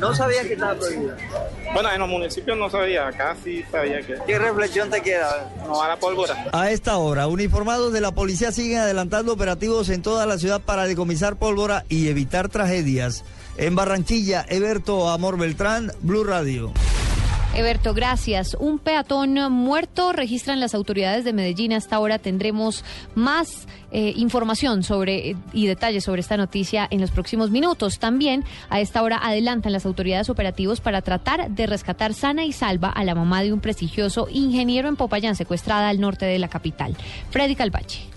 ¿No 0.00 0.14
sabía 0.14 0.42
que 0.42 0.54
estaba 0.54 0.74
prohibido? 0.74 1.14
Bueno, 1.74 1.92
en 1.92 2.00
los 2.00 2.08
municipios 2.08 2.58
no 2.58 2.68
sabía, 2.68 3.06
acá 3.06 3.36
sí 3.44 3.62
sabía 3.70 4.00
que... 4.00 4.16
¿Qué 4.26 4.38
reflexión 4.38 4.90
te 4.90 5.00
queda? 5.00 5.48
No 5.64 5.80
a 5.80 5.88
la 5.88 5.96
pólvora. 5.96 6.46
A 6.52 6.70
esta 6.72 6.96
hora, 6.96 7.28
uniformados 7.28 7.92
de 7.92 8.00
la 8.00 8.10
policía 8.10 8.50
siguen 8.50 8.78
adelantando 8.78 9.09
operativos 9.10 9.88
en 9.88 10.02
toda 10.02 10.24
la 10.26 10.38
ciudad 10.38 10.60
para 10.60 10.86
decomisar 10.86 11.36
pólvora 11.36 11.84
y 11.88 12.08
evitar 12.08 12.48
tragedias. 12.48 13.24
En 13.56 13.74
Barranquilla, 13.74 14.46
Eberto 14.48 15.10
Amor 15.10 15.36
Beltrán, 15.36 15.92
Blue 16.00 16.24
Radio. 16.24 16.72
Eberto, 17.52 17.92
gracias. 17.94 18.56
Un 18.58 18.78
peatón 18.78 19.34
muerto 19.52 20.12
registran 20.12 20.60
las 20.60 20.72
autoridades 20.72 21.24
de 21.24 21.32
Medellín. 21.32 21.72
Hasta 21.72 21.96
ahora 21.96 22.20
tendremos 22.20 22.84
más 23.16 23.66
eh, 23.90 24.12
información 24.16 24.84
sobre 24.84 25.34
y 25.52 25.66
detalles 25.66 26.04
sobre 26.04 26.20
esta 26.20 26.36
noticia 26.36 26.86
en 26.88 27.00
los 27.00 27.10
próximos 27.10 27.50
minutos. 27.50 27.98
También 27.98 28.44
a 28.68 28.78
esta 28.80 29.02
hora 29.02 29.18
adelantan 29.20 29.72
las 29.72 29.84
autoridades 29.84 30.30
operativos 30.30 30.80
para 30.80 31.02
tratar 31.02 31.50
de 31.50 31.66
rescatar 31.66 32.14
sana 32.14 32.44
y 32.44 32.52
salva 32.52 32.88
a 32.88 33.02
la 33.02 33.16
mamá 33.16 33.42
de 33.42 33.52
un 33.52 33.60
prestigioso 33.60 34.28
ingeniero 34.30 34.88
en 34.88 34.94
Popayán 34.94 35.34
secuestrada 35.34 35.88
al 35.88 36.00
norte 36.00 36.26
de 36.26 36.38
la 36.38 36.48
capital. 36.48 36.96
Freddy 37.30 37.56
Calvache. 37.56 38.09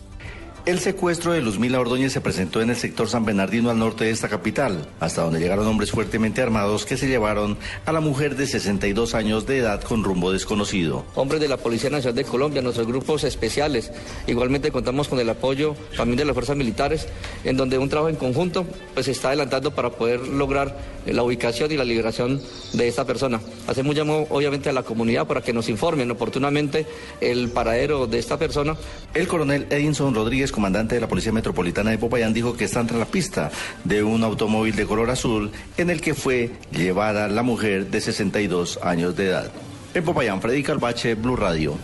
El 0.66 0.80
secuestro 0.80 1.34
de 1.34 1.42
Luzmila 1.42 1.82
Ordóñez 1.82 2.14
se 2.14 2.22
presentó 2.22 2.62
en 2.62 2.70
el 2.70 2.78
sector 2.78 3.10
San 3.10 3.26
Bernardino 3.26 3.70
al 3.70 3.80
norte 3.80 4.06
de 4.06 4.12
esta 4.12 4.30
capital, 4.30 4.88
hasta 5.02 5.22
donde 5.22 5.42
llegaron 5.42 5.68
hombres 5.68 5.92
fuertemente 5.92 6.42
armados 6.42 6.86
que 6.86 6.96
se 6.96 7.10
llevaron 7.10 7.58
a 7.86 7.92
la 7.92 8.00
mujer 8.00 8.38
de 8.38 8.48
62 8.48 9.14
años 9.14 9.46
de 9.46 9.58
edad 9.58 9.82
con 9.82 10.06
rumbo 10.06 10.32
desconocido. 10.32 11.04
Hombres 11.16 11.42
de 11.42 11.50
la 11.50 11.58
Policía 11.58 11.90
Nacional 11.90 12.16
de 12.16 12.24
Colombia, 12.24 12.62
nuestros 12.62 12.88
grupos 12.88 13.26
especiales. 13.26 13.92
Igualmente 14.26 14.72
contamos 14.72 15.10
con 15.10 15.20
el 15.20 15.30
apoyo 15.30 15.76
también 15.98 16.20
de 16.20 16.24
las 16.24 16.34
fuerzas 16.34 16.56
militares, 16.56 17.10
en 17.44 17.58
donde 17.58 17.78
un 17.78 17.90
trabajo 17.90 18.08
en 18.08 18.16
conjunto 18.16 18.66
pues, 18.94 19.08
se 19.08 19.12
está 19.12 19.28
adelantando 19.28 19.76
para 19.76 19.90
poder 19.90 20.26
lograr 20.30 20.78
la 21.06 21.24
ubicación 21.24 21.74
y 21.74 21.76
la 21.76 21.84
liberación 21.84 22.42
de 22.72 22.88
esta 22.88 23.04
persona. 23.04 23.42
Hacemos 23.68 23.98
llamo 23.98 24.28
obviamente 24.30 24.70
a 24.70 24.74
la 24.74 24.84
comunidad 24.84 25.28
para 25.28 25.42
que 25.42 25.52
nos 25.52 25.68
informen 25.68 26.10
oportunamente 26.10 26.86
el 27.20 27.50
paradero 27.50 28.08
de 28.08 28.18
esta 28.18 28.40
persona. 28.40 28.78
El 29.14 29.28
coronel 29.28 29.68
Edinson 29.70 30.16
Rodríguez 30.16 30.53
comandante 30.54 30.96
de 30.96 31.02
la 31.02 31.10
Policía 31.10 31.34
Metropolitana 31.34 31.92
de 31.92 31.98
Popayán, 31.98 32.34
dijo 32.34 32.56
que 32.56 32.64
están 32.64 32.88
tras 32.88 33.00
la 33.00 33.06
pista 33.06 33.52
de 33.84 34.04
un 34.04 34.24
automóvil 34.24 34.74
de 34.76 34.86
color 34.86 35.10
azul 35.10 35.52
en 35.76 35.90
el 35.90 36.00
que 36.00 36.14
fue 36.14 36.52
llevada 36.72 37.28
la 37.28 37.44
mujer 37.44 37.88
de 37.88 38.00
62 38.00 38.80
años 38.82 39.18
de 39.18 39.28
edad. 39.28 39.52
En 39.94 40.06
Popayán, 40.06 40.42
Freddy 40.42 40.64
Calvache, 40.64 41.16
Blue 41.16 41.36
Radio. 41.36 41.76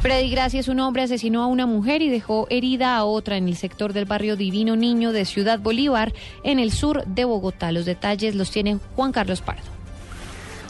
Freddy 0.00 0.30
Gracias, 0.30 0.68
un 0.68 0.80
hombre 0.80 1.02
asesinó 1.02 1.42
a 1.42 1.46
una 1.46 1.66
mujer 1.66 2.00
y 2.00 2.08
dejó 2.08 2.46
herida 2.48 2.96
a 2.96 3.04
otra 3.04 3.36
en 3.36 3.48
el 3.48 3.56
sector 3.56 3.92
del 3.92 4.06
barrio 4.06 4.36
Divino 4.36 4.76
Niño 4.76 5.12
de 5.12 5.26
Ciudad 5.26 5.58
Bolívar, 5.58 6.14
en 6.42 6.58
el 6.58 6.72
sur 6.72 7.04
de 7.04 7.24
Bogotá. 7.24 7.70
Los 7.72 7.84
detalles 7.84 8.34
los 8.34 8.50
tiene 8.50 8.78
Juan 8.96 9.12
Carlos 9.12 9.42
Pardo. 9.42 9.79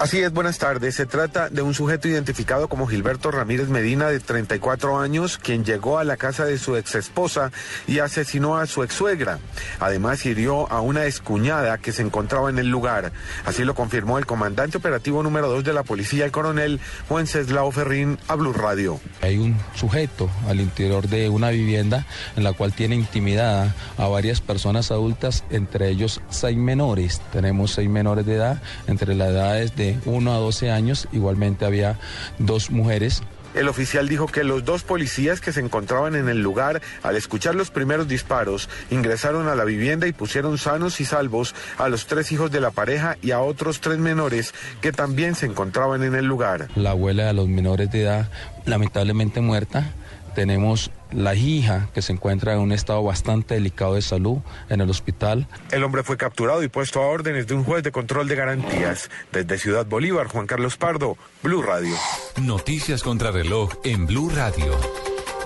Así 0.00 0.18
es, 0.22 0.32
buenas 0.32 0.56
tardes. 0.56 0.94
Se 0.94 1.04
trata 1.04 1.50
de 1.50 1.60
un 1.60 1.74
sujeto 1.74 2.08
identificado 2.08 2.68
como 2.68 2.86
Gilberto 2.86 3.30
Ramírez 3.30 3.68
Medina, 3.68 4.08
de 4.08 4.18
34 4.18 4.98
años, 4.98 5.36
quien 5.36 5.62
llegó 5.62 5.98
a 5.98 6.04
la 6.04 6.16
casa 6.16 6.46
de 6.46 6.56
su 6.56 6.74
ex 6.74 6.94
esposa 6.94 7.52
y 7.86 7.98
asesinó 7.98 8.56
a 8.56 8.66
su 8.66 8.82
ex 8.82 8.94
suegra. 8.94 9.40
Además, 9.78 10.24
hirió 10.24 10.72
a 10.72 10.80
una 10.80 11.04
excuñada 11.04 11.76
que 11.76 11.92
se 11.92 12.00
encontraba 12.00 12.48
en 12.48 12.58
el 12.58 12.68
lugar. 12.68 13.12
Así 13.44 13.62
lo 13.62 13.74
confirmó 13.74 14.16
el 14.16 14.24
comandante 14.24 14.78
operativo 14.78 15.22
número 15.22 15.50
2 15.50 15.64
de 15.64 15.74
la 15.74 15.82
policía, 15.82 16.24
el 16.24 16.32
coronel 16.32 16.80
Wenceslao 17.10 17.70
Ferrín, 17.70 18.18
a 18.26 18.36
Blue 18.36 18.54
Radio. 18.54 18.98
Hay 19.20 19.36
un 19.36 19.54
sujeto 19.74 20.30
al 20.48 20.60
interior 20.60 21.08
de 21.08 21.28
una 21.28 21.50
vivienda 21.50 22.06
en 22.36 22.44
la 22.44 22.54
cual 22.54 22.72
tiene 22.72 22.94
intimidada 22.94 23.74
a 23.98 24.08
varias 24.08 24.40
personas 24.40 24.92
adultas, 24.92 25.44
entre 25.50 25.90
ellos 25.90 26.22
seis 26.30 26.56
menores. 26.56 27.20
Tenemos 27.34 27.72
seis 27.72 27.90
menores 27.90 28.24
de 28.24 28.36
edad, 28.36 28.62
entre 28.86 29.14
las 29.14 29.28
edades 29.28 29.76
de 29.76 29.89
de 29.98 30.10
1 30.10 30.32
a 30.32 30.36
12 30.36 30.70
años. 30.70 31.08
Igualmente 31.12 31.64
había 31.64 31.98
dos 32.38 32.70
mujeres. 32.70 33.22
El 33.52 33.68
oficial 33.68 34.08
dijo 34.08 34.26
que 34.26 34.44
los 34.44 34.64
dos 34.64 34.84
policías 34.84 35.40
que 35.40 35.52
se 35.52 35.58
encontraban 35.58 36.14
en 36.14 36.28
el 36.28 36.40
lugar, 36.40 36.80
al 37.02 37.16
escuchar 37.16 37.56
los 37.56 37.70
primeros 37.72 38.06
disparos, 38.06 38.68
ingresaron 38.90 39.48
a 39.48 39.56
la 39.56 39.64
vivienda 39.64 40.06
y 40.06 40.12
pusieron 40.12 40.56
sanos 40.56 41.00
y 41.00 41.04
salvos 41.04 41.54
a 41.76 41.88
los 41.88 42.06
tres 42.06 42.30
hijos 42.30 42.52
de 42.52 42.60
la 42.60 42.70
pareja 42.70 43.16
y 43.22 43.32
a 43.32 43.40
otros 43.40 43.80
tres 43.80 43.98
menores 43.98 44.54
que 44.80 44.92
también 44.92 45.34
se 45.34 45.46
encontraban 45.46 46.04
en 46.04 46.14
el 46.14 46.26
lugar. 46.26 46.68
La 46.76 46.90
abuela 46.90 47.26
de 47.26 47.32
los 47.32 47.48
menores 47.48 47.90
de 47.90 48.02
edad, 48.02 48.30
lamentablemente 48.66 49.40
muerta. 49.40 49.94
Tenemos 50.34 50.90
la 51.12 51.34
hija 51.34 51.88
que 51.92 52.02
se 52.02 52.12
encuentra 52.12 52.54
en 52.54 52.60
un 52.60 52.72
estado 52.72 53.02
bastante 53.02 53.54
delicado 53.54 53.94
de 53.94 54.02
salud 54.02 54.38
en 54.68 54.80
el 54.80 54.90
hospital. 54.90 55.46
El 55.70 55.82
hombre 55.84 56.02
fue 56.02 56.16
capturado 56.16 56.62
y 56.62 56.68
puesto 56.68 57.02
a 57.02 57.06
órdenes 57.06 57.46
de 57.46 57.54
un 57.54 57.64
juez 57.64 57.82
de 57.82 57.92
control 57.92 58.28
de 58.28 58.36
garantías. 58.36 59.10
Desde 59.32 59.58
Ciudad 59.58 59.86
Bolívar, 59.86 60.28
Juan 60.28 60.46
Carlos 60.46 60.76
Pardo, 60.76 61.16
Blue 61.42 61.62
Radio. 61.62 61.94
Noticias 62.40 63.02
contra 63.02 63.30
reloj 63.30 63.72
en 63.84 64.06
Blue 64.06 64.30
Radio. 64.30 64.78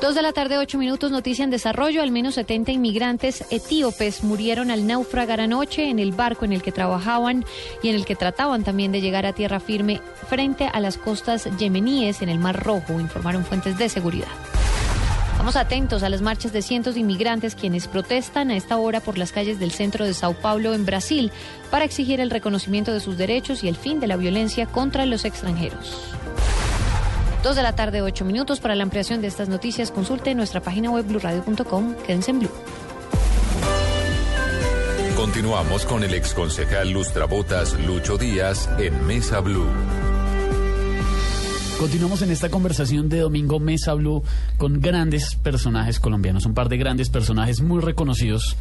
Dos 0.01 0.15
de 0.15 0.21
la 0.21 0.33
tarde, 0.33 0.59
ocho 0.59 0.77
minutos, 0.77 1.11
noticia 1.11 1.45
en 1.45 1.51
desarrollo. 1.51 2.03
Al 2.03 2.11
menos 2.11 2.35
70 2.35 2.73
inmigrantes 2.73 3.45
etíopes 3.51 4.23
murieron 4.23 4.71
al 4.71 4.87
naufragar 4.87 5.41
anoche 5.41 5.89
en 5.89 5.99
el 5.99 6.13
barco 6.13 6.45
en 6.45 6.53
el 6.53 6.61
que 6.61 6.73
trabajaban 6.73 7.47
y 7.83 7.89
en 7.89 7.95
el 7.95 8.05
que 8.05 8.15
trataban 8.15 8.65
también 8.65 8.93
de 8.93 9.01
llegar 9.01 9.25
a 9.25 9.33
tierra 9.33 9.61
firme 9.61 10.03
frente 10.29 10.69
a 10.71 10.79
las 10.81 10.99
costas 10.99 11.49
yemeníes 11.57 12.21
en 12.21 12.29
el 12.29 12.39
Mar 12.39 12.63
Rojo, 12.63 13.01
informaron 13.01 13.47
fuentes 13.47 13.79
de 13.79 13.89
seguridad. 13.89 14.29
Estamos 15.45 15.63
atentos 15.63 16.03
a 16.03 16.09
las 16.09 16.23
marchas 16.23 16.55
de 16.55 16.63
cientos 16.63 16.95
de 16.95 17.01
inmigrantes 17.01 17.55
quienes 17.55 17.87
protestan 17.87 18.51
a 18.51 18.57
esta 18.57 18.79
hora 18.79 19.01
por 19.01 19.19
las 19.19 19.31
calles 19.31 19.61
del 19.61 19.73
centro 19.73 20.07
de 20.07 20.15
Sao 20.15 20.33
Paulo 20.33 20.73
en 20.73 20.87
Brasil 20.87 21.31
para 21.71 21.85
exigir 21.85 22.19
el 22.19 22.31
reconocimiento 22.31 22.95
de 22.95 23.01
sus 23.01 23.19
derechos 23.19 23.63
y 23.63 23.69
el 23.69 23.77
fin 23.77 24.01
de 24.01 24.07
la 24.07 24.17
violencia 24.17 24.65
contra 24.65 25.05
los 25.05 25.27
extranjeros. 25.27 26.15
Dos 27.43 27.57
de 27.57 27.63
la 27.63 27.75
tarde, 27.75 28.01
ocho 28.01 28.25
minutos. 28.25 28.59
Para 28.59 28.75
la 28.75 28.85
ampliación 28.85 29.21
de 29.21 29.27
estas 29.27 29.51
noticias, 29.51 29.91
consulte 29.91 30.35
nuestra 30.35 30.63
página 30.63 30.91
web 30.91 31.05
blurradio.com. 31.05 31.95
Quédense 32.07 32.31
en 32.31 32.39
Blue. 32.39 32.51
Continuamos 35.15 35.85
con 35.85 36.05
el 36.05 36.15
exconcejal 36.15 36.89
Lustrabotas 36.89 37.79
Lucho 37.81 38.17
Díaz 38.17 38.71
en 38.79 39.07
Mesa 39.07 39.41
Blue. 39.41 39.69
Continuamos 41.79 42.23
en 42.23 42.31
esta 42.31 42.51
conversación 42.51 43.09
de 43.09 43.19
Domingo 43.19 43.59
Mesa 43.59 43.95
Blue 43.95 44.23
con 44.59 44.81
grandes 44.81 45.35
personajes 45.35 45.99
colombianos, 45.99 46.47
un 46.47 46.55
par 46.55 46.69
de 46.69 46.77
grandes 46.77 47.11
personajes 47.11 47.61
muy 47.61 47.81
reconocidos 47.83 48.57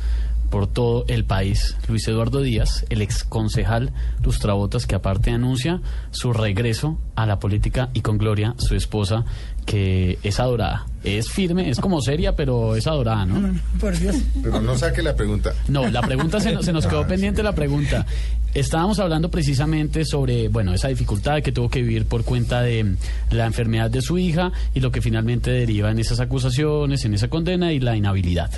por 0.50 0.68
todo 0.68 1.06
el 1.08 1.24
país. 1.24 1.78
Luis 1.88 2.08
Eduardo 2.08 2.42
Díaz, 2.42 2.86
el 2.90 3.02
ex 3.02 3.24
concejal 3.24 3.94
Lustrabotas, 4.24 4.86
que 4.86 4.96
aparte 4.96 5.32
anuncia 5.32 5.82
su 6.12 6.34
regreso 6.34 7.00
a 7.16 7.26
la 7.26 7.40
política 7.40 7.90
y 7.94 8.02
con 8.02 8.18
Gloria, 8.18 8.56
su 8.58 8.76
esposa, 8.76 9.26
que 9.66 10.20
es 10.24 10.40
adorada. 10.40 10.86
Es 11.04 11.30
firme, 11.30 11.70
es 11.70 11.80
como 11.80 12.02
seria, 12.02 12.36
pero 12.36 12.76
es 12.76 12.88
adorada, 12.88 13.26
¿no? 13.26 13.60
Por 13.80 13.98
Dios. 13.98 14.16
Pero 14.42 14.62
no 14.62 14.78
saque 14.78 15.02
la 15.02 15.16
pregunta. 15.16 15.54
No, 15.68 15.88
la 15.90 16.02
pregunta 16.02 16.40
se, 16.40 16.52
nos- 16.54 16.66
se 16.66 16.72
nos 16.74 16.86
quedó 16.88 17.02
Ah, 17.02 17.08
pendiente 17.08 17.44
la 17.44 17.54
pregunta. 17.54 18.06
Estábamos 18.54 19.00
hablando 19.00 19.30
precisamente 19.32 20.06
sobre, 20.06 20.48
bueno, 20.48 20.74
esa 20.74 20.88
dificultad 20.88 21.42
que 21.42 21.52
tuvo 21.52 21.70
que 21.70 21.82
vivir 21.82 22.06
por 22.06 22.24
cuenta 22.24 22.62
de 22.62 22.96
la 23.32 23.46
enfermedad 23.46 23.90
de 23.90 24.02
su 24.02 24.18
hija 24.18 24.52
y 24.74 24.80
lo 24.80 24.92
que 24.92 25.02
finalmente 25.02 25.52
deriva 25.52 25.92
en 25.92 26.00
esas 26.00 26.20
acusaciones, 26.20 27.04
en 27.04 27.16
esa 27.16 27.28
condena 27.30 27.74
y 27.74 27.80
la 27.80 27.96
inhabilidad. 27.98 28.52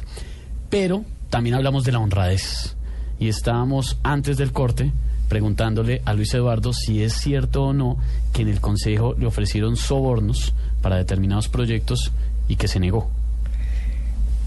Pero 0.70 1.06
también 1.30 1.56
hablamos 1.56 1.84
de 1.86 1.92
la 1.94 2.00
honradez. 2.00 2.76
Y 3.20 3.30
estábamos 3.30 3.98
antes 4.04 4.38
del 4.38 4.52
corte 4.52 4.92
preguntándole 5.30 6.02
a 6.06 6.14
Luis 6.14 6.32
Eduardo 6.36 6.72
si 6.74 7.02
es 7.02 7.14
cierto 7.14 7.64
o 7.64 7.74
no 7.74 7.98
que 8.32 8.44
en 8.44 8.50
el 8.50 8.62
Consejo 8.62 9.16
le 9.18 9.26
ofrecieron 9.26 9.76
sobornos 9.76 10.54
para 10.86 10.98
determinados 10.98 11.50
proyectos 11.50 12.12
y 12.48 12.58
que 12.58 12.68
se 12.68 12.80
negó. 12.80 13.10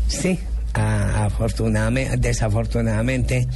Sí, 0.07 0.39
a- 0.73 1.25
afortunadamente, 1.25 2.17
desafortunadamente, 2.17 3.49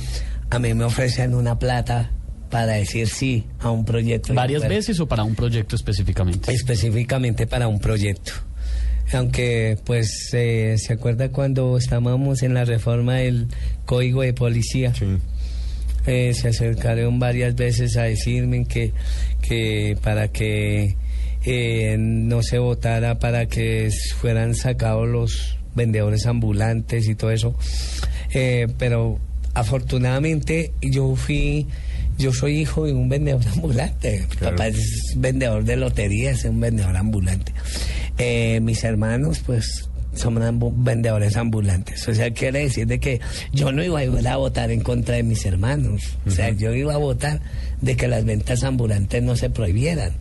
a 0.51 0.59
mí 0.59 0.75
me 0.75 0.83
ofrecen 0.83 1.33
una 1.37 1.57
plata 1.61 2.11
para 2.51 2.73
decir 2.73 3.07
sí 3.09 3.47
a 3.61 3.71
un 3.71 3.85
proyecto. 3.85 4.35
¿Varias 4.35 4.67
veces 4.69 4.99
o 4.99 5.07
para 5.07 5.23
un 5.23 5.37
proyecto 5.37 5.77
específicamente? 5.77 6.53
Específicamente 6.53 7.47
para 7.47 7.69
un 7.69 7.79
proyecto. 7.79 8.33
Aunque, 9.13 9.79
pues, 9.85 10.31
eh, 10.33 10.75
¿se 10.77 10.93
acuerda 10.95 11.29
cuando 11.29 11.77
estábamos 11.79 12.43
en 12.43 12.53
la 12.55 12.65
reforma 12.65 13.15
del 13.19 13.47
Código 13.87 14.23
de 14.23 14.33
Policía? 14.33 14.93
Eh, 16.05 16.33
se 16.35 16.49
acercaron 16.49 17.21
varias 17.21 17.55
veces 17.55 17.97
a 17.97 18.03
decirme 18.03 18.65
que, 18.65 18.93
que 19.41 19.97
para 20.03 20.27
que 20.33 20.97
eh, 21.45 21.97
no 21.99 22.43
se 22.43 22.59
votara, 22.59 23.19
para 23.19 23.47
que 23.47 23.91
fueran 24.21 24.55
sacados 24.55 25.09
los 25.09 25.57
vendedores 25.75 26.27
ambulantes 26.27 27.09
y 27.09 27.15
todo 27.15 27.31
eso. 27.31 27.55
Eh, 28.35 28.67
pero 28.79 29.19
afortunadamente 29.55 30.73
yo 30.81 31.17
fui, 31.17 31.67
yo 32.19 32.33
soy 32.33 32.61
hijo 32.61 32.87
de 32.87 32.93
un 32.93 33.09
vendedor 33.09 33.43
ambulante. 33.55 34.27
Mi 34.31 34.37
papá 34.37 34.69
es 34.69 35.15
vendedor 35.17 35.65
de 35.65 35.77
loterías, 35.77 36.39
es 36.41 36.45
un 36.45 36.61
vendedor 36.61 36.97
ambulante. 36.97 37.53
Eh, 38.19 38.61
mis 38.63 38.85
hermanos, 38.85 39.41
pues 39.45 39.89
son 40.15 40.37
ambu- 40.37 40.75
vendedores 40.77 41.37
ambulantes. 41.37 42.07
O 42.07 42.15
sea, 42.15 42.31
quiere 42.33 42.61
decir 42.65 42.87
de 42.87 43.01
que 43.01 43.21
yo 43.53 43.73
no 43.73 43.83
iba 43.83 44.01
a 44.01 44.05
ir 44.05 44.29
a 44.29 44.37
votar 44.37 44.71
en 44.71 44.81
contra 44.83 45.17
de 45.17 45.23
mis 45.23 45.45
hermanos. 45.47 46.03
O 46.27 46.31
sea, 46.31 46.51
yo 46.51 46.75
iba 46.75 46.93
a 46.93 46.99
votar 46.99 47.41
de 47.81 47.97
que 47.97 48.09
las 48.09 48.23
ventas 48.25 48.63
ambulantes 48.63 49.23
no 49.23 49.35
se 49.37 49.49
prohibieran, 49.49 50.13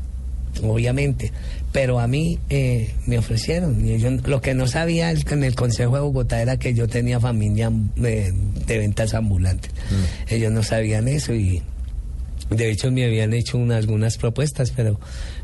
obviamente. 0.63 1.31
Pero 1.71 1.99
a 1.99 2.07
mí 2.07 2.37
eh, 2.49 2.91
me 3.05 3.17
ofrecieron. 3.17 3.87
Y 3.87 3.97
yo- 3.99 4.11
lo 4.11 4.41
que 4.41 4.53
no 4.53 4.67
sabía 4.67 5.09
el- 5.11 5.23
en 5.31 5.43
el 5.43 5.55
Consejo 5.55 5.95
de 5.95 6.01
Bogotá 6.01 6.41
era 6.41 6.57
que 6.57 6.73
yo 6.73 6.87
tenía 6.87 7.19
familia 7.19 7.71
eh, 8.03 8.33
de 8.67 8.77
ventas 8.77 9.13
ambulantes. 9.13 9.71
Ellos 10.27 10.51
no 10.51 10.63
sabían 10.63 11.07
eso 11.07 11.33
y 11.33 11.61
de 12.49 12.69
hecho 12.71 12.91
me 12.91 13.05
habían 13.05 13.33
hecho 13.33 13.57
una- 13.57 13.77
algunas 13.77 14.17
propuestas, 14.17 14.71
pero 14.75 14.99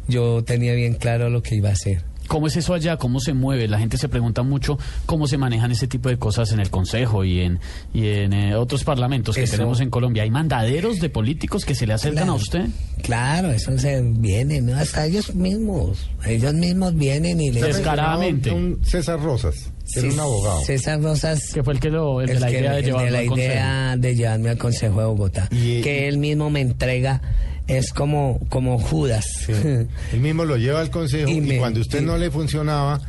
yo 0.09 0.43
tenía 0.43 0.73
bien 0.73 0.95
claro 0.95 1.29
lo 1.29 1.41
que 1.41 1.55
iba 1.55 1.69
a 1.69 1.73
hacer. 1.73 2.01
¿Cómo 2.27 2.47
es 2.47 2.55
eso 2.57 2.73
allá? 2.73 2.97
¿Cómo 2.97 3.19
se 3.19 3.33
mueve? 3.33 3.67
La 3.67 3.79
gente 3.79 3.97
se 3.97 4.09
pregunta 4.09 4.43
mucho 4.43 4.77
cómo 5.05 5.27
se 5.27 5.37
manejan 5.37 5.71
ese 5.71 5.87
tipo 5.87 6.09
de 6.09 6.17
cosas 6.17 6.51
en 6.51 6.59
el 6.59 6.69
Consejo 6.69 7.23
y 7.23 7.41
en, 7.41 7.59
y 7.93 8.07
en 8.07 8.33
eh, 8.33 8.55
otros 8.55 8.83
parlamentos 8.83 9.35
que 9.35 9.43
Eso- 9.43 9.53
tenemos 9.57 9.79
en 9.81 9.89
Colombia. 9.89 10.23
¿Hay 10.23 10.31
mandaderos 10.31 10.99
de 10.99 11.09
políticos 11.09 11.65
que 11.65 11.73
se 11.75 11.87
le 11.87 11.93
acercan 11.93 12.25
Claro. 12.25 12.33
a 12.33 12.35
usted? 12.35 12.65
Claro, 13.03 13.51
eso 13.51 13.77
se 13.77 14.01
viene, 14.01 14.61
¿no? 14.61 14.75
hasta 14.77 15.05
ellos 15.05 15.33
mismos. 15.35 16.09
Ellos 16.25 16.53
mismos 16.53 16.93
vienen 16.95 17.39
y 17.39 17.51
le 17.51 17.61
Descaradamente. 17.63 18.51
Un 18.51 18.79
César 18.83 19.19
Rosas, 19.21 19.71
que 19.93 19.99
era 19.99 20.09
Sí, 20.09 20.13
un 20.15 20.19
abogado. 20.19 20.61
César 20.65 21.01
Rosas. 21.01 21.51
Que 21.53 21.63
fue 21.63 21.73
el 21.73 21.79
que 21.79 21.89
lo, 21.89 22.21
el 22.21 22.27
de 22.27 22.39
la 22.39 22.47
que- 22.47 22.59
idea 22.59 22.71
de 22.73 22.79
el 22.79 22.85
llevarlo 22.85 23.11
la 23.11 23.19
al 23.19 23.25
Consejo. 23.27 23.51
idea 23.51 23.95
de 23.97 24.15
llevarme 24.15 24.49
al 24.49 24.57
Consejo 24.57 24.99
de 24.99 25.05
Bogotá. 25.05 25.47
que 25.49 26.07
él 26.07 26.17
mismo 26.17 26.49
me 26.49 26.61
entrega, 26.61 27.21
es 27.67 27.91
como, 27.93 28.39
como 28.49 28.79
Judas. 28.79 29.25
Él 29.49 30.19
mismo 30.19 30.45
lo 30.45 30.57
lleva 30.57 30.79
al 30.81 30.89
consejo 30.89 31.29
y, 31.31 31.41
me- 31.41 31.57
cuando 31.57 31.81
usted 31.81 32.01
y- 32.01 32.05
no 32.05 32.17
le 32.17 32.31
funcionaba 32.31 32.99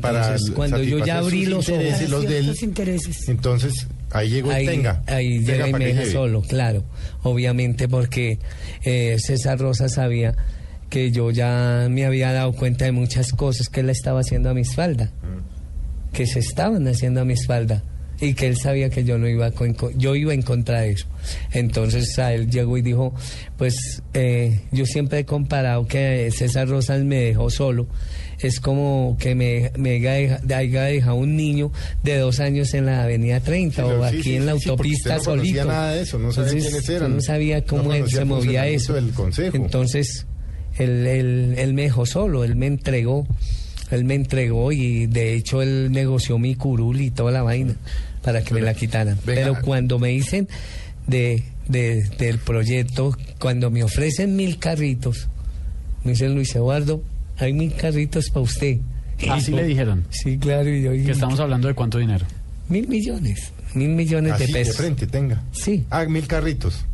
para 0.00 0.26
Entonces, 0.28 0.50
cuando 0.54 0.82
yo 0.82 1.04
ya 1.04 1.18
abrí 1.18 1.44
sus 1.44 1.48
los 1.54 1.68
intereses, 1.68 2.00
ojos- 2.02 2.10
los 2.10 2.28
de 2.28 2.38
él, 2.38 2.56
intereses. 2.62 3.28
entonces 3.28 3.86
ahí 4.12 4.30
llegó 4.30 4.50
el 4.50 4.56
ahí, 4.56 4.66
tenga. 4.66 5.02
ahí 5.06 5.38
Tenga 5.40 5.52
llega 5.52 5.68
y 5.68 5.72
para 5.72 5.78
me 5.84 5.90
deja 5.90 6.00
lleve. 6.02 6.12
solo, 6.12 6.42
claro. 6.42 6.84
Obviamente 7.22 7.88
porque 7.88 8.38
eh, 8.84 9.16
César 9.18 9.58
Rosa 9.58 9.88
sabía 9.88 10.34
que 10.90 11.10
yo 11.10 11.32
ya 11.32 11.88
me 11.90 12.06
había 12.06 12.32
dado 12.32 12.52
cuenta 12.52 12.84
de 12.84 12.92
muchas 12.92 13.32
cosas 13.32 13.68
que 13.68 13.80
él 13.80 13.90
estaba 13.90 14.20
haciendo 14.20 14.48
a 14.50 14.54
mi 14.54 14.60
espalda. 14.60 15.10
Que 16.12 16.26
se 16.28 16.38
estaban 16.38 16.86
haciendo 16.86 17.20
a 17.20 17.24
mi 17.24 17.32
espalda. 17.32 17.82
Y 18.20 18.34
que 18.34 18.46
él 18.46 18.56
sabía 18.56 18.90
que 18.90 19.04
yo 19.04 19.18
no 19.18 19.28
iba 19.28 19.50
con- 19.50 19.76
yo 19.98 20.14
iba 20.14 20.32
en 20.32 20.42
contra 20.42 20.82
de 20.82 20.90
eso. 20.92 21.06
Entonces 21.52 22.18
a 22.18 22.32
él 22.32 22.48
llegó 22.50 22.78
y 22.78 22.82
dijo, 22.82 23.12
pues 23.58 24.02
eh, 24.14 24.60
yo 24.72 24.86
siempre 24.86 25.20
he 25.20 25.24
comparado 25.24 25.86
que 25.86 26.30
César 26.32 26.68
Rosas 26.68 27.02
me 27.04 27.16
dejó 27.16 27.50
solo. 27.50 27.86
Es 28.40 28.60
como 28.60 29.16
que 29.18 29.34
me, 29.34 29.70
me 29.78 29.92
haya 29.96 30.12
deja- 30.14 30.40
haya 30.58 30.82
dejado 30.84 31.16
un 31.16 31.36
niño 31.36 31.70
de 32.02 32.18
dos 32.18 32.40
años 32.40 32.74
en 32.74 32.86
la 32.86 33.04
avenida 33.04 33.40
30 33.40 33.82
Sí, 33.82 33.88
pero 33.88 34.00
o 34.00 34.04
aquí 34.04 34.22
sí, 34.22 34.36
en 34.36 34.46
la 34.46 34.58
sí, 34.58 34.68
autopista 34.68 35.16
usted 35.16 35.30
no 35.30 35.36
solito. 35.38 35.64
nada 35.64 35.92
de 35.94 36.02
eso, 36.02 36.18
no 36.18 36.32
sabía 36.32 36.50
Entonces, 36.52 36.70
quiénes 36.72 36.88
eran. 36.90 37.14
no 37.16 37.20
sabía 37.22 37.60
No 37.60 37.66
cómo 37.66 37.92
él 37.94 38.08
se 38.10 38.24
movía 38.24 38.66
eso. 38.68 38.92
del 38.94 39.10
consejo. 39.12 39.56
Entonces, 39.56 40.26
él, 40.78 41.06
él, 41.06 41.54
él 41.58 41.74
me 41.74 41.82
dejó 41.82 42.06
solo, 42.06 42.42
él 42.44 42.56
me 42.56 42.66
entregó, 42.66 43.26
él 43.90 44.04
me 44.04 44.14
entregó 44.14 44.72
y 44.72 45.06
de 45.06 45.34
hecho 45.34 45.62
él 45.62 45.90
negoció 45.92 46.38
mi 46.38 46.54
curul 46.54 47.00
y 47.00 47.10
toda 47.10 47.30
la 47.32 47.42
vaina 47.42 47.76
para 48.22 48.42
que 48.42 48.54
me 48.54 48.60
la 48.60 48.74
quitaran. 48.74 49.18
Pero 49.24 49.60
cuando 49.62 49.98
me 49.98 50.08
dicen 50.08 50.48
de, 51.06 51.44
de- 51.68 52.02
del 52.18 52.38
proyecto, 52.38 53.16
cuando 53.38 53.70
me 53.70 53.82
ofrecen 53.84 54.36
mil 54.36 54.58
carritos, 54.58 55.28
me 56.04 56.12
dicen 56.12 56.34
Luis 56.34 56.54
Eduardo, 56.54 57.02
hay 57.38 57.52
mil 57.52 57.74
carritos 57.74 58.30
para 58.30 58.40
usted. 58.42 58.78
Así 59.28 59.52
le 59.52 59.64
dijeron. 59.64 60.04
Sí, 60.10 60.38
claro. 60.38 60.68
Y 60.68 60.82
yo, 60.82 60.90
Que 60.92 61.10
estamos 61.12 61.38
hablando 61.40 61.68
de 61.68 61.74
cuánto 61.74 61.98
dinero. 61.98 62.26
Mil 62.68 62.88
millones, 62.88 63.52
mil 63.74 63.90
millones 63.90 64.32
Así, 64.32 64.44
de 64.44 64.46
de 64.48 64.52
pesos. 64.54 64.76
frente 64.76 65.06
tenga. 65.06 65.42
Sí. 65.52 65.84
Ah, 65.90 66.04
mil 66.06 66.26
carritos. 66.26 66.84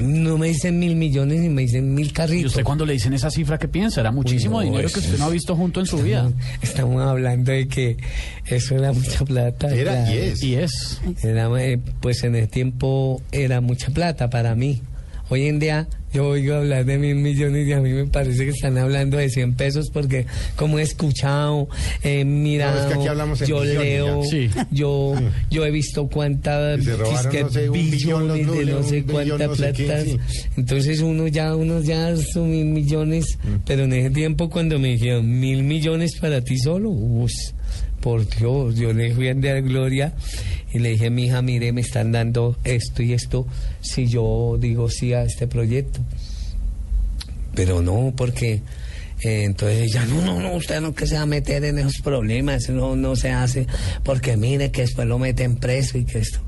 No 0.00 0.38
me 0.38 0.48
dicen 0.48 0.78
mil 0.78 0.96
millones 0.96 1.40
ni 1.40 1.48
me 1.48 1.62
dicen 1.62 1.94
mil 1.94 2.08
¿Y 2.08 2.10
carritos. 2.10 2.52
usted 2.52 2.64
cuando 2.64 2.86
le 2.86 2.94
dicen 2.94 3.12
esa 3.12 3.30
cifra 3.30 3.58
qué 3.58 3.68
piensa? 3.68 4.00
Era 4.00 4.10
muchísimo 4.10 4.58
Uy, 4.58 4.66
no, 4.66 4.70
dinero 4.72 4.88
que 4.92 5.00
usted 5.00 5.18
no 5.18 5.26
ha 5.26 5.30
visto 5.30 5.54
junto 5.56 5.80
en 5.80 5.86
su 5.86 5.98
vida. 5.98 6.30
Estamos 6.62 7.02
hablando 7.02 7.52
de 7.52 7.68
que 7.68 7.96
eso 8.46 8.76
era 8.76 8.92
mucha 8.92 9.24
plata. 9.24 9.74
Era 9.74 10.12
y 10.12 10.18
es. 10.18 10.42
Y 10.42 10.54
es. 10.54 11.00
Era, 11.22 11.48
eh, 11.62 11.78
pues 12.00 12.24
en 12.24 12.34
el 12.34 12.48
tiempo 12.48 13.22
era 13.32 13.60
mucha 13.60 13.90
plata 13.90 14.30
para 14.30 14.54
mí. 14.54 14.82
Hoy 15.28 15.46
en 15.46 15.58
día 15.58 15.88
yo 16.12 16.28
oigo 16.28 16.54
hablar 16.56 16.84
de 16.84 16.98
mil 16.98 17.16
millones 17.16 17.66
y 17.68 17.72
a 17.72 17.80
mí 17.80 17.90
me 17.92 18.06
parece 18.06 18.44
que 18.44 18.50
están 18.50 18.76
hablando 18.78 19.16
de 19.16 19.28
100 19.30 19.54
pesos 19.54 19.90
porque 19.92 20.26
como 20.56 20.78
he 20.78 20.82
escuchado, 20.82 21.68
he 22.02 22.24
mirado, 22.24 22.74
No, 22.74 22.80
es 22.80 22.86
que 22.86 22.94
aquí 23.00 23.08
hablamos 23.08 23.40
en 23.42 23.46
yo 23.48 23.60
millones 23.60 23.82
leo. 23.84 24.22
Sí. 24.24 24.50
yo, 24.70 25.14
yo 25.50 25.64
he 25.64 25.70
visto 25.70 26.06
cuántas 26.08 26.84
no 26.84 27.50
sé, 27.50 27.68
billones 27.70 28.46
de 28.50 28.64
no 28.66 28.82
sé 28.82 29.00
un 29.00 29.06
billón 29.06 29.38
cuánta 29.38 29.46
no 29.46 29.54
sé 29.54 30.04
sí. 30.04 30.16
Entonces 30.56 31.00
uno 31.00 31.26
ya, 31.28 31.54
uno 31.54 31.80
ya 31.80 32.16
son 32.16 32.50
mil 32.50 32.66
millones, 32.66 33.38
Mm. 33.42 33.56
pero 33.66 33.84
en 33.84 33.92
ese 33.92 34.10
tiempo 34.10 34.50
cuando 34.50 34.78
me 34.78 34.88
dijeron 34.88 35.40
mil 35.40 35.62
millones 35.62 36.16
para 36.20 36.40
ti 36.42 36.58
solo, 36.58 36.90
uff, 36.90 37.30
por 38.00 38.28
Dios, 38.28 38.76
yo 38.76 38.92
le 38.92 39.14
fui 39.14 39.28
a 39.28 39.34
dar 39.34 39.62
gloria 39.62 40.12
y 40.72 40.78
le 40.78 40.90
dije, 40.90 41.10
mi 41.10 41.26
hija, 41.26 41.42
mire, 41.42 41.72
me 41.72 41.80
están 41.80 42.12
dando 42.12 42.56
esto 42.64 43.02
y 43.02 43.12
esto 43.12 43.46
si 43.80 44.06
yo 44.06 44.56
digo 44.58 44.88
sí 44.88 45.12
a 45.12 45.22
este 45.22 45.46
proyecto. 45.46 46.00
Pero 47.54 47.82
no, 47.82 48.12
porque 48.16 48.62
eh, 49.22 49.44
entonces 49.44 49.82
ella, 49.82 50.06
no, 50.06 50.22
no, 50.22 50.40
no, 50.40 50.54
usted 50.54 50.80
no 50.80 50.94
que 50.94 51.06
se 51.06 51.16
va 51.16 51.22
a 51.22 51.26
meter 51.26 51.64
en 51.64 51.78
esos 51.78 52.00
problemas, 52.02 52.68
no, 52.70 52.96
no 52.96 53.16
se 53.16 53.30
hace, 53.30 53.66
porque 54.04 54.36
mire 54.36 54.70
que 54.70 54.82
después 54.82 55.06
lo 55.06 55.18
meten 55.18 55.56
preso 55.56 55.98
y 55.98 56.04
que 56.04 56.20
esto. 56.20 56.40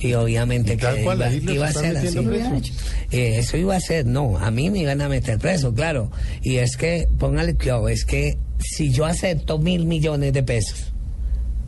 Y 0.00 0.14
obviamente 0.14 0.76
tal 0.78 0.96
que 0.96 1.02
cual, 1.04 1.18
iba, 1.18 1.26
ahí 1.26 1.40
los 1.40 1.54
iba 1.54 1.66
a 1.68 1.72
ser 1.72 1.96
así. 1.96 2.72
Eh, 3.10 3.38
eso 3.38 3.56
iba 3.56 3.76
a 3.76 3.80
ser, 3.80 4.06
no, 4.06 4.38
a 4.38 4.50
mí 4.50 4.70
me 4.70 4.78
iban 4.78 5.00
a 5.02 5.08
meter 5.08 5.38
preso, 5.38 5.74
claro. 5.74 6.10
Y 6.42 6.56
es 6.56 6.76
que, 6.76 7.06
póngale 7.18 7.54
cuidado, 7.54 7.88
es 7.88 8.04
que 8.04 8.38
si 8.58 8.90
yo 8.90 9.04
acepto 9.04 9.58
mil 9.58 9.84
millones 9.84 10.32
de 10.32 10.42
pesos, 10.42 10.92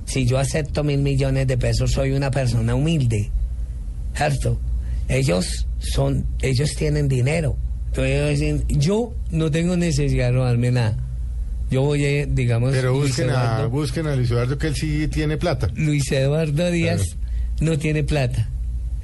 si 0.07 0.25
yo 0.25 0.39
acepto 0.39 0.83
mil 0.83 0.99
millones 0.99 1.47
de 1.47 1.59
pesos, 1.59 1.93
soy 1.93 2.13
una 2.13 2.31
persona 2.31 2.75
humilde, 2.75 3.31
¿cierto? 4.15 4.59
Ellos 5.09 5.67
son, 5.79 6.27
ellos 6.41 6.75
tienen 6.75 7.09
dinero. 7.09 7.57
Entonces 7.89 8.15
ellos 8.15 8.31
dicen, 8.41 8.65
yo 8.81 9.15
no 9.31 9.51
tengo 9.51 9.77
necesidad 9.77 10.27
de 10.29 10.33
robarme 10.33 10.71
nada. 10.71 10.97
Yo 11.71 11.83
voy, 11.83 12.05
a, 12.07 12.27
digamos... 12.27 12.73
Pero 12.73 12.93
Luis 12.93 13.09
busquen 13.09 13.31
a, 13.31 13.33
Eduardo- 13.33 13.71
busquen 13.71 14.07
a 14.07 14.17
Luis 14.17 14.31
Eduardo 14.31 14.59
que 14.59 14.67
él 14.69 14.75
sí 14.75 15.09
tiene 15.09 15.37
plata. 15.37 15.69
Luis 15.75 16.11
Eduardo 16.13 16.71
Díaz 16.71 17.17
no 17.63 17.79
tiene 17.79 18.05
plata. 18.05 18.49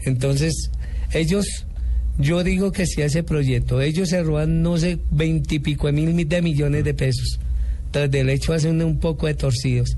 Entonces, 0.04 0.70
ellos, 1.12 1.46
yo 2.18 2.42
digo 2.44 2.72
que 2.72 2.86
si 2.86 3.02
ese 3.02 3.22
proyecto, 3.22 3.80
ellos 3.80 4.10
se 4.10 4.22
roban, 4.22 4.62
no 4.62 4.76
sé, 4.78 4.98
veintipico 5.10 5.86
de 5.86 5.92
mil 5.92 6.28
de 6.28 6.42
millones 6.42 6.84
de 6.84 6.94
pesos. 6.94 7.38
Tras 7.90 8.10
del 8.10 8.28
hecho 8.28 8.52
hacen 8.52 8.82
un 8.82 8.98
poco 8.98 9.26
de 9.26 9.34
torcidos 9.34 9.96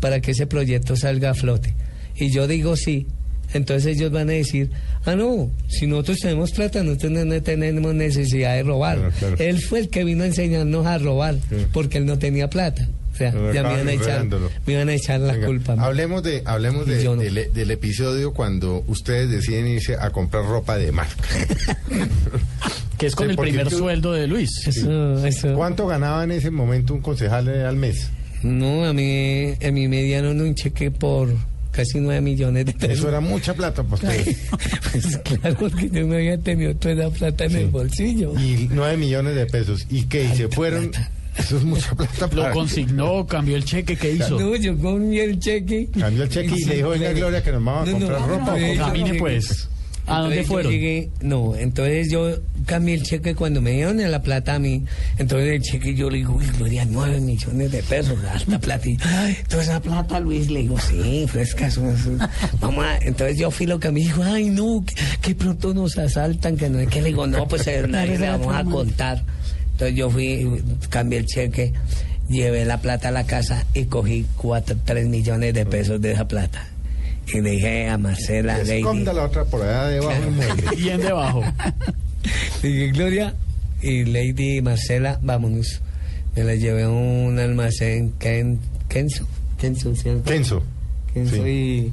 para 0.00 0.20
que 0.20 0.32
ese 0.32 0.46
proyecto 0.46 0.96
salga 0.96 1.30
a 1.30 1.34
flote. 1.34 1.74
Y 2.16 2.30
yo 2.30 2.46
digo 2.46 2.76
sí. 2.76 3.06
Entonces 3.52 3.96
ellos 3.96 4.10
van 4.10 4.28
a 4.30 4.32
decir, 4.32 4.70
ah, 5.04 5.14
no, 5.14 5.50
si 5.68 5.86
nosotros 5.86 6.18
tenemos 6.18 6.50
plata, 6.50 6.82
nosotros 6.82 7.12
no 7.12 7.24
no 7.24 7.42
tenemos 7.42 7.94
necesidad 7.94 8.56
de 8.56 8.64
robar. 8.64 9.12
Él 9.38 9.60
fue 9.60 9.78
el 9.80 9.88
que 9.88 10.02
vino 10.02 10.24
a 10.24 10.26
enseñarnos 10.26 10.86
a 10.86 10.98
robar, 10.98 11.36
porque 11.72 11.98
él 11.98 12.06
no 12.06 12.18
tenía 12.18 12.50
plata. 12.50 12.88
O 13.14 13.16
sea, 13.16 13.30
ya 13.52 13.62
me 13.62 13.74
iban 13.74 13.88
a 13.88 13.92
echar, 13.92 14.26
me 14.66 14.72
iban 14.72 14.88
a 14.88 14.94
echar 14.94 15.20
la 15.20 15.34
Venga, 15.34 15.46
culpa. 15.46 15.72
Hablemos 15.78 16.22
de, 16.24 16.42
hablemos 16.44 16.84
de- 16.86 17.02
Yo 17.04 17.14
no. 17.14 17.22
del, 17.22 17.52
del 17.54 17.70
episodio 17.70 18.32
cuando 18.34 18.82
ustedes 18.88 19.30
deciden 19.30 19.68
irse 19.68 19.96
a 19.96 20.10
comprar 20.10 20.44
ropa 20.44 20.76
de 20.76 20.90
marca. 20.92 21.14
Que 22.98 23.06
es 23.06 23.16
con 23.16 23.28
el 23.28 23.36
primer 23.36 23.68
tú- 23.68 23.78
sueldo 23.78 24.12
de 24.12 24.26
Luis. 24.28 24.50
¿Cuánto 25.56 25.86
ganaba 25.88 26.22
en 26.24 26.30
ese 26.30 26.50
momento 26.50 26.94
un 26.94 27.00
concejal 27.00 27.48
al 27.48 27.76
mes? 27.76 28.08
No, 28.42 28.84
a 28.84 28.92
mí, 28.92 29.52
a 29.66 29.70
mí 29.72 29.88
me 29.88 30.02
dieron 30.02 30.40
un 30.40 30.54
cheque 30.54 30.90
por 30.92 31.28
casi 31.72 31.98
nueve 31.98 32.20
millones 32.20 32.66
de 32.66 32.72
pesos. 32.72 32.98
Eso 32.98 33.08
era 33.08 33.18
mucha 33.20 33.52
plata 33.54 33.82
para 33.82 33.94
ustedes. 33.94 34.38
Pues 34.92 35.18
claro, 35.24 35.56
porque 35.58 35.90
yo 35.90 36.06
no 36.06 36.14
había 36.14 36.38
tenido 36.38 36.72
toda 36.76 36.94
esa 36.94 37.10
plata 37.10 37.44
en 37.46 37.56
el 37.56 37.66
bolsillo. 37.66 38.32
Y 38.38 38.68
nueve 38.70 38.96
millones 38.96 39.34
de 39.34 39.46
pesos. 39.46 39.86
¿Y 39.90 40.04
qué? 40.04 40.26
¿Y 40.26 40.36
se 40.36 40.46
fueron? 40.48 40.92
Eso 41.36 41.56
es 41.58 41.64
mucha 41.64 41.94
plata. 41.94 42.28
Lo 42.32 42.42
para- 42.42 42.54
consignó, 42.54 43.26
cambió 43.26 43.56
el 43.56 43.64
cheque, 43.64 43.96
¿qué 43.96 44.12
hizo? 44.12 44.38
No, 44.38 44.54
yo 44.56 44.78
comí 44.78 45.18
el 45.18 45.38
cheque. 45.38 45.88
Cambió 45.98 46.22
el 46.22 46.28
cheque 46.28 46.54
y 46.56 46.64
le 46.64 46.76
dijo, 46.76 46.90
venga 46.90 47.12
Gloria, 47.12 47.42
que 47.42 47.52
nos 47.52 47.64
vamos 47.64 47.88
a 47.88 47.92
No, 47.92 47.98
no, 47.98 48.06
comprar 48.06 48.28
ropa. 48.28 48.54
Camine 48.86 49.14
pues. 49.14 49.68
¿A 50.06 50.18
dónde 50.20 50.40
Entonces 50.40 50.46
fueron? 50.48 50.72
llegué- 50.72 51.08
no, 51.22 51.56
entonces 51.56 52.10
yo 52.12 52.36
cambié 52.66 52.94
el 52.94 53.04
cheque 53.04 53.34
cuando 53.34 53.62
me 53.62 53.70
dieron 53.72 53.96
la 54.10 54.20
plata 54.20 54.56
a 54.56 54.58
mí. 54.58 54.84
Entonces 55.16 55.48
el 55.48 55.62
cheque 55.62 55.94
yo 55.94 56.10
le 56.10 56.18
digo, 56.18 56.34
uy, 56.34 56.44
Gloria, 56.58 56.84
nueve 56.84 57.22
millones 57.22 57.72
de 57.72 57.82
pesos, 57.82 58.18
esta 58.36 58.58
plata. 58.58 58.86
Y, 58.86 58.98
ay, 59.02 59.38
toda 59.48 59.62
esa 59.62 59.80
plata, 59.80 60.20
Luis, 60.20 60.50
le 60.50 60.60
digo, 60.60 60.78
sí, 60.78 61.24
fresca. 61.26 61.68
eso- 61.68 61.88
eso". 61.90 62.10
Vamos 62.60 62.84
a- 62.84 62.98
entonces 62.98 63.38
yo 63.38 63.50
fui 63.50 63.64
lo 63.64 63.80
que 63.80 63.90
me 63.90 64.00
dijo, 64.00 64.22
ay, 64.22 64.50
no, 64.50 64.84
que, 64.86 64.94
que 65.22 65.34
pronto 65.34 65.72
nos 65.72 65.96
asaltan, 65.96 66.58
que 66.58 66.68
no 66.68 66.80
es 66.80 66.88
que 66.88 67.00
le 67.00 67.08
digo, 67.08 67.26
no, 67.26 67.48
pues 67.48 67.66
eh, 67.66 67.84
nadie 67.88 68.18
le 68.18 68.28
vamos 68.28 68.54
a 68.54 68.62
contar. 68.62 69.24
Entonces 69.74 69.96
yo 69.96 70.08
fui, 70.08 70.62
cambié 70.88 71.18
el 71.18 71.26
cheque, 71.26 71.72
llevé 72.28 72.64
la 72.64 72.78
plata 72.80 73.08
a 73.08 73.10
la 73.10 73.24
casa 73.24 73.66
y 73.74 73.84
cogí 73.86 74.24
cuatro, 74.36 74.76
tres 74.84 75.06
millones 75.08 75.52
de 75.52 75.66
pesos 75.66 76.00
de 76.00 76.12
esa 76.12 76.26
plata. 76.28 76.68
Y 77.32 77.40
le 77.40 77.50
dije 77.50 77.88
a 77.88 77.98
Marcela, 77.98 78.58
Lady, 78.58 78.78
Esconda 78.78 79.12
la 79.12 79.24
otra 79.24 79.44
por 79.44 79.62
allá 79.62 79.86
debajo 79.88 80.20
del 80.20 80.30
mueble. 80.30 80.64
Bien 80.76 81.00
debajo. 81.00 81.42
Dije, 82.62 82.88
Gloria 82.92 83.34
y 83.82 84.04
Lady 84.04 84.62
Marcela, 84.62 85.18
vámonos. 85.22 85.80
Me 86.36 86.44
la 86.44 86.54
llevé 86.54 86.84
a 86.84 86.88
un 86.90 87.38
almacén 87.38 88.12
Ken, 88.18 88.58
Kenzo. 88.88 89.26
Kenzo, 89.58 89.94
¿cierto? 89.96 90.24
Kenzo. 90.30 90.62
Kenzo 91.12 91.36
Sí. 91.44 91.92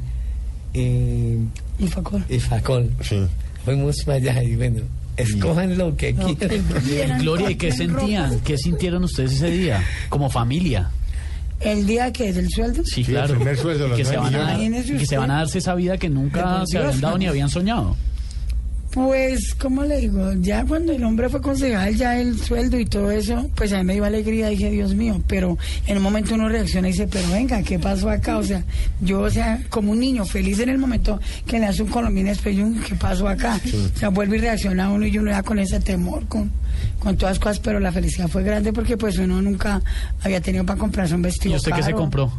y, 0.74 0.80
y... 0.80 1.38
Y 1.80 1.88
Facol. 1.88 2.24
Y 2.30 2.40
Facol. 2.40 2.92
Sí. 3.02 3.22
Fuimos 3.66 4.04
para 4.04 4.18
allá 4.18 4.44
y 4.44 4.56
bueno, 4.56 4.82
escojan 5.18 5.78
lo 5.78 5.96
que 5.96 6.16
quieran. 6.16 7.22
Gloria, 7.22 7.52
¿y 7.52 7.56
qué 7.56 7.72
sentían? 7.72 8.40
¿Qué 8.42 8.58
sintieron 8.58 9.04
ustedes 9.04 9.34
ese 9.34 9.50
día? 9.52 9.84
Como 10.10 10.30
familia. 10.30 10.90
El 11.60 11.86
día 11.86 12.12
que 12.12 12.30
es 12.30 12.38
el 12.38 12.50
sueldo. 12.50 12.82
Sí, 12.86 13.04
Sí, 13.04 13.12
claro. 13.12 13.34
el 13.34 13.38
primer 13.38 13.58
sueldo, 13.58 13.96
que, 13.96 14.04
se 14.04 14.18
van 14.18 14.34
a, 14.36 14.58
que 14.58 15.06
se 15.06 15.18
van 15.18 15.30
a 15.30 15.36
darse 15.38 15.60
esa 15.60 15.76
vida 15.76 15.98
que 15.98 16.10
nunca 16.10 16.64
se 16.66 16.80
habían 16.80 17.00
dado 17.02 17.18
ni 17.18 17.28
habían 17.28 17.50
soñado. 17.50 17.96
Pues, 18.92 19.56
¿cómo 19.56 19.84
le 19.84 20.02
digo? 20.02 20.34
Ya 20.42 20.66
cuando 20.66 20.92
el 20.92 21.04
hombre 21.06 21.30
fue 21.30 21.42
concejal, 21.42 21.96
ya 21.96 22.20
el 22.20 22.38
sueldo 22.38 22.78
y 22.78 22.86
todo 22.86 23.10
eso, 23.10 23.50
pues 23.56 23.72
a 23.72 23.78
mí 23.78 23.86
me 23.86 23.94
dio 23.94 24.04
alegría, 24.04 24.50
dije, 24.50 24.70
Dios 24.70 24.94
mío, 24.94 25.22
pero 25.28 25.58
en 25.88 25.98
un 25.98 26.04
momento 26.04 26.36
uno 26.36 26.50
reacciona 26.50 26.90
y 26.90 26.92
dice, 26.92 27.08
pero 27.08 27.30
venga, 27.30 27.64
¿qué 27.64 27.80
pasó 27.80 28.10
acá? 28.10 28.38
O 28.38 28.44
sea, 28.44 28.66
yo, 29.00 29.22
o 29.22 29.30
sea, 29.30 29.64
como 29.70 29.94
un 29.94 30.00
niño 30.00 30.26
feliz 30.26 30.60
en 30.60 30.68
el 30.68 30.78
momento 30.78 31.22
que 31.46 31.58
le 31.58 31.68
hace 31.68 31.84
un 31.84 31.90
colombiano 31.90 32.30
después, 32.30 32.56
yo, 32.58 32.66
¿qué 32.86 32.96
pasó 32.96 33.30
acá? 33.30 33.62
O 33.96 33.98
sea, 33.98 34.10
vuelve 34.10 34.38
y 34.38 34.42
reacciona 34.42 34.90
uno 34.92 35.06
y 35.06 35.18
uno 35.18 35.32
ya 35.32 35.42
con 35.42 35.60
ese 35.60 35.80
temor, 35.80 36.28
con, 36.28 36.52
con 37.00 37.16
todas 37.16 37.38
las 37.38 37.40
cosas, 37.40 37.60
pero 37.60 37.80
la 37.80 37.94
felicidad 37.94 38.28
fue 38.28 38.44
grande 38.44 38.74
porque 38.74 38.98
pues 38.98 39.18
uno 39.18 39.42
nunca 39.42 39.82
había 40.22 40.42
tenido 40.42 40.66
para 40.66 40.78
comprarse 40.78 41.16
un 41.16 41.22
vestido 41.22 41.54
¿Y 41.54 41.58
usted 41.58 41.72
qué 41.72 41.84
se 41.84 41.94
compró? 41.94 42.30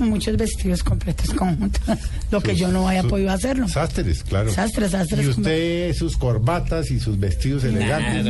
Muchos 0.00 0.36
vestidos 0.36 0.82
completos 0.82 1.32
conjuntos, 1.34 1.80
lo 2.30 2.40
que 2.40 2.50
Sus- 2.52 2.60
yo 2.60 2.68
no 2.68 2.88
haya 2.88 3.02
sus- 3.02 3.10
podido 3.10 3.30
hacerlo. 3.30 3.68
Sastres, 3.68 4.22
claro. 4.24 4.50
Sastres, 4.52 4.90
sastres. 4.92 5.26
Y 5.26 5.28
usted, 5.28 5.94
sus 5.94 6.16
corbatas 6.16 6.90
y 6.90 6.98
sus 6.98 7.18
vestidos 7.20 7.64
elegantes. 7.64 8.26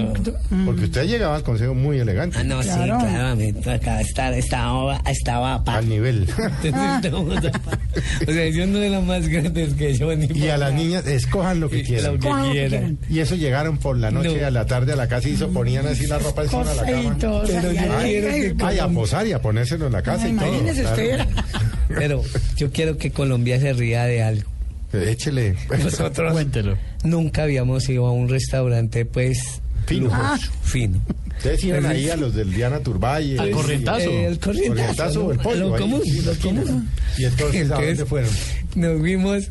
Porque 0.66 0.84
usted 0.84 1.06
llegaba 1.06 1.36
al 1.36 1.42
consejo 1.42 1.74
muy 1.74 1.98
elegante. 1.98 2.38
Ah, 2.40 2.44
no, 2.44 2.62
sí, 2.62 2.68
claro, 2.68 2.98
a 2.98 3.34
mí 3.34 3.54
acá 3.66 4.00
está- 4.00 4.36
estaba, 4.36 4.96
estaba 5.08 5.62
pa- 5.64 5.76
Al 5.78 5.88
nivel. 5.88 6.26
o 7.12 8.32
sea, 8.32 8.48
yo 8.48 8.66
no 8.66 8.78
de 8.78 8.90
las 8.90 9.02
más 9.04 9.28
grandes 9.28 9.74
que 9.74 9.94
yo 9.96 10.14
ni 10.16 10.26
Y 10.38 10.48
a 10.48 10.58
las 10.58 10.72
niñas, 10.72 11.06
escojan 11.06 11.60
lo 11.60 11.68
que 11.70 11.82
quieran. 11.82 12.14
Lo 12.14 12.18
que 12.20 12.50
quieran. 12.52 12.98
Y 13.08 13.20
eso 13.20 13.34
llegaron 13.36 13.78
por 13.78 13.96
la 13.96 14.10
noche, 14.10 14.40
No. 14.40 14.46
a 14.46 14.50
la 14.50 14.66
tarde 14.66 14.92
a 14.92 14.96
la 14.96 15.08
casa 15.08 15.28
y 15.28 15.36
se 15.36 15.46
ponían 15.46 15.86
así 15.86 16.06
la 16.06 16.18
ropa 16.18 16.42
encima 16.42 16.64
de 16.64 16.74
la 16.76 16.84
cama. 16.84 17.16
Pero 17.20 17.42
ay, 17.42 17.48
yo 17.48 17.96
ay, 17.98 18.10
quiero 18.10 18.28
ay, 18.32 18.56
que 18.56 18.64
Ay, 18.64 18.78
a 18.78 18.88
posar 18.88 19.26
y 19.26 19.32
a 19.32 19.40
ponérselo 19.40 19.86
en 19.86 19.92
la 19.92 20.02
casa 20.02 20.28
y 20.28 20.32
todo. 20.32 20.46
Imagínese 20.46 20.82
claro. 20.82 20.94
usted. 21.02 21.20
Pero 21.98 22.22
yo 22.56 22.70
quiero 22.70 22.96
que 22.96 23.10
Colombia 23.10 23.58
se 23.60 23.72
ría 23.72 24.04
de 24.04 24.22
algo. 24.22 24.50
Échele. 24.92 25.54
Nosotros 25.82 26.32
Cuéntelo. 26.32 26.76
nunca 27.04 27.44
habíamos 27.44 27.88
ido 27.88 28.06
a 28.06 28.12
un 28.12 28.28
restaurante, 28.28 29.04
pues, 29.04 29.60
Fino. 29.86 30.06
lujoso, 30.06 30.50
fino. 30.62 31.00
Ustedes 31.36 31.64
iban 31.64 31.86
ahí 31.86 32.10
a 32.10 32.16
los 32.16 32.34
del 32.34 32.52
Diana 32.52 32.80
Turbay. 32.80 33.38
Al 33.38 33.50
corrientazo. 33.50 34.10
Eh, 34.10 34.26
el 34.26 34.38
corrientazo, 34.38 35.26
o 35.26 35.30
el 35.30 35.36
lo- 35.38 35.42
pollo. 35.42 35.68
lo 35.68 35.74
ahí, 35.74 35.80
común, 35.80 36.02
sí, 36.04 36.20
lo 36.22 36.34
común. 36.36 36.88
Y 37.16 37.24
entonces, 37.24 37.70
¿a 37.70 37.74
dónde 37.76 38.04
fueron? 38.04 38.30
Nos 38.74 38.98
fuimos 39.00 39.48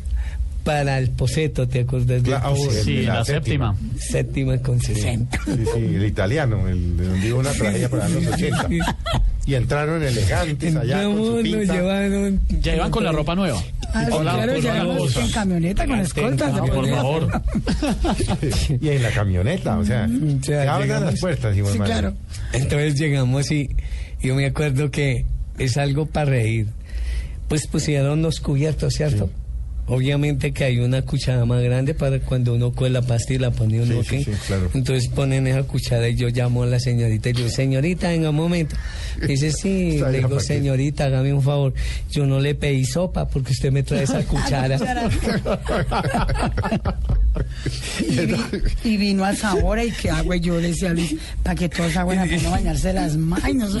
para 0.70 0.98
el 0.98 1.10
Poseto, 1.10 1.66
¿te 1.66 1.80
acuerdas 1.80 2.22
Claro, 2.22 2.50
Poseto? 2.50 2.70
el 2.78 2.84
Sí, 2.84 2.94
de 2.96 3.02
la 3.04 3.24
séptima. 3.24 3.76
Séptima 3.98 4.58
con 4.58 4.80
60. 4.80 5.38
Sí, 5.44 5.52
sí, 5.74 5.80
el 5.96 6.04
italiano, 6.06 6.68
el 6.68 6.96
de 6.96 7.06
donde 7.08 7.32
una 7.32 7.50
tragedia 7.52 7.88
para 7.88 8.08
los 8.08 8.24
80. 8.26 8.68
Y 9.46 9.54
entraron 9.54 10.00
elegantes 10.02 10.76
allá 10.76 11.02
con 11.02 11.12
Entramos, 11.12 11.26
su 11.26 11.32
nos 11.34 11.42
pinta. 11.42 11.74
llevaron. 11.74 12.40
Ya 12.60 12.76
iban 12.76 12.90
con 12.90 13.02
la 13.04 13.10
ropa 13.12 13.34
nueva. 13.34 13.60
Ah, 13.92 14.04
sí, 14.06 14.12
Hola, 14.12 14.32
claro, 14.34 14.52
por 14.52 14.62
llegamos 14.62 15.12
favor. 15.12 15.26
en 15.28 15.32
camioneta 15.32 15.86
con 15.86 15.98
escoltas. 16.00 16.52
Ah, 16.54 16.64
por 16.66 16.88
favor. 16.88 17.42
y 18.80 18.88
en 18.88 19.02
la 19.02 19.10
camioneta, 19.10 19.78
o 19.78 19.84
sea, 19.84 20.06
O 20.06 20.44
sea, 20.44 20.62
se 20.62 20.68
abran 20.68 20.82
llegamos- 20.82 21.10
las 21.12 21.20
puertas, 21.20 21.56
hijo 21.56 21.72
de 21.72 21.78
madre. 21.78 22.12
Entonces 22.52 22.94
llegamos 22.98 23.50
y 23.50 23.70
yo 24.22 24.34
me 24.36 24.46
acuerdo 24.46 24.90
que 24.92 25.24
es 25.58 25.76
algo 25.76 26.06
para 26.06 26.26
reír. 26.30 26.68
Pues 27.48 27.66
pusieron 27.66 28.22
los 28.22 28.38
cubiertos, 28.40 28.94
¿cierto? 28.94 29.30
Obviamente 29.92 30.52
que 30.52 30.64
hay 30.64 30.78
una 30.78 31.02
cuchara 31.02 31.44
más 31.44 31.60
grande 31.62 31.94
para 31.94 32.20
cuando 32.20 32.54
uno 32.54 32.70
coge 32.72 32.90
la 32.90 33.02
pasta 33.02 33.34
y 33.34 33.38
la 33.38 33.50
pone 33.50 33.80
uno, 33.82 34.02
Sí, 34.02 34.08
sí, 34.08 34.16
¿ok? 34.18 34.24
sí, 34.24 34.30
claro. 34.46 34.70
Entonces 34.72 35.08
ponen 35.08 35.46
esa 35.48 35.64
cuchara 35.64 36.08
y 36.08 36.14
yo 36.14 36.28
llamo 36.28 36.62
a 36.62 36.66
la 36.66 36.78
señorita 36.78 37.28
y 37.30 37.32
digo, 37.32 37.48
señorita, 37.48 38.08
venga 38.08 38.30
un 38.30 38.36
momento. 38.36 38.76
Dice, 39.26 39.50
sí, 39.52 39.98
le 40.00 40.12
digo, 40.18 40.28
¿para 40.28 40.40
qué? 40.40 40.46
señorita, 40.46 41.04
hágame 41.06 41.34
un 41.34 41.42
favor. 41.42 41.74
Yo 42.10 42.24
no 42.24 42.38
le 42.40 42.54
pedí 42.54 42.84
sopa 42.84 43.26
porque 43.28 43.52
usted 43.52 43.72
me 43.72 43.82
trae 43.82 44.04
esa 44.04 44.22
cuchara. 44.26 44.78
Y, 48.00 48.26
vi- 48.26 48.34
y 48.84 48.96
vino 48.96 49.24
a 49.24 49.34
Sabora 49.34 49.84
y 49.84 49.90
que 49.92 50.10
agua 50.10 50.36
y 50.36 50.40
yo 50.40 50.60
le 50.60 50.68
decía 50.68 50.90
a 50.90 50.94
Luis, 50.94 51.14
para 51.42 51.54
que 51.54 51.68
todos 51.68 51.96
agua 51.96 52.14
para 52.14 52.36
no 52.38 52.50
bañarse 52.50 52.92
las 52.92 53.16
manos. 53.16 53.78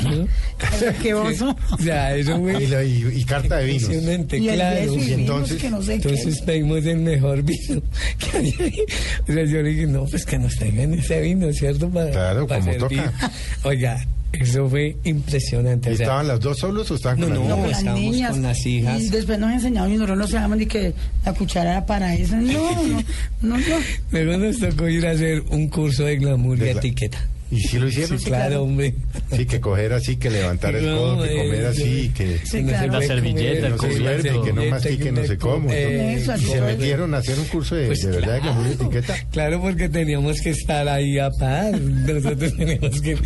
Qué 1.02 1.14
oso. 1.14 1.56
O 1.72 1.78
sea, 1.82 2.14
eso 2.14 2.38
fue 2.38 2.62
Y, 2.62 2.66
la- 2.68 2.84
y- 2.84 3.04
y 3.12 3.24
carta 3.24 3.58
de 3.58 3.66
vinos. 3.66 3.90
Y 4.32 4.46
claro. 4.48 4.92
entonces- 4.94 5.60
que 5.60 5.70
no 5.70 5.82
sé 5.82 5.98
qué. 5.99 5.99
Entonces 6.02 6.40
pedimos 6.42 6.84
el 6.86 6.98
mejor 6.98 7.42
vino 7.44 7.82
que 8.18 8.36
había 8.36 8.54
ahí. 8.60 8.82
O 9.28 9.32
sea, 9.32 9.44
yo 9.44 9.62
le 9.62 9.68
dije, 9.70 9.86
no, 9.86 10.04
pues 10.04 10.24
que 10.24 10.38
nos 10.38 10.54
traigan 10.56 10.94
ese 10.94 11.20
vino, 11.20 11.52
¿cierto? 11.52 11.88
Para, 11.90 12.10
Claro, 12.10 12.46
para 12.46 12.60
como 12.60 12.72
servir. 12.72 13.02
toca. 13.02 13.30
Oiga, 13.64 14.06
eso 14.32 14.68
fue 14.68 14.96
impresionante. 15.04 15.90
¿Y 15.90 15.94
o 15.94 15.96
sea, 15.96 16.04
estaban 16.06 16.28
las 16.28 16.40
dos 16.40 16.58
solos 16.58 16.90
o 16.90 16.94
estaban 16.94 17.18
No, 17.20 17.26
con 17.26 17.34
no, 17.34 17.40
las 17.40 17.48
No, 17.48 17.56
niñas? 17.56 17.60
con 17.62 17.68
las 17.72 17.78
estábamos 17.78 18.12
niñas. 18.12 18.30
con 18.30 18.42
las 18.42 18.66
hijas. 18.66 19.00
Y 19.02 19.08
después 19.10 19.38
nos 19.38 19.52
enseñaron 19.52 19.90
y 19.90 19.94
nosotros 19.94 20.18
no 20.18 20.26
sabíamos 20.28 20.58
ni 20.58 20.66
que 20.66 20.94
la 21.24 21.32
cuchara 21.34 21.70
era 21.72 21.86
para 21.86 22.14
eso. 22.14 22.36
No, 22.36 22.52
no, 22.52 23.02
no, 23.42 23.56
no. 23.58 23.64
Luego 24.12 24.36
nos 24.38 24.58
tocó 24.58 24.88
ir 24.88 25.06
a 25.06 25.10
hacer 25.12 25.42
un 25.50 25.68
curso 25.68 26.04
de 26.04 26.16
glamour 26.16 26.56
y 26.58 26.60
De 26.60 26.70
etiqueta. 26.72 27.18
¿Y 27.50 27.60
si 27.60 27.78
lo 27.78 27.88
hicieron? 27.88 28.18
Sí, 28.18 28.24
claro, 28.26 28.62
hombre. 28.62 28.94
Sí, 29.34 29.44
que 29.46 29.60
coger 29.60 29.92
así, 29.92 30.16
que 30.16 30.30
levantar 30.30 30.74
el 30.76 30.86
No, 30.86 30.96
codo, 30.98 31.22
que 31.24 31.34
eh, 31.34 31.36
comer 31.46 31.66
así, 31.66 32.12
que, 32.14 32.38
Sí, 32.44 32.62
claro. 32.64 32.92
La 32.92 33.02
servilleta, 33.06 33.62
que 33.66 33.68
no 33.70 33.78
se 33.78 33.96
suelte, 33.96 34.22
que 34.28 34.34
no 34.34 34.42
servilleta, 34.44 34.70
mastique, 34.70 35.12
no 35.12 35.22
co- 35.38 35.50
cómo. 35.50 35.72
eh, 35.72 36.14
Eso, 36.14 36.32
así 36.32 36.44
y 36.44 36.46
se 36.48 36.60
metieron 36.60 37.14
a 37.14 37.18
hacer 37.18 37.38
un 37.38 37.44
curso 37.46 37.74
de, 37.74 37.86
Pues 37.86 38.02
de 38.02 38.10
verdad 38.12 38.32
de 38.34 38.38
y 38.38 38.42
claro. 38.42 38.66
etiqueta. 38.66 39.16
Claro, 39.32 39.60
porque 39.60 39.88
teníamos 39.88 40.40
que 40.40 40.50
estar 40.50 40.88
ahí 40.88 41.18
a 41.18 41.30
par. 41.30 41.78
Nosotros 41.80 42.54
teníamos 42.56 43.00
que. 43.00 43.16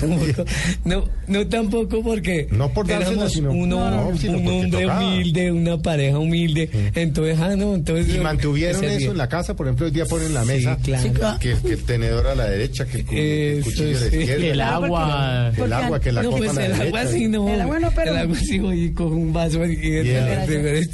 tampoco- 0.00 0.44
no, 0.84 1.08
no 1.26 1.46
tampoco 1.48 2.02
porque. 2.02 2.46
No 2.50 2.72
por 2.72 2.86
dársela, 2.86 3.10
éramos 3.12 3.32
sino- 3.32 3.50
uno, 3.52 3.90
no, 3.90 4.16
sino 4.18 4.38
un 4.38 4.46
hombre 4.48 4.82
tocaba. 4.82 5.06
humilde, 5.06 5.52
una 5.52 5.78
pareja 5.78 6.18
humilde. 6.18 6.70
Entonces, 6.94 7.38
ah, 7.40 7.56
no, 7.56 7.74
entonces. 7.74 8.14
Y 8.14 8.18
mantuvieron 8.18 8.84
eso 8.84 9.10
en 9.10 9.18
la 9.18 9.28
casa, 9.28 9.54
por 9.56 9.66
ejemplo, 9.66 9.86
hoy 9.86 9.92
día 9.92 10.06
ponen 10.06 10.32
la 10.34 10.44
mesa, 10.44 10.76
claro. 10.82 11.02
Sí, 11.02 11.10
claro. 11.10 11.38
que, 11.40 11.54
que 11.56 11.72
el 11.74 11.82
tenedor 11.84 12.26
a 12.28 12.34
la 12.34 12.46
derecha, 12.46 12.86
que 12.86 13.04
el, 13.66 13.72
el 13.72 13.94
cuchillo 13.94 13.98
sí. 14.10 14.16
izquierda. 14.16 14.46
El 14.46 14.60
agua. 14.60 15.52
El 15.56 15.72
agua, 15.72 16.00
que 16.00 16.12
la 16.12 16.22
no, 16.22 16.30
copa 16.30 16.38
pues 16.44 16.50
el 16.50 16.56
derecha. 16.56 16.82
agua 16.84 17.06
sí 17.06 17.28
no. 17.28 17.48
El 17.48 17.60
agua 17.60 17.78
no, 17.80 17.90
pero- 17.94 18.10
El 18.12 18.16
agua 18.18 18.36
sí, 18.38 18.56
y 18.56 18.90
coge 18.92 19.14
un 19.14 19.32
vaso 19.32 19.64
y. 19.66 19.72
y-. 19.72 20.88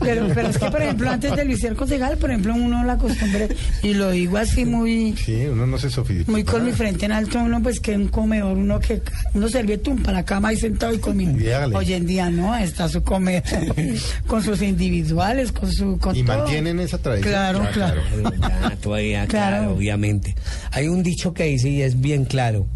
Pero, 0.00 0.28
pero 0.34 0.48
es 0.48 0.58
que, 0.58 0.70
por 0.70 0.82
ejemplo, 0.82 1.10
antes 1.10 1.34
de 1.36 1.44
Luis 1.44 1.60
ser 1.60 1.74
concejal, 1.74 2.16
por 2.18 2.30
ejemplo, 2.30 2.54
uno 2.54 2.84
la 2.84 2.98
costumbre, 2.98 3.48
y 3.82 3.94
lo 3.94 4.10
digo 4.10 4.36
así 4.36 4.64
muy 4.64 5.14
Sí, 5.16 5.46
uno 5.46 5.66
no 5.66 5.78
se 5.78 5.90
sofistica. 5.90 6.30
muy 6.30 6.42
con 6.44 6.64
mi 6.64 6.72
frente 6.72 7.04
en 7.06 7.12
alto, 7.12 7.38
uno 7.38 7.62
pues 7.62 7.78
que 7.80 7.94
un 7.96 8.08
comedor, 8.08 8.56
uno 8.56 8.78
que 8.80 9.00
uno 9.34 9.48
servía 9.48 9.78
para 10.02 10.18
la 10.18 10.24
cama 10.24 10.48
ahí 10.48 10.56
sentado 10.56 10.92
y 10.92 10.98
comiendo. 10.98 11.40
Y. 11.42 11.74
Hoy 11.74 11.92
en 11.94 12.06
día 12.06 12.30
no, 12.30 12.56
está 12.56 12.88
su 12.88 13.02
comedor 13.02 13.42
con 14.26 14.42
sus 14.42 14.60
individuales, 14.62 15.52
con 15.52 15.70
su 15.72 15.98
con 15.98 16.16
Y 16.16 16.22
todo. 16.24 16.38
mantienen 16.38 16.80
esa 16.80 16.98
tradición. 16.98 17.32
Claro, 17.32 17.62
Ah, 17.62 17.70
claro. 17.72 18.02
Ya, 18.40 18.76
todavía, 18.80 19.26
Claro. 19.26 19.56
claro. 19.58 19.74
obviamente. 19.74 20.34
Hay 20.72 20.88
un 20.88 21.02
dicho 21.02 21.32
que 21.32 21.44
dice 21.44 21.68
y 21.68 21.82
es 21.82 21.91
bien 22.00 22.24
claro, 22.24 22.66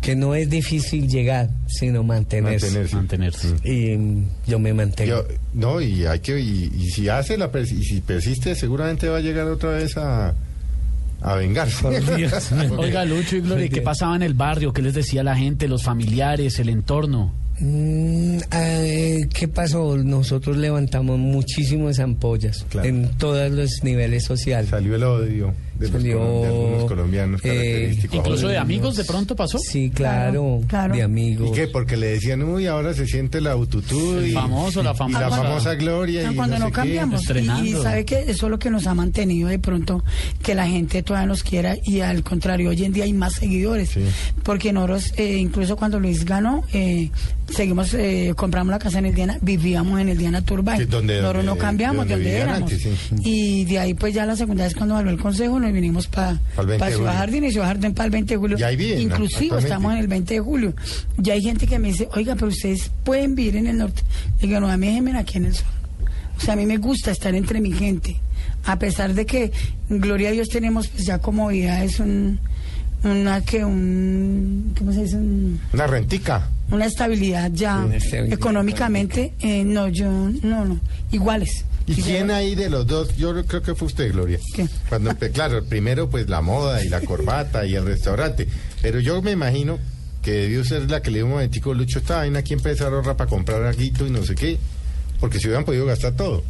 que 0.00 0.14
no 0.16 0.34
es 0.34 0.50
difícil 0.50 1.08
llegar, 1.08 1.48
sino 1.66 2.02
mantenerse. 2.02 2.66
Mantenerse. 2.66 2.96
Mantenerse. 2.96 3.48
Y 3.64 3.96
mm, 3.96 4.24
yo 4.46 4.58
me 4.58 4.74
mantengo. 4.74 5.10
Yo- 5.10 5.26
no, 5.54 5.80
y 5.80 6.04
hay 6.04 6.18
que, 6.20 6.38
y, 6.38 6.70
y 6.76 6.90
si 6.90 7.08
hace 7.08 7.38
la 7.38 7.50
pers- 7.50 7.72
y 7.72 7.82
si 7.84 8.00
persiste, 8.00 8.54
seguramente 8.54 9.08
va 9.08 9.18
a 9.18 9.20
llegar 9.20 9.46
otra 9.46 9.70
vez 9.70 9.96
a, 9.96 10.34
a 11.22 11.34
vengarse. 11.36 11.80
Por 11.82 12.16
Dios. 12.16 12.50
Oiga, 12.76 13.04
Lucho 13.06 13.36
y 13.36 13.40
Gloria, 13.40 13.68
¿qué 13.68 13.80
pasaba 13.80 14.14
en 14.16 14.22
el 14.22 14.34
barrio? 14.34 14.72
¿Qué 14.74 14.82
les 14.82 14.92
decía 14.94 15.22
la 15.22 15.36
gente, 15.36 15.68
los 15.68 15.82
familiares, 15.84 16.58
el 16.58 16.68
entorno? 16.68 17.32
Mm, 17.60 18.38
eh, 18.52 19.28
¿Qué 19.32 19.46
pasó? 19.48 19.96
Nosotros 19.96 20.56
levantamos 20.56 21.18
muchísimas 21.20 22.00
ampollas 22.00 22.66
Claro. 22.68 22.88
en 22.88 23.08
todos 23.16 23.48
los 23.52 23.70
niveles 23.84 24.24
sociales. 24.24 24.68
Salió 24.70 24.96
el 24.96 25.04
odio 25.04 25.54
de, 25.78 25.88
los 25.88 25.90
Salió, 25.90 26.20
colom- 26.20 26.40
de 26.40 26.46
algunos 26.46 26.84
colombianos 26.84 27.40
eh. 27.44 27.98
Incluso 28.12 28.48
de 28.48 28.58
amigos 28.58 28.96
de 28.96 29.04
pronto 29.04 29.34
pasó. 29.36 29.58
Sí, 29.58 29.90
claro, 29.90 30.32
Claro, 30.34 30.60
claro. 30.68 30.94
de 30.94 31.02
amigos. 31.02 31.48
¿Y 31.48 31.52
qué? 31.52 31.66
Porque 31.68 31.96
le 31.96 32.06
decían, 32.08 32.42
uy, 32.42 32.66
ahora 32.66 32.94
se 32.94 33.06
siente 33.06 33.40
la 33.40 33.52
autotutú 33.52 34.20
y, 34.20 34.26
El 34.26 34.32
famoso, 34.34 34.82
la 34.82 34.92
y 34.92 34.96
famosa. 34.96 35.20
la 35.20 35.26
Ah, 35.26 35.28
cuando- 35.30 35.46
famosa 35.48 35.74
gloria. 35.74 36.30
Y 36.30 36.34
cuando 36.34 36.58
no 36.58 36.64
no, 36.66 36.70
qué. 36.70 36.72
cambiamos. 36.72 37.22
Y, 37.30 37.68
y 37.68 37.72
sabe 37.72 38.04
que 38.04 38.20
eso 38.28 38.46
es 38.46 38.50
lo 38.50 38.58
que 38.58 38.70
nos 38.70 38.86
ha 38.86 38.94
mantenido 38.94 39.48
de 39.48 39.58
pronto, 39.58 40.02
que 40.42 40.54
la 40.54 40.66
gente 40.66 41.02
todavía 41.02 41.26
nos 41.26 41.42
quiera 41.42 41.76
y 41.84 42.00
al 42.00 42.22
contrario, 42.22 42.70
hoy 42.70 42.84
en 42.84 42.92
día 42.92 43.04
hay 43.04 43.12
más 43.12 43.34
seguidores. 43.34 43.90
Sí. 43.90 44.00
Porque 44.42 44.72
nosotros, 44.72 45.12
eh, 45.16 45.36
incluso 45.38 45.76
cuando 45.76 45.98
Luis 46.00 46.24
ganó, 46.24 46.64
eh, 46.72 47.10
seguimos, 47.50 47.94
eh, 47.94 48.32
compramos 48.36 48.70
la 48.70 48.78
casa 48.78 48.98
en 48.98 49.06
el 49.06 49.14
Diana, 49.14 49.38
vivíamos 49.42 50.00
en 50.00 50.08
el 50.08 50.18
Diana 50.18 50.42
Turbay. 50.42 50.78
Sí, 50.80 50.84
donde- 50.86 51.20
nosotros 51.20 51.44
no 51.44 51.56
cambiamos 51.56 52.06
de 52.06 52.14
donde 52.14 52.30
donde 52.30 52.40
éramos. 52.42 52.72
antes, 52.72 52.82
sí. 52.82 53.14
Y 53.24 53.64
de 53.64 53.78
ahí 53.78 53.94
pues 53.94 54.14
ya 54.14 54.24
la 54.26 54.36
segunda 54.36 54.64
vez 54.64 54.74
cuando 54.74 54.96
habló 54.96 55.10
el 55.10 55.18
consejo 55.18 55.58
nos 55.64 55.72
vinimos 55.72 56.06
para 56.06 56.38
Pa'l 56.54 56.66
20 56.66 56.84
de 56.84 56.90
Ciudad 56.92 57.06
julio. 57.10 57.18
Jardín 57.18 57.44
y 57.44 57.50
Ciudad 57.50 57.66
Jardín 57.66 57.94
para 57.94 58.04
el 58.06 58.10
20 58.12 58.34
de 58.34 58.38
julio. 58.38 58.58
Y 58.58 58.62
ahí 58.62 58.76
viven, 58.76 59.00
Inclusive 59.00 59.58
estamos 59.58 59.92
en 59.92 59.98
el 59.98 60.06
20 60.08 60.34
de 60.34 60.40
julio. 60.40 60.74
Ya 61.18 61.32
hay 61.34 61.42
gente 61.42 61.66
que 61.66 61.78
me 61.78 61.88
dice, 61.88 62.08
oiga, 62.12 62.34
pero 62.34 62.48
ustedes 62.48 62.90
pueden 63.04 63.34
vivir 63.34 63.56
en 63.56 63.66
el 63.66 63.78
norte. 63.78 64.02
Digo, 64.40 64.60
no, 64.60 64.68
a 64.68 64.76
mí 64.76 64.86
déjenme 64.86 65.16
aquí 65.18 65.38
en 65.38 65.46
el 65.46 65.54
sur. 65.54 65.66
O 66.36 66.40
sea, 66.40 66.54
a 66.54 66.56
mí 66.56 66.66
me 66.66 66.76
gusta 66.78 67.10
estar 67.10 67.34
entre 67.34 67.60
mi 67.60 67.72
gente. 67.72 68.16
A 68.66 68.78
pesar 68.78 69.14
de 69.14 69.26
que, 69.26 69.52
gloria 69.88 70.30
a 70.30 70.32
Dios, 70.32 70.48
tenemos 70.48 70.88
pues 70.88 71.04
ya 71.06 71.18
como 71.18 71.48
vida, 71.48 71.84
es 71.84 72.00
un, 72.00 72.40
una 73.04 73.40
que 73.42 73.64
un, 73.64 74.74
¿cómo 74.78 74.92
se 74.92 75.02
dice? 75.02 75.16
Un- 75.16 75.60
Una 75.72 75.86
rentica. 75.86 76.48
una 76.70 76.86
estabilidad 76.86 77.50
ya 77.52 77.78
Sí, 77.80 77.84
una 77.86 77.96
estabilidad 77.96 78.32
económicamente. 78.38 79.34
eh, 79.40 79.64
no, 79.64 79.88
yo, 79.88 80.10
no, 80.42 80.64
no, 80.64 80.80
iguales. 81.12 81.64
¿Y 81.86 81.94
quién 81.96 82.30
ahí 82.30 82.54
de 82.54 82.70
los 82.70 82.86
dos? 82.86 83.16
Yo 83.16 83.44
creo 83.44 83.62
que 83.62 83.74
fue 83.74 83.86
usted, 83.86 84.12
Gloria. 84.12 84.38
¿Qué? 84.54 84.66
Cuando, 84.88 85.14
claro, 85.32 85.64
primero 85.64 86.08
pues 86.08 86.28
la 86.28 86.40
moda 86.40 86.82
y 86.82 86.88
la 86.88 87.00
corbata 87.00 87.66
y 87.66 87.74
el 87.74 87.84
restaurante. 87.84 88.48
Pero 88.80 89.00
yo 89.00 89.20
me 89.20 89.32
imagino 89.32 89.78
que 90.22 90.32
debió 90.32 90.64
ser 90.64 90.90
la 90.90 91.02
que 91.02 91.10
le 91.10 91.18
dio 91.18 91.26
un 91.26 91.32
momentico, 91.32 91.74
Lucho, 91.74 91.98
esta 91.98 92.18
vaina 92.18 92.38
aquí 92.38 92.54
empezar 92.54 92.92
a 92.92 92.96
ahorrar 92.96 93.16
para 93.16 93.28
comprar 93.28 93.62
aguito 93.64 94.06
y 94.06 94.10
no 94.10 94.24
sé 94.24 94.34
qué. 94.34 94.58
Porque 95.20 95.38
se 95.38 95.48
hubieran 95.48 95.64
podido 95.64 95.84
gastar 95.86 96.14
todo. 96.14 96.42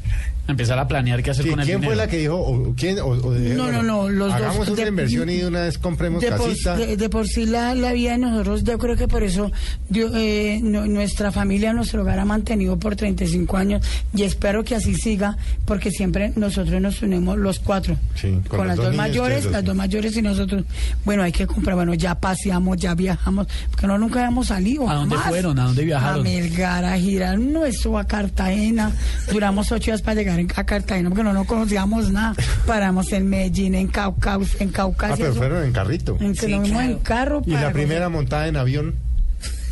Empezar 0.47 0.79
a 0.79 0.87
planear 0.87 1.23
qué 1.23 1.31
hacer 1.31 1.45
Sí, 1.45 1.51
con 1.51 1.61
el 1.61 1.67
¿Quién 1.67 1.81
dinero. 1.81 1.95
fue 1.97 2.05
la 2.05 2.11
que 2.11 2.19
dijo? 2.19 2.37
O, 2.37 2.75
¿quién, 2.77 2.99
o- 2.99 3.07
o 3.07 3.31
de- 3.33 3.55
No, 3.55 3.73
no, 3.73 3.83
no, 3.83 4.09
los 4.11 4.29
dos. 4.29 4.35
hagamos 4.35 4.69
una 4.69 4.83
de- 4.83 4.89
inversión 4.89 5.31
y 5.31 5.37
de 5.39 5.47
una 5.47 5.61
vez 5.63 5.79
compremos 5.79 6.21
de 6.23 6.31
por, 6.33 6.49
casita. 6.51 6.77
de, 6.77 6.97
de 6.97 7.09
por 7.09 7.27
sí 7.27 7.47
la, 7.47 7.75
la 7.75 7.93
vida 7.93 8.13
de 8.13 8.19
nosotros, 8.19 8.63
yo 8.65 8.77
creo 8.79 8.95
que 8.97 9.09
por 9.09 9.23
eso 9.23 9.51
eh, 9.95 10.61
no- 10.63 10.87
nuestra 10.87 11.33
familia, 11.33 11.73
nuestro 11.73 12.03
hogar 12.03 12.19
ha 12.19 12.25
mantenido 12.25 12.79
por 12.79 12.95
35 12.97 13.57
años 13.57 13.87
y 14.15 14.23
espero 14.25 14.65
que 14.65 14.75
así 14.75 14.95
siga 14.95 15.37
porque 15.65 15.91
siempre 15.91 16.33
nosotros 16.37 16.81
nos 16.81 17.01
unimos 17.03 17.39
los 17.39 17.59
cuatro. 17.61 17.97
Sí, 18.15 18.33
con 18.49 18.59
con 18.59 18.67
las 18.69 18.77
dos 18.77 18.87
dos 18.87 18.93
niños, 18.95 19.09
mayores, 19.09 19.43
dos, 19.45 19.53
las 19.53 19.61
sí. 19.63 19.67
dos 19.67 19.77
mayores 19.77 20.17
y 20.17 20.23
nosotros, 20.23 20.65
bueno, 21.05 21.23
hay 21.23 21.33
que 21.33 21.47
comprar, 21.47 21.77
bueno, 21.77 21.95
ya 21.95 22.15
paseamos, 22.17 22.77
ya 22.79 22.95
viajamos, 22.95 23.47
porque 23.71 23.87
no 23.87 23.99
nunca 23.99 24.21
habíamos 24.21 24.49
salido. 24.49 24.89
¿A 24.89 24.95
dónde 24.95 25.17
jamás. 25.17 25.31
fueron? 25.31 25.59
¿A 25.59 25.65
dónde 25.65 25.85
viajaron? 25.85 26.21
A 26.21 26.23
Melgar, 26.23 26.85
a 26.85 26.99
girar, 26.99 27.39
no, 27.39 27.65
eso 27.65 27.99
a 27.99 28.05
Cartagena. 28.07 28.93
Duramos 29.33 29.71
ocho 29.73 29.87
días 29.91 30.03
para 30.03 30.17
llegar 30.17 30.34
en- 30.39 30.49
a 30.55 30.65
Cartagena 30.65 31.09
porque 31.11 31.23
no 31.25 31.33
nos 31.33 31.47
conocíamos 31.47 32.11
nada. 32.11 32.35
Paramos 32.67 33.13
en 33.13 33.29
Medellín, 33.29 33.75
en 33.75 33.89
Caucaus, 33.89 34.61
en 34.61 34.69
Ah, 34.69 34.73
Caucasia. 34.73 35.17
pero 35.17 35.31
eso- 35.31 35.39
fueron 35.39 35.65
en 35.65 35.73
carrito. 35.73 36.17
en 36.21 36.33
que 36.35 36.47
Sí, 36.47 36.53
nos 36.53 36.63
vimos 36.63 36.71
claro. 36.71 36.93
en 36.93 36.99
carro. 36.99 37.43
¿Y 37.47 37.51
la 37.53 37.73
primera 37.73 38.09
montada 38.09 38.49
en 38.49 38.57
avión? 38.57 38.95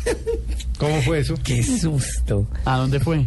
¿Cómo 0.77 1.01
fue 1.01 1.19
eso? 1.19 1.35
Qué 1.43 1.63
susto. 1.63 2.47
¿A 2.65 2.77
dónde 2.77 2.99
fue? 2.99 3.25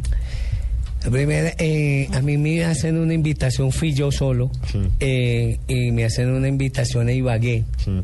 La 1.04 1.10
primera, 1.10 1.52
eh, 1.58 2.08
a 2.12 2.20
mí 2.20 2.36
me 2.36 2.64
hacen 2.64 2.98
una 2.98 3.14
invitación, 3.14 3.70
fui 3.70 3.92
yo 3.94 4.10
solo, 4.10 4.50
Sí. 4.70 4.80
eh, 5.00 5.58
y 5.68 5.92
me 5.92 6.04
hacen 6.04 6.30
una 6.30 6.48
invitación 6.48 7.06
a 7.08 7.12
Ibagué, 7.12 7.64
Sí. 7.84 8.02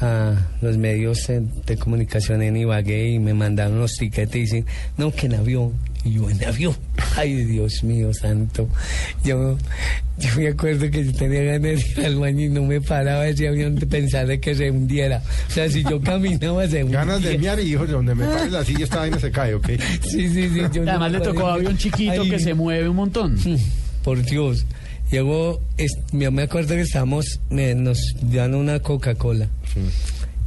a 0.00 0.36
los 0.60 0.78
medios 0.78 1.28
eh, 1.30 1.42
de 1.66 1.76
comunicación 1.76 2.42
en 2.42 2.56
Ibagué, 2.56 3.10
y 3.10 3.18
me 3.18 3.34
mandaron 3.34 3.80
los 3.80 3.92
tiquetes 3.94 4.36
y 4.36 4.40
dicen, 4.40 4.66
no, 4.96 5.10
que 5.12 5.26
en 5.26 5.34
avión, 5.34 5.72
y 6.04 6.12
yo 6.12 6.30
en 6.30 6.44
avión. 6.44 6.76
Ay, 7.16 7.44
Dios 7.44 7.82
mío 7.84 8.12
santo. 8.14 8.68
Yo, 9.24 9.56
yo 10.18 10.28
me 10.36 10.48
acuerdo 10.48 10.90
que 10.90 11.04
yo 11.04 11.12
tenía 11.12 11.42
ganas 11.42 11.62
de 11.62 11.74
ir 12.00 12.06
al 12.06 12.16
baño 12.16 12.40
y 12.46 12.48
no 12.48 12.62
me 12.64 12.80
paraba 12.80 13.26
ese 13.26 13.48
avión 13.48 13.74
de 13.76 13.86
pensar 13.86 14.26
de 14.26 14.40
que 14.40 14.54
se 14.54 14.70
hundiera. 14.70 15.22
O 15.48 15.52
sea, 15.52 15.68
si 15.68 15.82
yo 15.82 16.00
caminaba 16.00 16.66
se 16.68 16.84
hundía. 16.84 17.00
Ganas 17.00 17.22
de 17.22 17.38
miar 17.38 17.60
y 17.60 17.64
dijo, 17.64 17.86
donde 17.86 18.14
me 18.14 18.24
pare 18.26 18.50
la 18.50 18.64
silla 18.64 18.84
esta 18.84 18.98
vaina 19.00 19.18
se 19.18 19.30
cae, 19.30 19.54
¿ok? 19.54 19.68
Sí, 20.02 20.28
sí, 20.28 20.48
sí. 20.48 20.60
yo 20.72 20.84
no 20.84 20.90
Además 20.90 21.12
le 21.12 21.20
tocó 21.20 21.40
paré. 21.42 21.52
avión 21.54 21.76
chiquito 21.76 22.22
Ay, 22.22 22.30
que 22.30 22.38
se 22.38 22.54
mueve 22.54 22.88
un 22.88 22.96
montón. 22.96 23.36
Por 24.04 24.22
Dios. 24.22 24.64
Llegó, 25.10 25.60
es- 25.76 25.92
yo 26.12 26.32
me 26.32 26.42
acuerdo 26.42 26.74
que 26.74 26.80
estábamos, 26.80 27.40
me- 27.50 27.74
nos 27.74 27.98
dan 28.22 28.54
una 28.54 28.80
Coca-Cola 28.80 29.48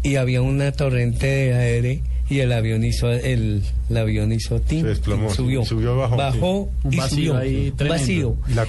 y 0.06 0.18
había 0.18 0.41
una 0.43 0.72
torrente 0.72 1.26
de 1.26 1.53
aire 1.56 2.01
y 2.30 2.39
el 2.39 2.51
avión 2.51 2.84
hizo, 2.84 3.12
el, 3.12 3.64
el 3.89 3.97
avión 3.97 4.32
hizo 4.32 4.62
tin, 4.62 4.82
Se 4.82 4.88
desplomó, 4.89 5.30
sí, 5.30 5.36
subió, 5.36 5.66
subió, 5.66 5.97
bajó, 5.97 6.16
bajó 6.16 6.70
sí. 6.82 6.88
Un 6.88 6.93
y 6.93 6.97
vacío 6.97 7.18
subió, 7.18 7.38
ahí 7.38 7.74
vacío. 7.89 8.38
Y 8.47 8.53
la 8.53 8.66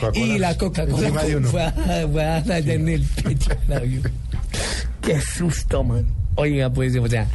Coca-Cola 0.56 1.08
Y 1.08 1.10
la 1.10 1.40
fue 1.42 1.62
a, 1.62 2.08
fue 2.10 2.24
a 2.24 2.58
en 2.58 2.88
el 2.88 3.02
pecho 3.02 3.50
del 3.68 3.76
avión. 3.76 4.02
Qué 5.02 5.20
susto, 5.20 5.84
man. 5.84 6.06
Oiga, 6.36 6.70
pues, 6.70 6.96
o 6.96 7.06
sea, 7.06 7.26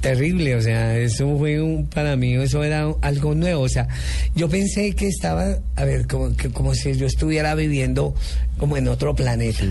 terrible, 0.00 0.56
o 0.56 0.62
sea, 0.62 0.96
eso 0.96 1.36
fue 1.36 1.60
un, 1.60 1.86
para 1.88 2.16
mí, 2.16 2.34
eso 2.34 2.64
era 2.64 2.90
algo 3.02 3.34
nuevo, 3.34 3.62
o 3.62 3.68
sea, 3.68 3.86
yo 4.34 4.48
pensé 4.48 4.94
que 4.94 5.08
estaba, 5.08 5.58
a 5.76 5.84
ver, 5.84 6.06
como, 6.06 6.34
que, 6.36 6.50
como 6.50 6.74
si 6.74 6.94
yo 6.94 7.06
estuviera 7.06 7.54
viviendo 7.54 8.14
como 8.58 8.78
en 8.78 8.88
otro 8.88 9.14
planeta. 9.14 9.62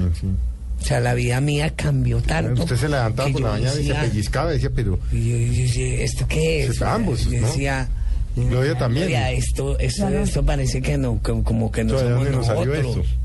O 0.82 0.86
sea, 0.86 1.00
la 1.02 1.14
vida 1.14 1.40
mía 1.42 1.74
cambió 1.76 2.22
tanto. 2.22 2.64
Usted 2.64 2.78
se 2.78 2.90
levantaba 2.90 3.30
por 3.30 3.42
la 3.42 3.50
mañana 3.52 3.72
y 3.72 3.74
se 3.74 3.80
decía- 3.80 4.02
pellizcaba 4.02 4.52
decía, 4.52 4.70
pero... 4.74 5.00
y 5.12 5.30
yo, 5.30 5.38
yo 5.54 5.62
decía, 5.64 6.04
¿esto 6.04 6.26
qué 6.28 6.64
es? 6.66 6.82
Ambos, 6.82 7.26
Yo 7.30 7.42
¿no? 7.42 7.48
decía, 7.48 7.88
Gloria 8.36 8.78
también. 8.78 9.08
"Oiga, 9.08 9.32
esto, 9.32 9.78
esto, 9.80 10.08
Claro. 10.08 10.24
esto 10.24 10.46
parece 10.46 10.82
que 10.82 10.98
no, 10.98 11.22
que- 11.22 11.44
como 11.44 11.72
que 11.72 11.84
no 11.84 11.94
¿De 11.94 12.00
somos 12.00 12.16
dónde 12.16 12.32
nos 12.32 12.46
salió 12.46 12.66
nosotros. 12.74 13.06
esto? 13.06 13.18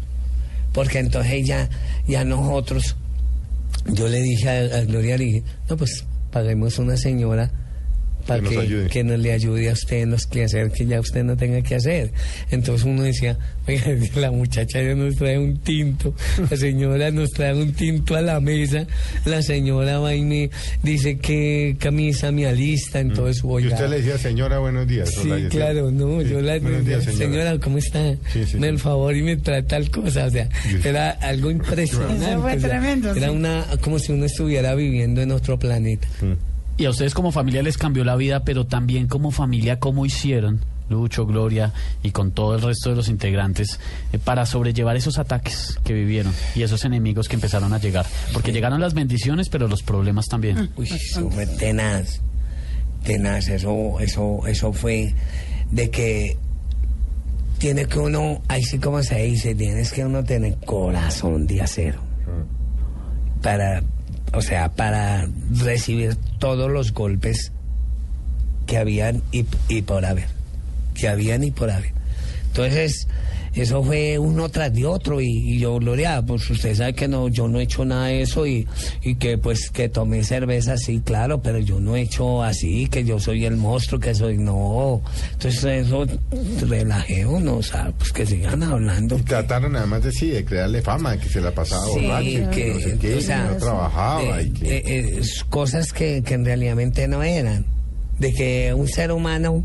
Porque 0.72 0.98
entonces 0.98 1.46
ya, 1.46 1.68
ya 2.08 2.24
nosotros, 2.24 2.96
yo 3.86 4.08
le 4.08 4.20
dije 4.20 4.48
a, 4.48 4.78
a 4.78 4.80
Gloria, 4.82 5.16
le 5.16 5.24
dije, 5.24 5.42
no, 5.70 5.76
pues 5.76 6.04
paguemos 6.32 6.78
una 6.78 6.96
señora 6.96 7.50
para 8.26 8.40
Que 8.42 8.48
que, 8.48 8.54
nos 8.56 8.64
ayude. 8.64 8.88
que 8.88 9.04
nos 9.04 9.18
le 9.18 9.32
ayude 9.32 9.68
a 9.70 9.72
usted 9.72 9.96
en 10.02 10.10
los 10.10 10.26
quehaceres 10.26 10.72
que 10.72 10.86
ya 10.86 11.00
usted 11.00 11.24
no 11.24 11.36
tenga 11.36 11.60
que 11.62 11.74
hacer. 11.74 12.10
Entonces 12.50 12.84
uno 12.86 13.02
decía, 13.02 13.38
oiga, 13.68 13.86
la 14.16 14.30
muchacha 14.30 14.82
ya 14.82 14.94
nos 14.94 15.16
trae 15.16 15.38
un 15.38 15.58
tinto, 15.58 16.14
la 16.50 16.56
señora 16.56 17.10
nos 17.10 17.30
trae 17.30 17.54
un 17.54 17.72
tinto 17.72 18.16
a 18.16 18.20
la 18.22 18.40
mesa, 18.40 18.86
la 19.24 19.42
señora 19.42 19.98
va 19.98 20.14
y 20.14 20.22
me 20.22 20.50
dice 20.82 21.18
qué 21.18 21.76
camisa 21.78 22.32
me 22.32 22.46
alista, 22.46 23.00
entonces 23.00 23.42
Mm. 23.44 23.46
Y 23.48 23.52
oiga. 23.52 23.74
usted 23.74 23.88
le 23.90 23.96
decía, 23.96 24.18
señora, 24.18 24.58
buenos 24.58 24.86
días. 24.86 25.10
Sí, 25.10 25.28
claro, 25.50 25.90
no, 25.90 26.20
Sí, 26.22 26.28
yo 26.30 26.40
la 26.40 26.58
buenos 26.58 26.84
días, 26.86 27.04
señora. 27.04 27.24
señora. 27.26 27.58
¿cómo 27.60 27.78
está? 27.78 28.14
Sí, 28.32 28.44
sí, 28.46 28.56
Me 28.58 28.68
el 28.68 28.78
favor 28.78 29.14
y 29.16 29.22
me 29.22 29.36
trae 29.36 29.62
tal 29.62 29.90
cosa, 29.90 30.26
o 30.26 30.30
sea, 30.30 30.48
era 30.84 31.10
algo 31.10 31.50
impresionante. 31.50 32.24
Eso 32.24 32.40
fue 32.40 32.56
o 32.56 32.60
sea, 32.60 32.68
tremendo, 32.68 33.14
Era 33.14 33.30
una, 33.32 33.64
como 33.80 33.98
si 33.98 34.12
uno 34.12 34.24
estuviera 34.26 34.74
viviendo 34.74 35.20
en 35.22 35.30
otro 35.32 35.58
planeta. 35.58 36.06
Y 36.76 36.86
a 36.86 36.90
ustedes 36.90 37.14
como 37.14 37.30
familia 37.30 37.62
les 37.62 37.78
cambió 37.78 38.04
la 38.04 38.16
vida, 38.16 38.44
pero 38.44 38.66
también 38.66 39.06
como 39.06 39.30
familia, 39.30 39.78
¿cómo 39.78 40.06
hicieron? 40.06 40.60
Lucho, 40.90 41.24
Gloria 41.24 41.72
y 42.02 42.10
con 42.10 42.32
todo 42.32 42.54
el 42.54 42.60
resto 42.60 42.90
de 42.90 42.96
los 42.96 43.08
integrantes 43.08 43.80
eh, 44.12 44.18
para 44.18 44.44
sobrellevar 44.44 44.96
esos 44.96 45.18
ataques 45.18 45.78
que 45.82 45.94
vivieron 45.94 46.32
y 46.54 46.62
esos 46.62 46.84
enemigos 46.84 47.28
que 47.28 47.36
empezaron 47.36 47.72
a 47.72 47.78
llegar. 47.78 48.04
Porque 48.32 48.52
llegaron 48.52 48.80
las 48.80 48.92
bendiciones, 48.92 49.48
pero 49.48 49.66
los 49.66 49.82
problemas 49.82 50.26
también. 50.26 50.70
Uy, 50.76 50.88
eso 50.90 51.30
fue 51.30 51.46
tenaz, 51.46 52.20
tenaz, 53.02 53.48
eso, 53.48 53.98
eso, 54.00 54.46
eso 54.46 54.72
fue 54.72 55.14
de 55.70 55.90
que 55.90 56.36
tiene 57.58 57.86
que 57.86 57.98
uno, 57.98 58.42
ahí 58.48 58.62
sí 58.62 58.78
como 58.78 59.02
se 59.02 59.22
dice, 59.22 59.54
tienes 59.54 59.90
que 59.90 60.04
uno 60.04 60.22
tener 60.22 60.56
corazón 60.66 61.46
de 61.46 61.62
acero 61.62 61.98
para, 63.40 63.82
o 64.36 64.42
sea, 64.42 64.70
para 64.70 65.28
recibir 65.50 66.16
todos 66.38 66.70
los 66.70 66.92
golpes 66.92 67.52
que 68.66 68.78
habían 68.78 69.22
y, 69.30 69.44
por 69.82 70.04
haber, 70.04 70.28
que 70.94 71.08
habían 71.08 71.44
y 71.44 71.50
por 71.50 71.70
haber. 71.70 71.92
Entonces, 72.46 73.06
eso 73.54 73.82
fue 73.84 74.18
uno 74.18 74.48
tras 74.48 74.72
de 74.72 74.84
otro 74.84 75.20
y, 75.20 75.26
y 75.28 75.58
yo, 75.58 75.78
Gloria, 75.78 76.22
pues 76.26 76.48
usted 76.50 76.74
sabe 76.74 76.92
que 76.94 77.06
no, 77.08 77.28
yo 77.28 77.46
no 77.48 77.60
he 77.60 77.62
hecho 77.64 77.84
nada 77.84 78.06
de 78.06 78.22
eso 78.22 78.46
y, 78.46 78.66
y 79.02 79.14
que 79.16 79.38
pues 79.38 79.70
que 79.70 79.88
tomé 79.88 80.24
cerveza, 80.24 80.76
sí, 80.76 81.00
claro, 81.04 81.40
pero 81.42 81.58
yo 81.58 81.78
no 81.80 81.94
he 81.96 82.02
hecho 82.02 82.42
así, 82.42 82.86
que 82.88 83.04
yo 83.04 83.18
soy 83.20 83.44
el 83.44 83.56
monstruo, 83.56 84.00
que 84.00 84.14
soy, 84.14 84.38
no. 84.38 85.02
Entonces 85.32 85.86
eso, 85.86 86.06
relajémonos, 86.68 87.54
o 87.58 87.62
sea, 87.62 87.92
pues 87.96 88.12
que 88.12 88.26
sigan 88.26 88.62
hablando. 88.62 89.16
Y 89.18 89.22
trataron 89.22 89.76
además 89.76 90.02
de 90.02 90.12
sí, 90.12 90.28
de 90.30 90.44
crearle 90.44 90.82
fama, 90.82 91.16
que 91.18 91.28
se 91.28 91.40
la 91.40 91.50
pasaba 91.52 91.84
Sí, 91.86 92.00
borracho, 92.06 92.50
que, 92.50 92.50
que 92.50 92.74
no 92.74 92.80
sé 92.80 92.98
qué, 92.98 93.14
o 93.16 93.20
sea, 93.20 93.46
que 93.48 93.54
no 93.54 93.56
trabajaba 93.60 94.36
de- 94.38 94.42
y 94.44 94.50
que... 94.50 94.76
eh, 94.76 94.82
eh, 94.86 95.20
cosas 95.48 95.92
que, 95.92 96.22
que 96.22 96.34
en 96.34 96.44
realmente 96.44 97.06
no 97.08 97.22
eran. 97.22 97.66
De 98.18 98.32
que 98.32 98.72
un 98.74 98.86
ser 98.88 99.10
humano 99.12 99.64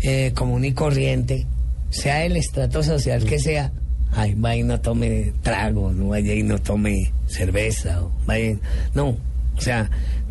eh, 0.00 0.32
común 0.34 0.64
y 0.64 0.72
corriente, 0.72 1.46
sea 1.90 2.24
el 2.24 2.36
estrato 2.36 2.82
social 2.82 3.24
que 3.24 3.38
sea, 3.38 3.72
ay, 4.12 4.34
vaya 4.36 4.60
y 4.60 4.62
no 4.64 4.80
tome 4.80 5.32
trago, 5.42 5.92
no 5.92 6.08
vaya 6.08 6.34
y 6.34 6.42
no 6.42 6.58
tome 6.58 7.12
cerveza, 7.26 8.02
o 8.02 8.12
vaya, 8.26 8.56
no, 8.94 9.16
o 9.56 9.60
sea, 9.60 9.90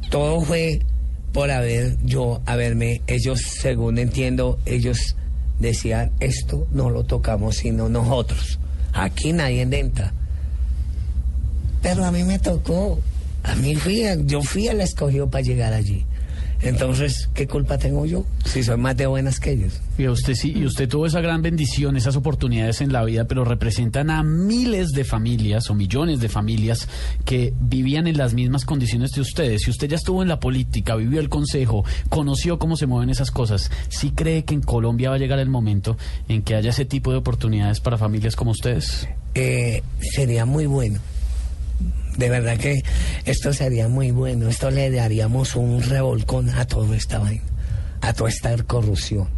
todo 0.10 0.42
fue 0.42 0.80
por 1.34 1.52
haber 1.52 1.98
yo, 2.04 2.42
haberme, 2.46 3.02
ellos, 3.08 3.42
según 3.42 4.00
entiendo, 4.00 4.60
ellos 4.66 5.16
decían, 5.60 6.12
esto 6.20 6.68
no 6.72 6.90
lo 6.90 7.04
tocamos 7.04 7.58
sino 7.58 7.90
nosotros, 7.90 8.60
aquí 8.94 9.34
nadie 9.34 9.62
entra. 9.62 10.14
Pero 11.82 12.04
a 12.04 12.12
mí 12.12 12.24
me 12.24 12.40
tocó, 12.40 13.00
a 13.44 13.56
mí 13.56 13.76
fui, 13.76 14.04
yo 14.26 14.42
fui 14.42 14.68
el 14.68 14.82
escogido 14.82 15.30
para 15.30 15.44
llegar 15.44 15.74
allí. 15.74 16.06
Entonces, 16.62 17.30
¿qué 17.34 17.48
culpa 17.48 17.78
tengo 17.78 18.06
yo 18.06 18.26
si 18.44 18.64
soy 18.64 18.78
más 18.78 18.98
de 18.98 19.08
buenas 19.08 19.40
que 19.40 19.52
ellos? 19.52 19.80
Y 19.98 20.08
usted 20.08 20.34
sí, 20.36 20.54
y 20.56 20.66
usted 20.66 20.90
tuvo 20.90 21.06
esa 21.06 21.22
gran 21.22 21.42
bendición, 21.42 21.96
esas 21.96 22.16
oportunidades 22.16 22.82
en 22.82 22.92
la 22.92 23.04
vida, 23.06 23.26
pero 23.26 23.46
representan 23.46 24.10
a 24.10 24.24
miles 24.24 24.90
de 24.90 25.06
familias 25.06 25.70
o 25.70 25.76
millones 25.76 26.20
de 26.20 26.28
familias 26.28 26.88
que 27.24 27.54
vivían 27.62 28.08
en 28.08 28.18
las 28.18 28.34
mismas 28.34 28.66
condiciones 28.66 29.12
de 29.12 29.22
ustedes. 29.22 29.62
Si 29.64 29.72
usted 29.72 29.90
ya 29.90 29.96
estuvo 29.96 30.22
en 30.22 30.28
la 30.28 30.40
política, 30.40 30.96
vivió 30.96 31.20
el 31.22 31.30
consejo, 31.30 31.86
conoció 32.10 32.60
cómo 32.60 32.76
se 32.76 32.88
mueven 32.88 33.10
esas 33.10 33.32
cosas, 33.32 33.72
¿sí 33.88 34.12
cree 34.12 34.44
que 34.44 34.54
en 34.54 34.62
Colombia 34.62 35.10
va 35.10 35.16
a 35.16 35.20
llegar 35.20 35.40
el 35.40 35.50
momento 35.50 35.98
en 36.28 36.42
que 36.42 36.56
haya 36.56 36.72
ese 36.72 36.86
tipo 36.86 37.12
de 37.12 37.18
oportunidades 37.18 37.80
para 37.80 37.98
familias 37.98 38.36
como 38.36 38.52
ustedes? 38.52 39.08
Eh, 39.34 39.82
sería 40.02 40.46
muy 40.46 40.66
bueno. 40.66 41.00
De 42.20 42.30
verdad 42.30 42.58
que 42.58 42.84
esto 43.24 43.54
sería 43.54 43.88
muy 43.88 44.12
bueno. 44.12 44.50
Esto 44.50 44.70
le 44.72 44.92
daríamos 44.92 45.56
un 45.56 45.82
revolcón 45.82 46.50
a 46.50 46.68
toda 46.68 46.98
esta 46.98 47.18
vaina, 47.18 47.44
a 48.02 48.12
toda 48.12 48.30
esta 48.30 48.58
corrupción, 48.64 49.30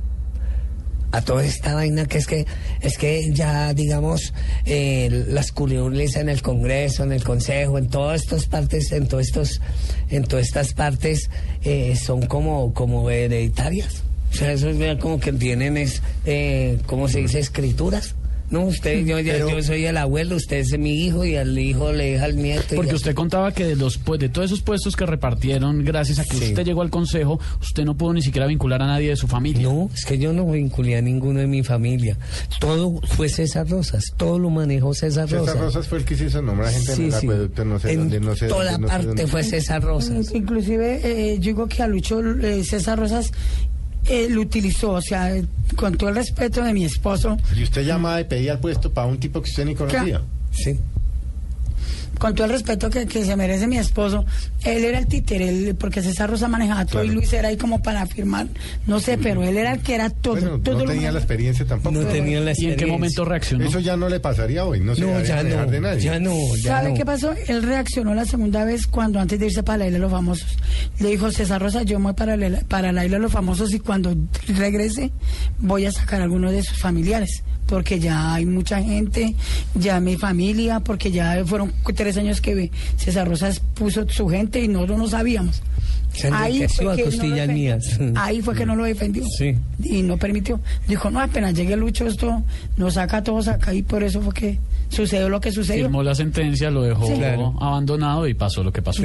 a 1.12 1.22
toda 1.22 1.46
esta 1.46 1.76
vaina 1.76 2.08
que 2.08 2.18
es 2.18 2.26
que 2.26 2.48
es 2.82 2.98
que 2.98 3.32
ya 3.34 3.76
digamos 3.76 4.34
eh, 4.66 5.26
las 5.28 5.52
culiulis 5.52 6.16
en 6.16 6.28
el 6.28 6.42
Congreso, 6.42 7.04
en 7.04 7.12
el 7.12 7.24
Consejo, 7.24 7.78
en 7.78 7.88
todas 7.88 8.24
estas 8.24 8.48
partes, 8.48 8.92
en 8.92 9.08
todos 9.08 9.28
estos, 9.28 9.62
en 10.10 10.24
todas 10.24 10.48
estas 10.48 10.74
partes 10.74 11.30
eh, 11.64 11.96
son 11.96 12.26
como 12.26 12.74
como 12.74 13.12
hereditarias. 13.12 14.02
O 14.32 14.34
sea, 14.34 14.54
eso 14.54 14.70
es 14.70 14.98
como 14.98 15.20
que 15.20 15.34
tienen 15.34 15.78
es, 15.78 16.02
eh, 16.26 16.80
¿cómo 16.88 17.08
se 17.08 17.20
dice? 17.20 17.38
Escrituras. 17.38 18.16
No, 18.52 18.66
usted, 18.66 19.06
yo, 19.06 19.20
ya- 19.20 19.40
yo 19.40 19.64
soy 19.64 19.86
el 19.86 19.98
abuelo, 19.98 20.36
usted 20.36 20.58
es 20.58 20.78
mi 20.78 21.06
hijo 21.06 21.26
y 21.26 21.38
al 21.38 21.58
hijo 21.58 21.92
le 21.92 22.12
deja 22.12 22.26
al 22.26 22.36
nieto. 22.36 22.74
y 22.74 22.76
Porque 22.76 22.92
ya. 22.92 22.96
usted 22.98 23.16
contaba 23.16 23.52
que 23.54 23.66
de 23.66 23.76
los 23.76 23.98
pues, 23.98 24.20
de 24.20 24.30
todos 24.30 24.46
esos 24.48 24.62
puestos 24.62 24.96
que 24.96 25.06
repartieron, 25.06 25.84
gracias 25.86 26.20
a 26.20 26.26
que 26.26 26.36
Sí. 26.38 26.44
usted 26.46 26.66
llegó 26.66 26.82
al 26.82 26.90
consejo, 26.90 27.40
usted 27.62 27.86
no 27.86 27.96
pudo 27.96 28.14
ni 28.14 28.22
siquiera 28.22 28.46
vincular 28.48 28.82
a 28.82 28.88
nadie 28.88 29.10
de 29.10 29.16
su 29.16 29.28
familia. 29.28 29.64
No, 29.64 29.90
es 29.94 30.06
que 30.06 30.18
yo 30.18 30.34
no 30.34 30.46
vinculé 30.52 30.98
a 30.98 31.02
ninguno 31.02 31.40
de 31.40 31.48
mi 31.48 31.64
familia. 31.64 32.18
Todo 32.60 33.00
fue 33.08 33.30
César 33.30 33.68
Rosas, 33.70 34.04
todo 34.18 34.38
lo 34.38 34.50
manejó 34.50 34.94
César 34.94 35.30
Rosas. 35.30 35.46
César 35.54 35.62
Rosas 35.62 35.88
fue 35.88 36.00
el 36.00 36.06
que 36.06 36.14
hizo 36.16 36.42
nombrar 36.42 36.72
gente 36.74 36.94
Sí, 36.96 37.02
en 37.04 37.06
el 37.08 37.12
sí. 37.14 37.26
acueducto, 37.26 37.66
no 37.66 37.80
sé 37.80 37.92
En 37.94 38.00
dónde, 38.00 38.20
no 38.20 38.36
sé 38.36 38.48
toda 38.48 38.72
dónde, 38.74 38.80
no 38.80 38.88
sé 38.88 38.92
parte 38.92 39.08
dónde. 39.08 39.28
fue 39.28 39.44
César 39.44 39.82
Rosas. 39.82 40.34
Inclusive 40.36 41.00
eh, 41.04 41.36
yo 41.40 41.44
digo 41.46 41.68
que 41.68 41.82
a 41.84 41.88
Lucho 41.88 42.20
eh, 42.22 42.64
César 42.66 43.00
Rosas 43.00 43.32
eh, 44.08 44.28
lo 44.30 44.42
utilizó, 44.42 44.92
o 44.92 45.02
sea, 45.02 45.32
con 45.76 45.96
todo 45.96 46.10
el 46.10 46.16
respeto 46.16 46.64
de 46.64 46.74
mi 46.74 46.86
esposo. 46.86 47.38
Y 47.56 47.64
usted 47.64 47.84
llamaba 47.86 48.20
y 48.22 48.26
pedía 48.26 48.54
el 48.54 48.60
puesto 48.60 48.92
para 48.92 49.08
un 49.08 49.20
tipo 49.20 49.42
que 49.42 49.50
usted 49.50 49.66
ni 49.66 49.76
conocía. 49.76 50.22
Sí. 50.52 50.78
Con 52.22 52.36
todo 52.36 52.46
el 52.46 52.52
respeto 52.54 52.92
que, 52.92 53.08
que 53.08 53.26
se 53.26 53.36
merece 53.36 53.66
mi 53.66 53.80
esposo, 53.80 54.24
él 54.64 54.86
era 54.86 55.00
el 55.00 55.08
títere, 55.08 55.50
él- 55.50 55.76
porque 55.76 56.04
César 56.04 56.30
Rosa 56.30 56.48
manejaba 56.48 56.86
todo 56.86 57.04
y 57.04 57.10
Luis 57.10 57.34
era 57.34 57.48
ahí 57.48 57.58
como 57.58 57.82
para 57.82 58.06
firmar, 58.06 58.46
no 58.86 59.00
sé, 59.00 59.18
pero 59.18 59.42
él 59.44 59.58
era 59.58 59.74
el 59.74 59.80
que 59.80 59.96
era 59.96 60.12
todo. 60.12 60.36
Bueno, 60.36 60.60
todo 60.60 60.76
no 60.78 60.86
lo 60.86 60.92
tenía 60.92 61.08
que- 61.08 61.14
la 61.14 61.20
experiencia 61.20 61.66
tampoco. 61.66 61.96
No 62.00 62.06
tenía 62.08 62.40
la 62.40 62.52
¿Y 62.52 62.54
en 62.54 62.56
qué 62.56 62.68
experiencia. 62.74 62.88
momento 62.94 63.26
reaccionó? 63.26 63.66
Eso 63.66 63.80
ya 63.80 63.98
no 63.98 64.08
le 64.08 64.20
pasaría 64.20 64.64
hoy, 64.66 64.80
no 64.82 64.94
se 64.94 65.02
No, 65.02 65.20
ya 65.24 65.42
no, 65.42 65.66
de 65.66 65.80
nadie. 65.82 66.02
ya 66.04 66.20
no, 66.20 66.36
¿Sabe 66.62 66.94
qué 66.94 67.04
pasó? 67.06 67.34
Él 67.48 67.64
reaccionó 67.64 68.14
la 68.14 68.26
segunda 68.26 68.66
vez 68.66 68.86
cuando 68.86 69.20
antes 69.20 69.40
de 69.40 69.48
irse 69.48 69.64
para 69.64 69.80
la 69.80 69.86
isla 69.88 69.98
de 69.98 70.02
los 70.04 70.12
famosos. 70.12 70.56
Le 71.00 71.10
dijo, 71.10 71.32
César 71.32 71.60
Rosa, 71.60 71.82
yo 71.82 71.98
me 71.98 72.06
voy 72.06 72.14
para 72.14 72.38
la, 72.38 72.60
para 72.68 72.92
la 72.92 73.04
isla 73.04 73.18
de 73.18 73.24
los 73.24 73.32
famosos 73.32 73.74
y 73.74 73.80
cuando 73.80 74.16
regrese 74.48 75.12
voy 75.60 75.86
a 75.88 75.92
sacar 75.92 76.22
a 76.22 76.26
algunos 76.26 76.52
de 76.52 76.62
sus 76.62 76.78
familiares. 76.78 77.44
Porque 77.72 78.02
ya 78.02 78.34
hay 78.34 78.46
mucha 78.46 78.84
gente, 78.84 79.34
ya 79.76 80.02
mi 80.02 80.18
familia, 80.18 80.82
porque 80.82 81.10
ya 81.10 81.42
fueron 81.46 81.72
tres 81.96 82.18
años 82.18 82.42
que 82.42 82.70
César 82.98 83.30
Rosas 83.30 83.62
puso 83.62 84.06
su 84.10 84.28
gente 84.28 84.62
y 84.62 84.68
nosotros 84.68 84.98
no 85.00 85.08
sabíamos. 85.08 85.64
Se 86.12 86.28
enriqueció 86.28 86.92
a 86.92 86.98
que 86.98 87.06
no 87.06 87.10
costillas 87.10 87.48
mías. 87.48 87.98
Ahí 88.16 88.42
fue 88.42 88.56
que 88.56 88.66
no 88.66 88.76
lo 88.76 88.84
defendió. 88.84 89.24
Sí. 89.38 89.56
Y 89.82 90.02
no 90.02 90.18
permitió. 90.18 90.60
Dijo, 90.86 91.10
no, 91.10 91.22
apenas 91.22 91.54
llegue 91.54 91.78
Lucho, 91.78 92.06
esto 92.08 92.44
nos 92.76 92.96
saca 92.96 93.18
a 93.18 93.24
todos 93.24 93.48
acá 93.48 93.74
y 93.74 93.84
por 93.84 94.04
eso 94.04 94.20
fue 94.20 94.34
que 94.34 94.60
sucedió 94.90 95.30
lo 95.30 95.40
que 95.40 95.54
sucedió. 95.54 95.86
Firmó 95.86 96.04
la 96.04 96.14
sentencia, 96.14 96.70
lo 96.70 96.82
dejó 96.82 97.08
Sí. 97.08 97.14
Claro. 97.14 97.56
abandonado 97.62 98.28
y 98.28 98.34
pasó 98.34 98.66
lo 98.66 98.74
que 98.74 98.82
pasó. 98.82 99.02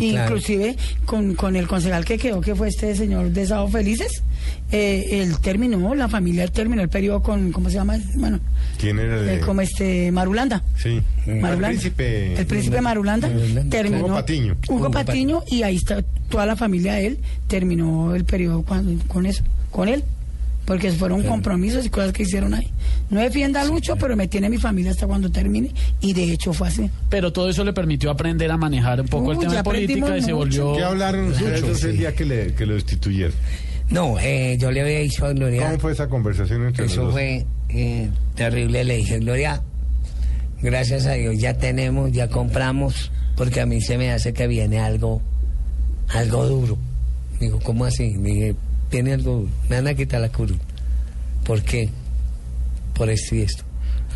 Inclusive 0.00 0.76
con, 1.04 1.34
con 1.34 1.56
el 1.56 1.66
concejal 1.66 2.04
que 2.04 2.18
quedó, 2.18 2.40
que 2.40 2.54
fue 2.54 2.68
este 2.68 2.94
señor 2.94 3.30
de 3.30 3.46
Sábado 3.46 3.66
Felices, 3.66 4.22
eh, 4.72 5.06
él 5.22 5.38
terminó, 5.40 5.94
la 5.94 6.08
familia 6.08 6.46
terminó 6.48 6.82
el 6.82 6.88
periodo 6.88 7.22
con, 7.22 7.52
¿cómo 7.52 7.68
se 7.70 7.76
llama? 7.76 7.96
Bueno, 8.16 8.40
¿Quién 8.78 8.98
era 8.98 9.20
el 9.20 9.28
eh, 9.28 9.32
de- 9.36 9.40
como 9.40 9.60
este 9.60 10.10
Marulanda. 10.12 10.62
Sí. 10.76 11.00
Marulanda. 11.26 11.68
El 11.68 11.76
príncipe. 11.76 12.34
El 12.40 12.46
príncipe 12.46 12.80
Marulanda 12.80 13.30
terminó. 13.70 14.04
Hugo 14.06 14.14
Patiño. 14.14 14.56
Hugo 14.68 14.90
Patiño 14.90 15.42
y 15.48 15.62
ahí 15.62 15.76
está 15.76 16.02
toda 16.28 16.46
la 16.46 16.56
familia 16.56 16.94
de 16.94 17.06
él 17.06 17.18
terminó 17.48 18.14
el 18.14 18.24
periodo 18.24 18.62
cuando- 18.62 19.02
con 19.06 19.26
eso, 19.26 19.42
con 19.70 19.88
él. 19.88 20.02
Porque 20.64 20.90
fueron 20.90 21.22
compromisos 21.22 21.86
y 21.86 21.90
cosas 21.90 22.12
que 22.12 22.24
hicieron 22.24 22.52
ahí. 22.52 22.66
No 23.08 23.20
defienda 23.20 23.60
a 23.60 23.64
Lucho, 23.64 23.94
pero 23.94 24.16
me 24.16 24.26
tiene 24.26 24.50
mi 24.50 24.58
familia 24.58 24.90
hasta 24.90 25.06
cuando 25.06 25.30
termine. 25.30 25.70
Y 26.00 26.12
de 26.12 26.32
hecho 26.32 26.52
fue 26.52 26.66
así. 26.66 26.90
Pero 27.08 27.32
todo 27.32 27.48
eso 27.48 27.62
le 27.62 27.72
permitió 27.72 28.10
aprender 28.10 28.50
a 28.50 28.56
manejar 28.56 29.00
un 29.00 29.06
poco 29.06 29.30
el 29.30 29.38
tema 29.38 29.54
de 29.54 29.62
política 29.62 30.18
y 30.18 30.22
se 30.22 30.32
volvió... 30.32 30.72
¿Qué 30.74 30.82
hablaron 30.82 31.28
ustedes 31.30 31.84
el 31.84 31.98
día 31.98 32.12
que, 32.16 32.24
le, 32.24 32.52
que 32.54 32.66
lo 32.66 32.74
destituyeron? 32.74 33.32
No, 33.90 34.18
eh, 34.18 34.56
yo 34.58 34.70
le 34.70 34.80
había 34.80 34.98
dicho 34.98 35.26
a 35.26 35.32
Gloria. 35.32 35.66
¿Cómo 35.66 35.78
fue 35.78 35.92
esa 35.92 36.08
conversación 36.08 36.66
entre 36.66 36.84
los 36.84 36.92
Eso 36.92 37.02
dos? 37.04 37.12
fue 37.12 37.46
eh, 37.68 38.10
terrible. 38.34 38.84
Le 38.84 38.96
dije, 38.96 39.18
Gloria, 39.20 39.62
gracias 40.60 41.06
a 41.06 41.12
Dios 41.12 41.38
ya 41.38 41.54
tenemos, 41.56 42.10
ya 42.12 42.28
compramos, 42.28 43.12
porque 43.36 43.60
a 43.60 43.66
mí 43.66 43.80
se 43.80 43.96
me 43.98 44.10
hace 44.10 44.32
que 44.32 44.46
viene 44.48 44.80
algo, 44.80 45.22
algo 46.08 46.46
duro. 46.46 46.78
Digo, 47.38 47.60
¿cómo 47.62 47.84
así? 47.84 48.10
Me 48.18 48.30
dije, 48.30 48.54
viene 48.90 49.12
algo 49.14 49.32
duro. 49.36 49.50
Me 49.68 49.76
van 49.76 49.86
a 49.88 49.94
quitar 49.94 50.20
la 50.20 50.30
curul. 50.30 50.58
¿Por 51.44 51.62
qué? 51.62 51.88
Por 52.94 53.08
esto 53.10 53.34
y 53.36 53.42
esto. 53.42 53.62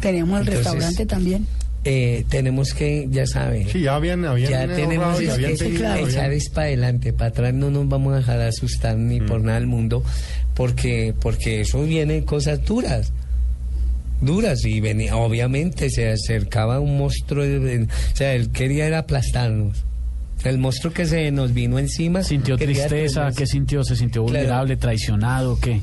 Teníamos 0.01 0.41
el 0.41 0.49
Entonces, 0.49 0.65
restaurante 0.73 1.07
también. 1.07 1.47
Eh, 1.85 2.25
tenemos 2.29 2.75
que, 2.75 3.09
ya 3.11 3.27
saben. 3.27 3.67
Sí, 3.69 3.81
ya 3.81 3.95
habían, 3.95 4.23
habían 4.27 4.51
ya 4.51 4.67
tenemos 4.67 5.21
y 5.21 5.25
es 5.25 5.31
habían 5.33 5.53
que 5.53 5.57
tenido- 5.57 5.85
echar 5.97 6.25
habían- 6.25 6.33
es 6.33 6.51
para 6.51 6.67
adelante, 6.67 7.13
para 7.15 7.31
atrás 7.31 7.55
no 7.55 7.71
nos 7.71 7.89
vamos 7.89 8.13
a 8.13 8.17
dejar 8.19 8.41
asustar 8.43 8.97
ni 8.99 9.21
Mm. 9.21 9.27
por 9.27 9.41
nada 9.41 9.59
del 9.59 9.67
mundo, 9.67 10.03
porque 10.55 11.15
porque 11.21 11.63
eso 11.63 11.83
viene 11.85 12.23
cosas 12.27 12.63
duras, 12.67 13.13
duras 14.21 14.63
y 14.67 14.81
venía, 14.81 15.17
obviamente 15.17 15.89
se 15.89 16.11
acercaba 16.11 16.81
un 16.81 16.99
monstruo, 16.99 17.45
o 17.45 17.87
sea, 18.17 18.35
él 18.35 18.51
quería 18.51 18.87
era 18.87 18.99
aplastarnos. 18.99 19.83
El 20.45 20.59
monstruo 20.59 20.93
que 20.93 21.07
se 21.07 21.31
nos 21.31 21.53
vino 21.55 21.79
encima. 21.79 22.23
¿Sintió 22.23 22.57
tristeza? 22.59 22.89
tenernos- 23.29 23.37
¿Qué 23.37 23.47
sintió? 23.47 23.85
¿Se 23.85 23.97
sintió 23.97 24.25
Claro. 24.25 24.39
vulnerable, 24.41 24.77
traicionado? 24.77 25.59
¿Qué? 25.61 25.81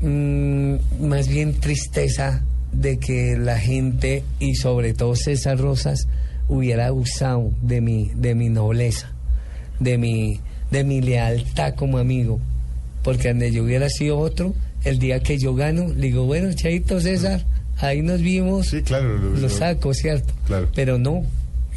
Mm, 0.00 0.76
más 1.08 1.28
bien 1.28 1.54
tristeza 1.54 2.42
de 2.72 2.98
que 2.98 3.36
la 3.36 3.58
gente 3.58 4.22
y 4.38 4.54
sobre 4.56 4.94
todo 4.94 5.16
César 5.16 5.58
Rosas 5.58 6.08
hubiera 6.48 6.86
abusado 6.86 7.52
de 7.62 7.80
mi 7.80 8.10
de 8.14 8.34
mi 8.34 8.48
nobleza, 8.48 9.12
de 9.80 9.98
mi 9.98 10.40
de 10.70 10.84
mi 10.84 11.00
lealtad 11.00 11.74
como 11.74 11.98
amigo, 11.98 12.40
porque 13.02 13.28
donde 13.28 13.52
yo 13.52 13.64
hubiera 13.64 13.88
sido 13.88 14.18
otro, 14.18 14.54
el 14.84 14.98
día 14.98 15.20
que 15.20 15.38
yo 15.38 15.54
gano, 15.54 15.88
le 15.88 16.08
digo, 16.08 16.24
bueno, 16.24 16.52
Chaito 16.52 17.00
César, 17.00 17.44
ahí 17.78 18.02
nos 18.02 18.20
vimos, 18.20 18.68
Sí, 18.68 18.82
claro. 18.82 19.16
Lo, 19.16 19.30
lo 19.30 19.48
saco, 19.48 19.94
¿cierto? 19.94 20.32
Claro. 20.46 20.68
Pero 20.74 20.98
no, 20.98 21.22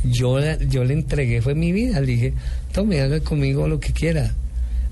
yo, 0.03 0.39
yo 0.69 0.83
le 0.83 0.93
entregué, 0.93 1.41
fue 1.41 1.55
mi 1.55 1.71
vida, 1.71 1.99
le 2.01 2.07
dije, 2.07 2.33
tome, 2.71 3.01
haga 3.01 3.19
conmigo 3.19 3.67
lo 3.67 3.79
que 3.79 3.93
quiera. 3.93 4.33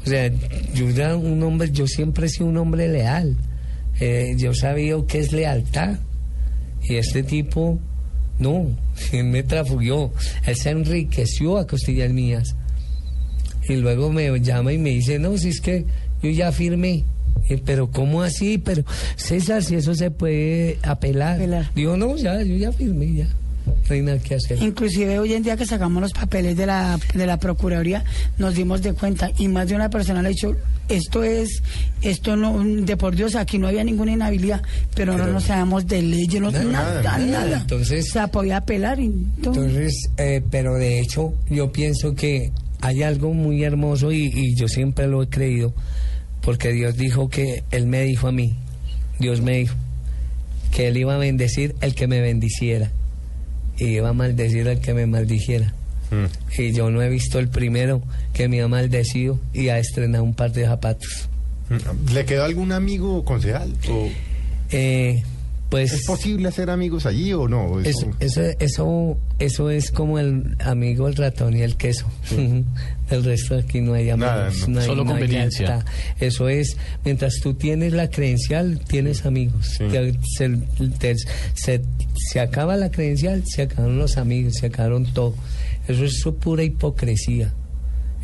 O 0.06 0.10
sea, 0.10 0.32
yo 0.74 0.90
era 0.90 1.16
un 1.16 1.42
hombre, 1.44 1.70
yo 1.72 1.88
siempre 1.88 2.28
he 2.28 2.30
sido 2.30 2.46
un 2.46 2.58
hombre 2.58 2.88
leal. 2.88 3.36
Eh, 4.00 4.36
yo 4.38 4.54
sabía 4.54 4.96
qué 5.08 5.20
es 5.20 5.32
lealtad. 5.32 5.98
Y 6.84 6.96
este 6.96 7.24
tipo, 7.24 7.80
no, 8.40 8.68
me 9.14 9.44
trafugió. 9.44 10.12
Él 10.46 10.56
se 10.56 10.70
enriqueció 10.70 11.58
a 11.58 11.68
costillas 11.68 12.12
mías. 12.12 12.56
Y 13.68 13.76
luego 13.76 14.12
me 14.12 14.40
llama 14.40 14.72
y 14.72 14.78
me 14.78 14.92
dice, 14.92 15.20
no, 15.20 15.38
si 15.38 15.50
es 15.50 15.60
que 15.60 15.86
yo 16.22 16.30
ya 16.30 16.52
firmé. 16.52 17.04
Pero 17.66 17.92
¿cómo 17.92 18.24
así? 18.24 18.58
Pero 18.58 18.84
César, 19.16 19.64
si 19.64 19.76
eso 19.76 19.96
se 19.96 20.12
puede 20.12 20.80
apelar. 20.84 21.40
Digo, 21.76 21.96
no, 21.96 22.16
ya, 22.18 22.42
yo 22.44 22.56
ya 22.56 22.72
firmé, 22.72 23.14
ya. 23.14 23.28
Hacer. 23.90 24.62
Inclusive 24.62 25.20
hoy 25.20 25.34
en 25.34 25.44
día 25.44 25.56
que 25.56 25.66
sacamos 25.66 26.02
los 26.02 26.12
papeles 26.12 26.58
de 26.58 26.66
la, 26.66 27.00
de 27.14 27.26
la 27.26 27.38
Procuraduría, 27.38 28.04
nos 28.38 28.56
dimos 28.56 28.82
de 28.82 28.94
cuenta 28.94 29.32
y 29.38 29.48
más 29.48 29.70
de 29.70 29.76
una 29.76 29.90
persona 29.90 30.22
le 30.22 30.28
ha 30.28 30.32
dicho, 30.32 30.56
esto 30.90 31.24
es, 31.24 31.62
esto 32.02 32.36
no, 32.36 32.64
de 32.64 32.98
por 32.98 33.16
Dios, 33.16 33.36
aquí 33.36 33.58
no 33.58 33.68
había 33.68 33.84
ninguna 33.84 34.12
inhabilidad, 34.12 34.62
pero, 34.96 35.18
no 35.18 35.28
nos 35.28 35.46
sabemos 35.46 35.88
de 35.88 36.02
leyes, 36.02 36.42
no, 36.42 36.52
Nada, 36.52 36.64
nada, 36.66 37.02
nada, 37.02 37.18
nada. 37.18 37.58
Entonces- 37.62 38.10
se 38.12 38.28
podía 38.28 38.58
apelar 38.58 39.00
y 39.00 39.10
todo. 39.42 39.54
Entonces, 39.56 40.10
eh, 40.18 40.42
pero 40.50 40.76
de 40.76 41.00
hecho, 41.00 41.34
yo 41.50 41.72
pienso 41.72 42.14
que 42.16 42.52
hay 42.82 43.04
algo 43.04 43.34
muy 43.34 43.64
hermoso 43.64 44.12
y, 44.12 44.32
y 44.34 44.56
yo 44.56 44.68
siempre 44.68 45.08
lo 45.08 45.24
he 45.24 45.28
creído, 45.28 45.74
porque 46.42 46.72
Dios 46.72 46.98
dijo 46.98 47.30
que 47.30 47.64
Él 47.72 47.88
me 47.88 48.04
dijo 48.04 48.28
a 48.28 48.32
mí, 48.32 48.56
Dios 49.20 49.42
me 49.42 49.60
dijo, 49.60 49.76
que 50.72 50.88
Él 50.90 50.98
iba 50.98 51.16
a 51.16 51.18
bendecir 51.18 51.76
el 51.82 51.96
que 51.96 52.08
me 52.08 52.22
bendiciera 52.22 52.92
y 53.78 53.86
iba 53.86 54.10
a 54.10 54.14
maldecir 54.14 54.68
al 54.68 54.80
que 54.80 54.94
me 54.94 55.06
maldijera. 55.06 55.74
Mm. 56.12 56.62
Y 56.62 56.72
yo 56.72 56.90
no 56.90 57.02
he 57.02 57.10
visto 57.10 57.40
el 57.40 57.50
primero 57.50 58.02
que 58.34 58.48
me 58.48 58.62
ha 58.62 58.68
maldecido 58.68 59.40
y 59.54 59.70
ha 59.70 59.78
estrenado 59.80 60.24
un 60.24 60.34
par 60.34 60.52
de 60.52 60.66
zapatos. 60.66 61.30
Mm. 61.70 62.14
¿Le 62.14 62.26
quedó 62.26 62.44
algún 62.46 62.72
amigo 62.72 63.24
concejal? 63.26 63.74
¿O 63.90 64.10
Eh, 64.72 65.24
pues 65.70 65.92
¿Es 65.94 66.06
posible 66.06 66.48
hacer 66.48 66.70
amigos 66.70 67.06
allí 67.06 67.34
o 67.34 67.48
no? 67.48 67.80
Eso, 67.82 68.10
eso, 68.20 68.42
eso, 68.60 69.18
eso 69.40 69.70
es 69.70 69.92
como 69.92 70.18
el 70.20 70.56
amigo, 70.60 71.08
el 71.08 71.16
ratón 71.16 71.58
y 71.58 71.62
el 71.62 71.76
queso. 71.76 72.06
el 73.10 73.24
resto 73.24 73.56
aquí 73.58 73.82
no 73.82 73.94
hay 73.94 74.10
amigos. 74.10 74.32
Nada, 74.32 74.50
no. 74.68 74.80
hay- 74.80 74.86
Solo 74.86 75.02
hay 75.04 75.08
conveniencia. 75.10 75.86
Eso 76.20 76.48
es, 76.50 76.78
mientras 77.04 77.36
tú 77.42 77.54
tienes 77.54 77.92
la 77.94 78.10
credencial, 78.10 78.80
tienes 78.88 79.26
amigos. 79.26 79.76
Te- 79.78 80.18
se, 80.38 80.50
te- 81.00 81.16
se- 81.54 81.82
se 82.16 82.40
acaba 82.40 82.76
la 82.78 82.90
credencial, 82.92 83.44
se 83.46 83.64
acabaron 83.64 83.98
los 84.00 84.18
amigos, 84.18 84.56
se 84.56 84.68
acabaron 84.68 85.06
todo. 85.14 85.36
Eso 85.88 86.06
es 86.06 86.20
su 86.20 86.36
pura 86.38 86.64
hipocresía. 86.64 87.54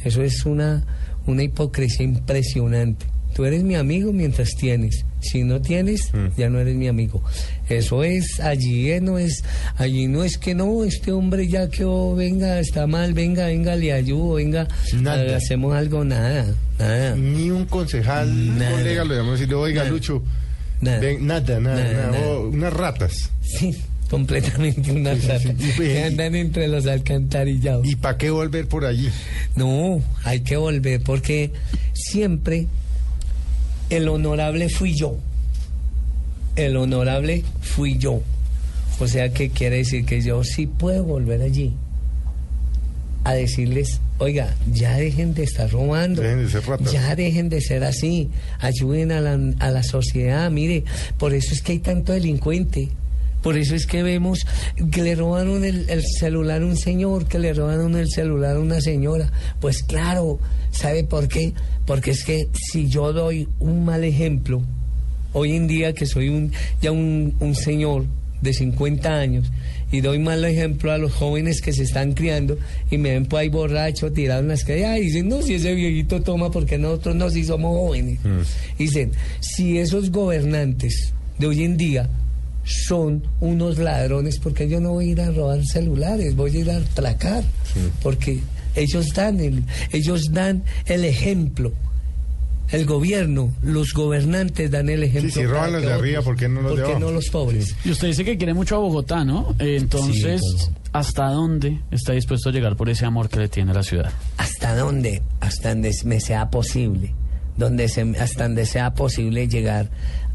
Eso 0.03 0.21
es 0.21 0.45
una, 0.45 0.85
una 1.27 1.43
hipocresía 1.43 2.05
impresionante. 2.05 3.05
Tú 3.33 3.45
eres 3.45 3.63
mi 3.63 3.75
amigo 3.75 4.13
mientras 4.13 4.49
tienes. 4.55 5.05
Si 5.21 5.43
no 5.43 5.61
tienes, 5.61 6.11
ya 6.37 6.49
no 6.49 6.59
eres 6.59 6.75
mi 6.75 6.87
amigo. 6.87 7.23
Eso 7.69 8.03
es, 8.03 8.39
allí 8.41 8.91
eh, 8.91 8.99
no 9.01 9.17
es, 9.17 9.43
allí 9.77 10.07
no 10.07 10.23
es 10.23 10.37
que 10.37 10.53
no, 10.53 10.83
este 10.83 11.11
hombre 11.13 11.47
ya 11.47 11.69
que 11.69 11.85
oh, 11.85 12.13
venga, 12.13 12.59
está 12.59 12.87
mal, 12.87 13.13
venga, 13.13 13.47
venga, 13.47 13.75
le 13.75 13.93
ayudo, 13.93 14.33
venga, 14.35 14.67
Nada. 14.93 15.37
hacemos 15.37 15.73
algo, 15.75 16.03
nada, 16.03 16.45
nada. 16.77 17.15
Ni 17.15 17.49
un 17.51 17.65
concejal, 17.65 18.27
un 18.29 18.59
Nada. 18.59 18.71
colega 18.71 19.03
lo 19.05 19.15
llamó 19.15 19.29
y 19.29 19.31
decirle, 19.33 19.55
oiga, 19.55 19.79
Nada. 19.83 19.91
Lucho, 19.91 20.23
Nada. 20.81 20.99
ven, 20.99 21.25
nada, 21.25 21.59
nada, 21.59 21.75
Nada, 21.83 21.93
nada, 21.93 22.11
nada. 22.11 22.27
oh, 22.27 22.49
unas 22.49 22.73
ratas. 22.73 23.31
Sí, 23.41 23.77
completamente 24.09 24.91
una 24.91 25.13
rata. 25.15 25.53
que 25.77 26.03
andan 26.03 26.35
entre 26.35 26.67
los 26.67 26.85
alcantarillados. 26.85 27.87
¿Y 27.87 27.95
para 27.95 28.17
qué 28.17 28.29
volver 28.29 28.67
por 28.67 28.83
allí? 28.85 29.09
No, 29.55 30.01
hay 30.25 30.41
que 30.41 30.57
volver 30.57 31.01
porque 31.01 31.51
siempre 31.93 32.67
el 33.95 34.07
honorable 34.09 34.69
fui 34.69 34.95
yo. 34.95 35.17
El 36.55 36.77
honorable 36.77 37.43
fui 37.61 37.97
yo. 37.97 38.21
O 38.99 39.07
sea 39.07 39.29
que 39.29 39.49
quiere 39.49 39.77
decir 39.77 40.05
que 40.05 40.21
yo 40.21 40.43
sí 40.43 40.67
puedo 40.67 41.03
volver 41.03 41.41
allí 41.41 41.73
a 43.23 43.33
decirles, 43.33 44.01
oiga, 44.17 44.53
ya 44.71 44.97
dejen 44.97 45.33
de 45.33 45.43
estar 45.43 45.69
robando, 45.71 46.21
Dejen 46.21 46.45
de 46.45 46.51
ser 46.51 46.63
ya 46.91 47.15
dejen 47.15 47.49
de 47.49 47.61
ser 47.61 47.83
así, 47.83 48.29
ayuden 48.59 49.11
a 49.13 49.21
la, 49.21 49.39
a 49.59 49.71
la 49.71 49.83
sociedad, 49.83 50.51
mire, 50.51 50.83
por 51.17 51.33
eso 51.33 51.53
es 51.53 51.61
que 51.61 51.73
hay 51.73 51.79
tanto 51.79 52.11
delincuente, 52.11 52.89
Por 53.43 53.57
eso 53.57 53.75
es 53.75 53.85
que 53.85 54.01
vemos 54.01 54.47
que 54.91 55.03
le 55.03 55.15
robaron 55.15 55.63
el, 55.65 55.87
el 55.89 56.01
celular 56.01 56.63
a 56.63 56.65
un 56.65 56.77
señor, 56.77 57.27
que 57.27 57.37
le 57.37 57.53
robaron 57.53 57.95
el 57.95 58.09
celular 58.09 58.55
a 58.55 58.59
una 58.59 58.81
señora. 58.81 59.31
Pues 59.59 59.83
claro, 59.83 60.39
¿sabe 60.71 61.03
por 61.03 61.27
qué? 61.27 61.53
Porque 61.85 62.11
es 62.11 62.23
que 62.23 62.47
si 62.53 62.89
yo 62.89 63.13
doy 63.13 63.47
un 63.59 63.85
mal 63.85 64.03
ejemplo, 64.03 64.63
hoy 65.33 65.55
en 65.55 65.67
día 65.67 65.93
que 65.93 66.05
soy 66.05 66.29
un, 66.29 66.51
ya 66.81 66.91
un, 66.91 67.35
un 67.39 67.53
señor 67.53 68.05
de 68.41 68.53
50 68.53 69.09
años 69.09 69.51
y 69.91 70.01
doy 70.01 70.19
mal 70.19 70.43
ejemplo 70.43 70.91
a 70.91 70.97
los 70.97 71.13
jóvenes 71.13 71.61
que 71.61 71.71
se 71.71 71.83
están 71.83 72.13
criando 72.13 72.57
y 72.89 72.97
me 72.97 73.11
ven 73.11 73.25
por 73.25 73.39
ahí 73.39 73.49
borracho, 73.49 74.11
tirado 74.11 74.41
en 74.41 74.47
las 74.47 74.63
calles, 74.63 74.97
y 74.97 75.01
dicen, 75.01 75.29
no, 75.29 75.41
si 75.41 75.55
ese 75.55 75.75
viejito 75.75 76.21
toma, 76.21 76.49
porque 76.51 76.77
nosotros 76.77 77.15
no, 77.15 77.29
si 77.29 77.43
somos 77.43 77.77
jóvenes. 77.77 78.19
Dicen, 78.77 79.11
si 79.39 79.77
esos 79.77 80.11
gobernantes 80.11 81.13
de 81.37 81.47
hoy 81.47 81.63
en 81.63 81.77
día 81.77 82.09
son 82.63 83.23
unos 83.41 83.77
ladrones, 83.77 84.39
porque 84.39 84.67
yo 84.69 84.79
no 84.79 84.91
voy 84.91 85.09
a 85.09 85.11
ir 85.11 85.21
a 85.21 85.31
robar 85.31 85.63
celulares, 85.65 86.35
voy 86.35 86.55
a 86.57 86.59
ir 86.59 86.71
a 86.71 86.77
atracar, 86.77 87.43
porque 88.01 88.39
ellos 88.75 89.13
dan 89.13 89.39
el, 89.39 89.63
ellos 89.91 90.31
dan 90.31 90.63
el 90.85 91.05
ejemplo. 91.05 91.71
El 92.71 92.85
gobierno, 92.85 93.51
los 93.61 93.93
gobernantes 93.93 94.71
dan 94.71 94.89
el 94.89 95.03
ejemplo. 95.03 95.29
Sí, 95.31 95.41
si 95.41 95.45
roban 95.45 95.73
los 95.73 95.81
de 95.83 95.91
arriba, 95.93 96.19
otros- 96.21 96.25
¿por 96.25 96.35
qué 96.37 96.47
no 96.49 96.61
los 96.61 96.71
de 96.71 96.77
¿por 96.77 96.85
qué 96.85 96.91
abajo? 96.93 96.99
no 96.99 97.11
los 97.11 97.29
pobres? 97.29 97.75
Y 97.85 97.91
usted 97.91 98.07
dice 98.07 98.23
que 98.25 98.35
quiere 98.37 98.53
mucho 98.55 98.77
a 98.77 98.79
Bogotá, 98.79 99.23
¿no? 99.23 99.53
Eh, 99.59 99.77
Entonces, 99.79 100.41
Sí, 100.41 100.71
¿hasta 100.91 101.27
dónde 101.29 101.81
está 101.91 102.13
dispuesto 102.13 102.49
a 102.49 102.51
llegar 102.51 102.75
por 102.75 102.89
ese 102.89 103.05
amor 103.05 103.29
que 103.29 103.39
le 103.41 103.47
tiene 103.49 103.71
a 103.71 103.73
la 103.75 103.83
ciudad? 103.83 104.11
hasta 104.37 104.75
donde 104.75 105.21
hasta 105.41 105.69
donde 105.69 105.91
me 106.05 106.19
sea 106.21 106.49
posible 106.49 107.13
donde 107.57 107.87
se, 107.89 108.01
hasta 108.19 108.43
donde 108.43 108.65
sea 108.65 108.93
posible 108.95 109.47
llegar 109.47 109.89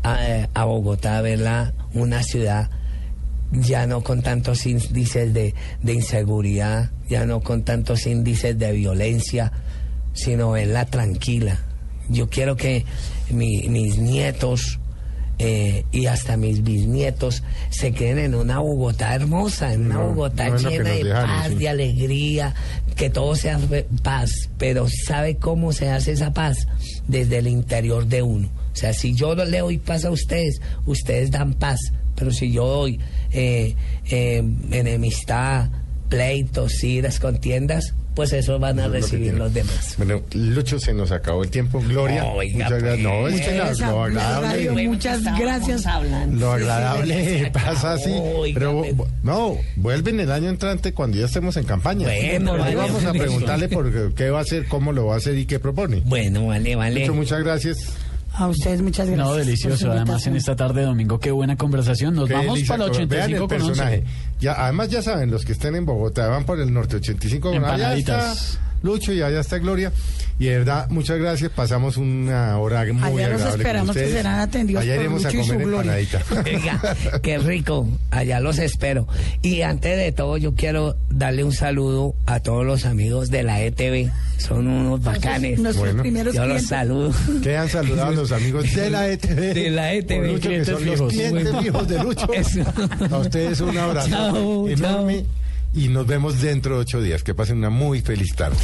a, 0.04 0.48
a 0.54 0.64
Bogotá 0.64 1.18
a 1.18 1.22
verla 1.22 1.72
una 2.00 2.22
ciudad 2.22 2.70
ya 3.52 3.86
no 3.86 4.02
con 4.02 4.22
tantos 4.22 4.66
índices 4.66 5.32
de, 5.32 5.54
de 5.82 5.94
inseguridad 5.94 6.90
ya 7.08 7.24
no 7.24 7.40
con 7.40 7.62
tantos 7.64 8.06
índices 8.06 8.58
de 8.58 8.72
violencia 8.72 9.52
sino 10.12 10.50
verla 10.52 10.84
tranquila 10.86 11.58
yo 12.10 12.28
quiero 12.28 12.56
que 12.56 12.84
mi- 13.30 13.68
mis 13.68 13.98
nietos 13.98 14.78
eh, 15.40 15.84
y 15.92 16.06
hasta 16.06 16.36
mis 16.36 16.64
bisnietos 16.64 17.44
se 17.70 17.92
queden 17.92 18.18
en 18.18 18.34
una 18.34 18.58
Bogotá 18.58 19.14
hermosa, 19.14 19.72
en 19.72 19.82
una 19.86 19.94
No, 19.94 20.08
Bogotá 20.08 20.48
no 20.48 20.56
llena 20.58 20.90
de 20.90 21.04
dejaron, 21.04 21.30
paz, 21.30 21.48
sí. 21.50 21.54
de 21.54 21.68
alegría, 21.68 22.54
que 22.96 23.08
todo 23.08 23.36
sea 23.36 23.56
fe- 23.60 23.86
paz, 24.02 24.32
pero 24.58 24.88
¿sabe 24.88 25.36
cómo 25.36 25.72
se 25.72 25.90
hace 25.90 26.10
esa 26.10 26.32
paz? 26.32 26.66
Desde 27.06 27.38
el 27.38 27.46
interior 27.46 28.06
de 28.06 28.22
uno. 28.22 28.48
O 28.78 28.80
sea, 28.80 28.92
si 28.92 29.12
yo 29.12 29.34
no 29.34 29.44
le 29.44 29.58
doy 29.58 29.78
paz 29.78 30.04
a 30.04 30.10
ustedes, 30.12 30.60
ustedes 30.86 31.32
dan 31.32 31.54
paz, 31.54 31.80
pero 32.14 32.30
si 32.30 32.52
yo 32.52 32.64
doy 32.64 33.00
eh, 33.32 33.74
eh, 34.08 34.42
enemistad, 34.70 35.68
pleitos, 36.08 36.82
iras, 36.84 37.18
contiendas, 37.18 37.92
pues 38.14 38.32
eso 38.32 38.58
van 38.58 38.78
a 38.80 38.86
Eso 38.86 38.94
es 38.96 39.02
lo 39.02 39.08
que 39.08 39.16
recibir 39.16 39.34
los 39.34 39.54
demás. 39.54 39.94
Bueno, 39.96 40.22
Lucho, 40.32 40.78
se 40.80 40.92
nos 40.94 41.10
acabó 41.12 41.42
el 41.44 41.50
tiempo. 41.50 41.80
Gloria, 41.80 42.24
Oiga, 42.24 42.64
muchas 42.66 42.82
gracias. 42.82 42.98
No, 43.04 43.20
pues. 43.20 43.34
es 43.34 43.40
que 43.42 43.54
lo 43.56 43.64
la 43.64 44.04
agradable, 44.04 44.48
radio, 44.48 44.88
muchas 44.88 45.22
gracias. 45.38 45.84
lo 46.32 46.52
agradable 46.52 47.50
pasa 47.52 47.92
así. 47.94 48.12
Pero 48.54 48.84
bu- 48.84 49.06
no, 49.22 49.56
vuelven 49.76 50.18
el 50.20 50.32
año 50.32 50.48
entrante 50.50 50.92
cuando 50.94 51.16
ya 51.18 51.26
estemos 51.26 51.56
en 51.56 51.64
campaña. 51.64 52.06
Bueno, 52.08 52.52
Ahí 52.54 52.74
vale. 52.74 52.76
vamos 52.76 53.04
a 53.04 53.12
preguntarle 53.12 53.68
por 53.68 54.14
qué 54.14 54.30
va 54.30 54.38
a 54.38 54.42
hacer, 54.42 54.66
cómo 54.66 54.92
lo 54.92 55.06
va 55.06 55.14
a 55.14 55.18
hacer 55.18 55.36
y 55.38 55.46
qué 55.46 55.58
propone. 55.60 56.00
Bueno, 56.04 56.46
vale, 56.46 56.74
vale. 56.76 57.00
Lucho, 57.00 57.14
muchas 57.14 57.40
gracias. 57.42 57.76
A 58.38 58.46
ustedes 58.46 58.80
muchas 58.82 59.08
gracias. 59.08 59.26
No, 59.26 59.34
delicioso. 59.34 59.90
Además, 59.90 60.24
en 60.28 60.36
esta 60.36 60.54
tarde 60.54 60.80
de 60.82 60.86
domingo, 60.86 61.18
qué 61.18 61.32
buena 61.32 61.56
conversación. 61.56 62.14
Nos 62.14 62.28
Qué 62.28 62.34
vamos 62.34 62.54
delicia, 62.54 62.76
para 62.76 62.84
el 62.84 63.06
Vean 63.08 63.32
85 63.32 63.42
el 63.44 63.48
con 63.48 63.68
11. 63.68 63.68
personaje. 63.68 64.04
Ya, 64.40 64.52
además, 64.52 64.88
ya 64.90 65.02
saben, 65.02 65.30
los 65.30 65.44
que 65.44 65.52
estén 65.52 65.74
en 65.74 65.84
Bogotá 65.84 66.28
van 66.28 66.44
por 66.44 66.60
el 66.60 66.72
norte 66.72 66.96
85 66.96 67.50
con 67.50 67.64
allá 67.64 67.94
está. 67.96 68.34
Lucho 68.82 69.12
y 69.12 69.22
allá 69.22 69.40
está 69.40 69.58
Gloria. 69.58 69.92
Y 70.38 70.46
de 70.46 70.58
verdad, 70.58 70.88
muchas 70.88 71.18
gracias. 71.18 71.50
Pasamos 71.50 71.96
una 71.96 72.56
hora 72.58 72.84
muy 72.92 73.02
Allá 73.02 73.28
los 73.30 73.42
agradable 73.42 73.50
con 73.50 73.60
esperamos 73.60 73.96
que 73.96 74.08
serán 74.08 74.40
atendidos 74.40 74.82
Allá 74.82 74.94
por 74.94 75.00
iremos 75.02 75.24
a 75.24 75.30
Lucho 75.30 75.40
y 75.40 75.44
su 75.44 75.52
comer 75.52 75.66
Gloria. 75.66 75.94
Oiga, 76.44 76.96
qué 77.22 77.38
rico, 77.38 77.88
allá 78.10 78.38
los 78.40 78.58
espero. 78.58 79.08
Y 79.42 79.62
antes 79.62 79.96
de 79.96 80.12
todo, 80.12 80.36
yo 80.36 80.54
quiero 80.54 80.96
darle 81.10 81.42
un 81.42 81.52
saludo 81.52 82.14
a 82.26 82.38
todos 82.40 82.64
los 82.64 82.84
amigos 82.84 83.30
de 83.30 83.42
la 83.42 83.60
ETV. 83.62 84.10
Son 84.36 84.68
unos 84.68 85.02
bacanes. 85.02 85.58
nuestros 85.58 85.88
Bueno. 85.88 86.02
primeros 86.02 86.32
Yo 86.32 86.46
los 86.46 86.62
saludo. 86.62 87.12
Que 87.42 87.56
han 87.56 87.68
saludado 87.68 88.10
a 88.10 88.12
los 88.12 88.30
amigos 88.30 88.72
de 88.72 88.90
la 88.90 89.08
ETV. 89.08 89.54
De 89.54 89.70
la 89.70 89.92
ETV. 89.92 90.16
Por 90.16 90.26
Lucho, 90.26 90.48
que 90.50 90.64
son 90.64 90.86
los 90.86 91.12
clientes 91.12 91.56
fijos 91.60 91.88
de 91.88 91.98
Lucho. 92.02 92.32
Eso. 92.32 92.62
A 93.10 93.18
ustedes 93.18 93.60
un 93.60 93.76
abrazo 93.76 94.08
Chao, 94.08 94.68
enorme. 94.68 95.24
Y 95.74 95.88
nos 95.88 96.06
vemos 96.06 96.40
dentro 96.40 96.76
de 96.76 96.80
ocho 96.82 97.00
días. 97.02 97.24
Que 97.24 97.34
pasen 97.34 97.58
una 97.58 97.70
muy 97.70 98.00
feliz 98.00 98.34
tarde. 98.36 98.56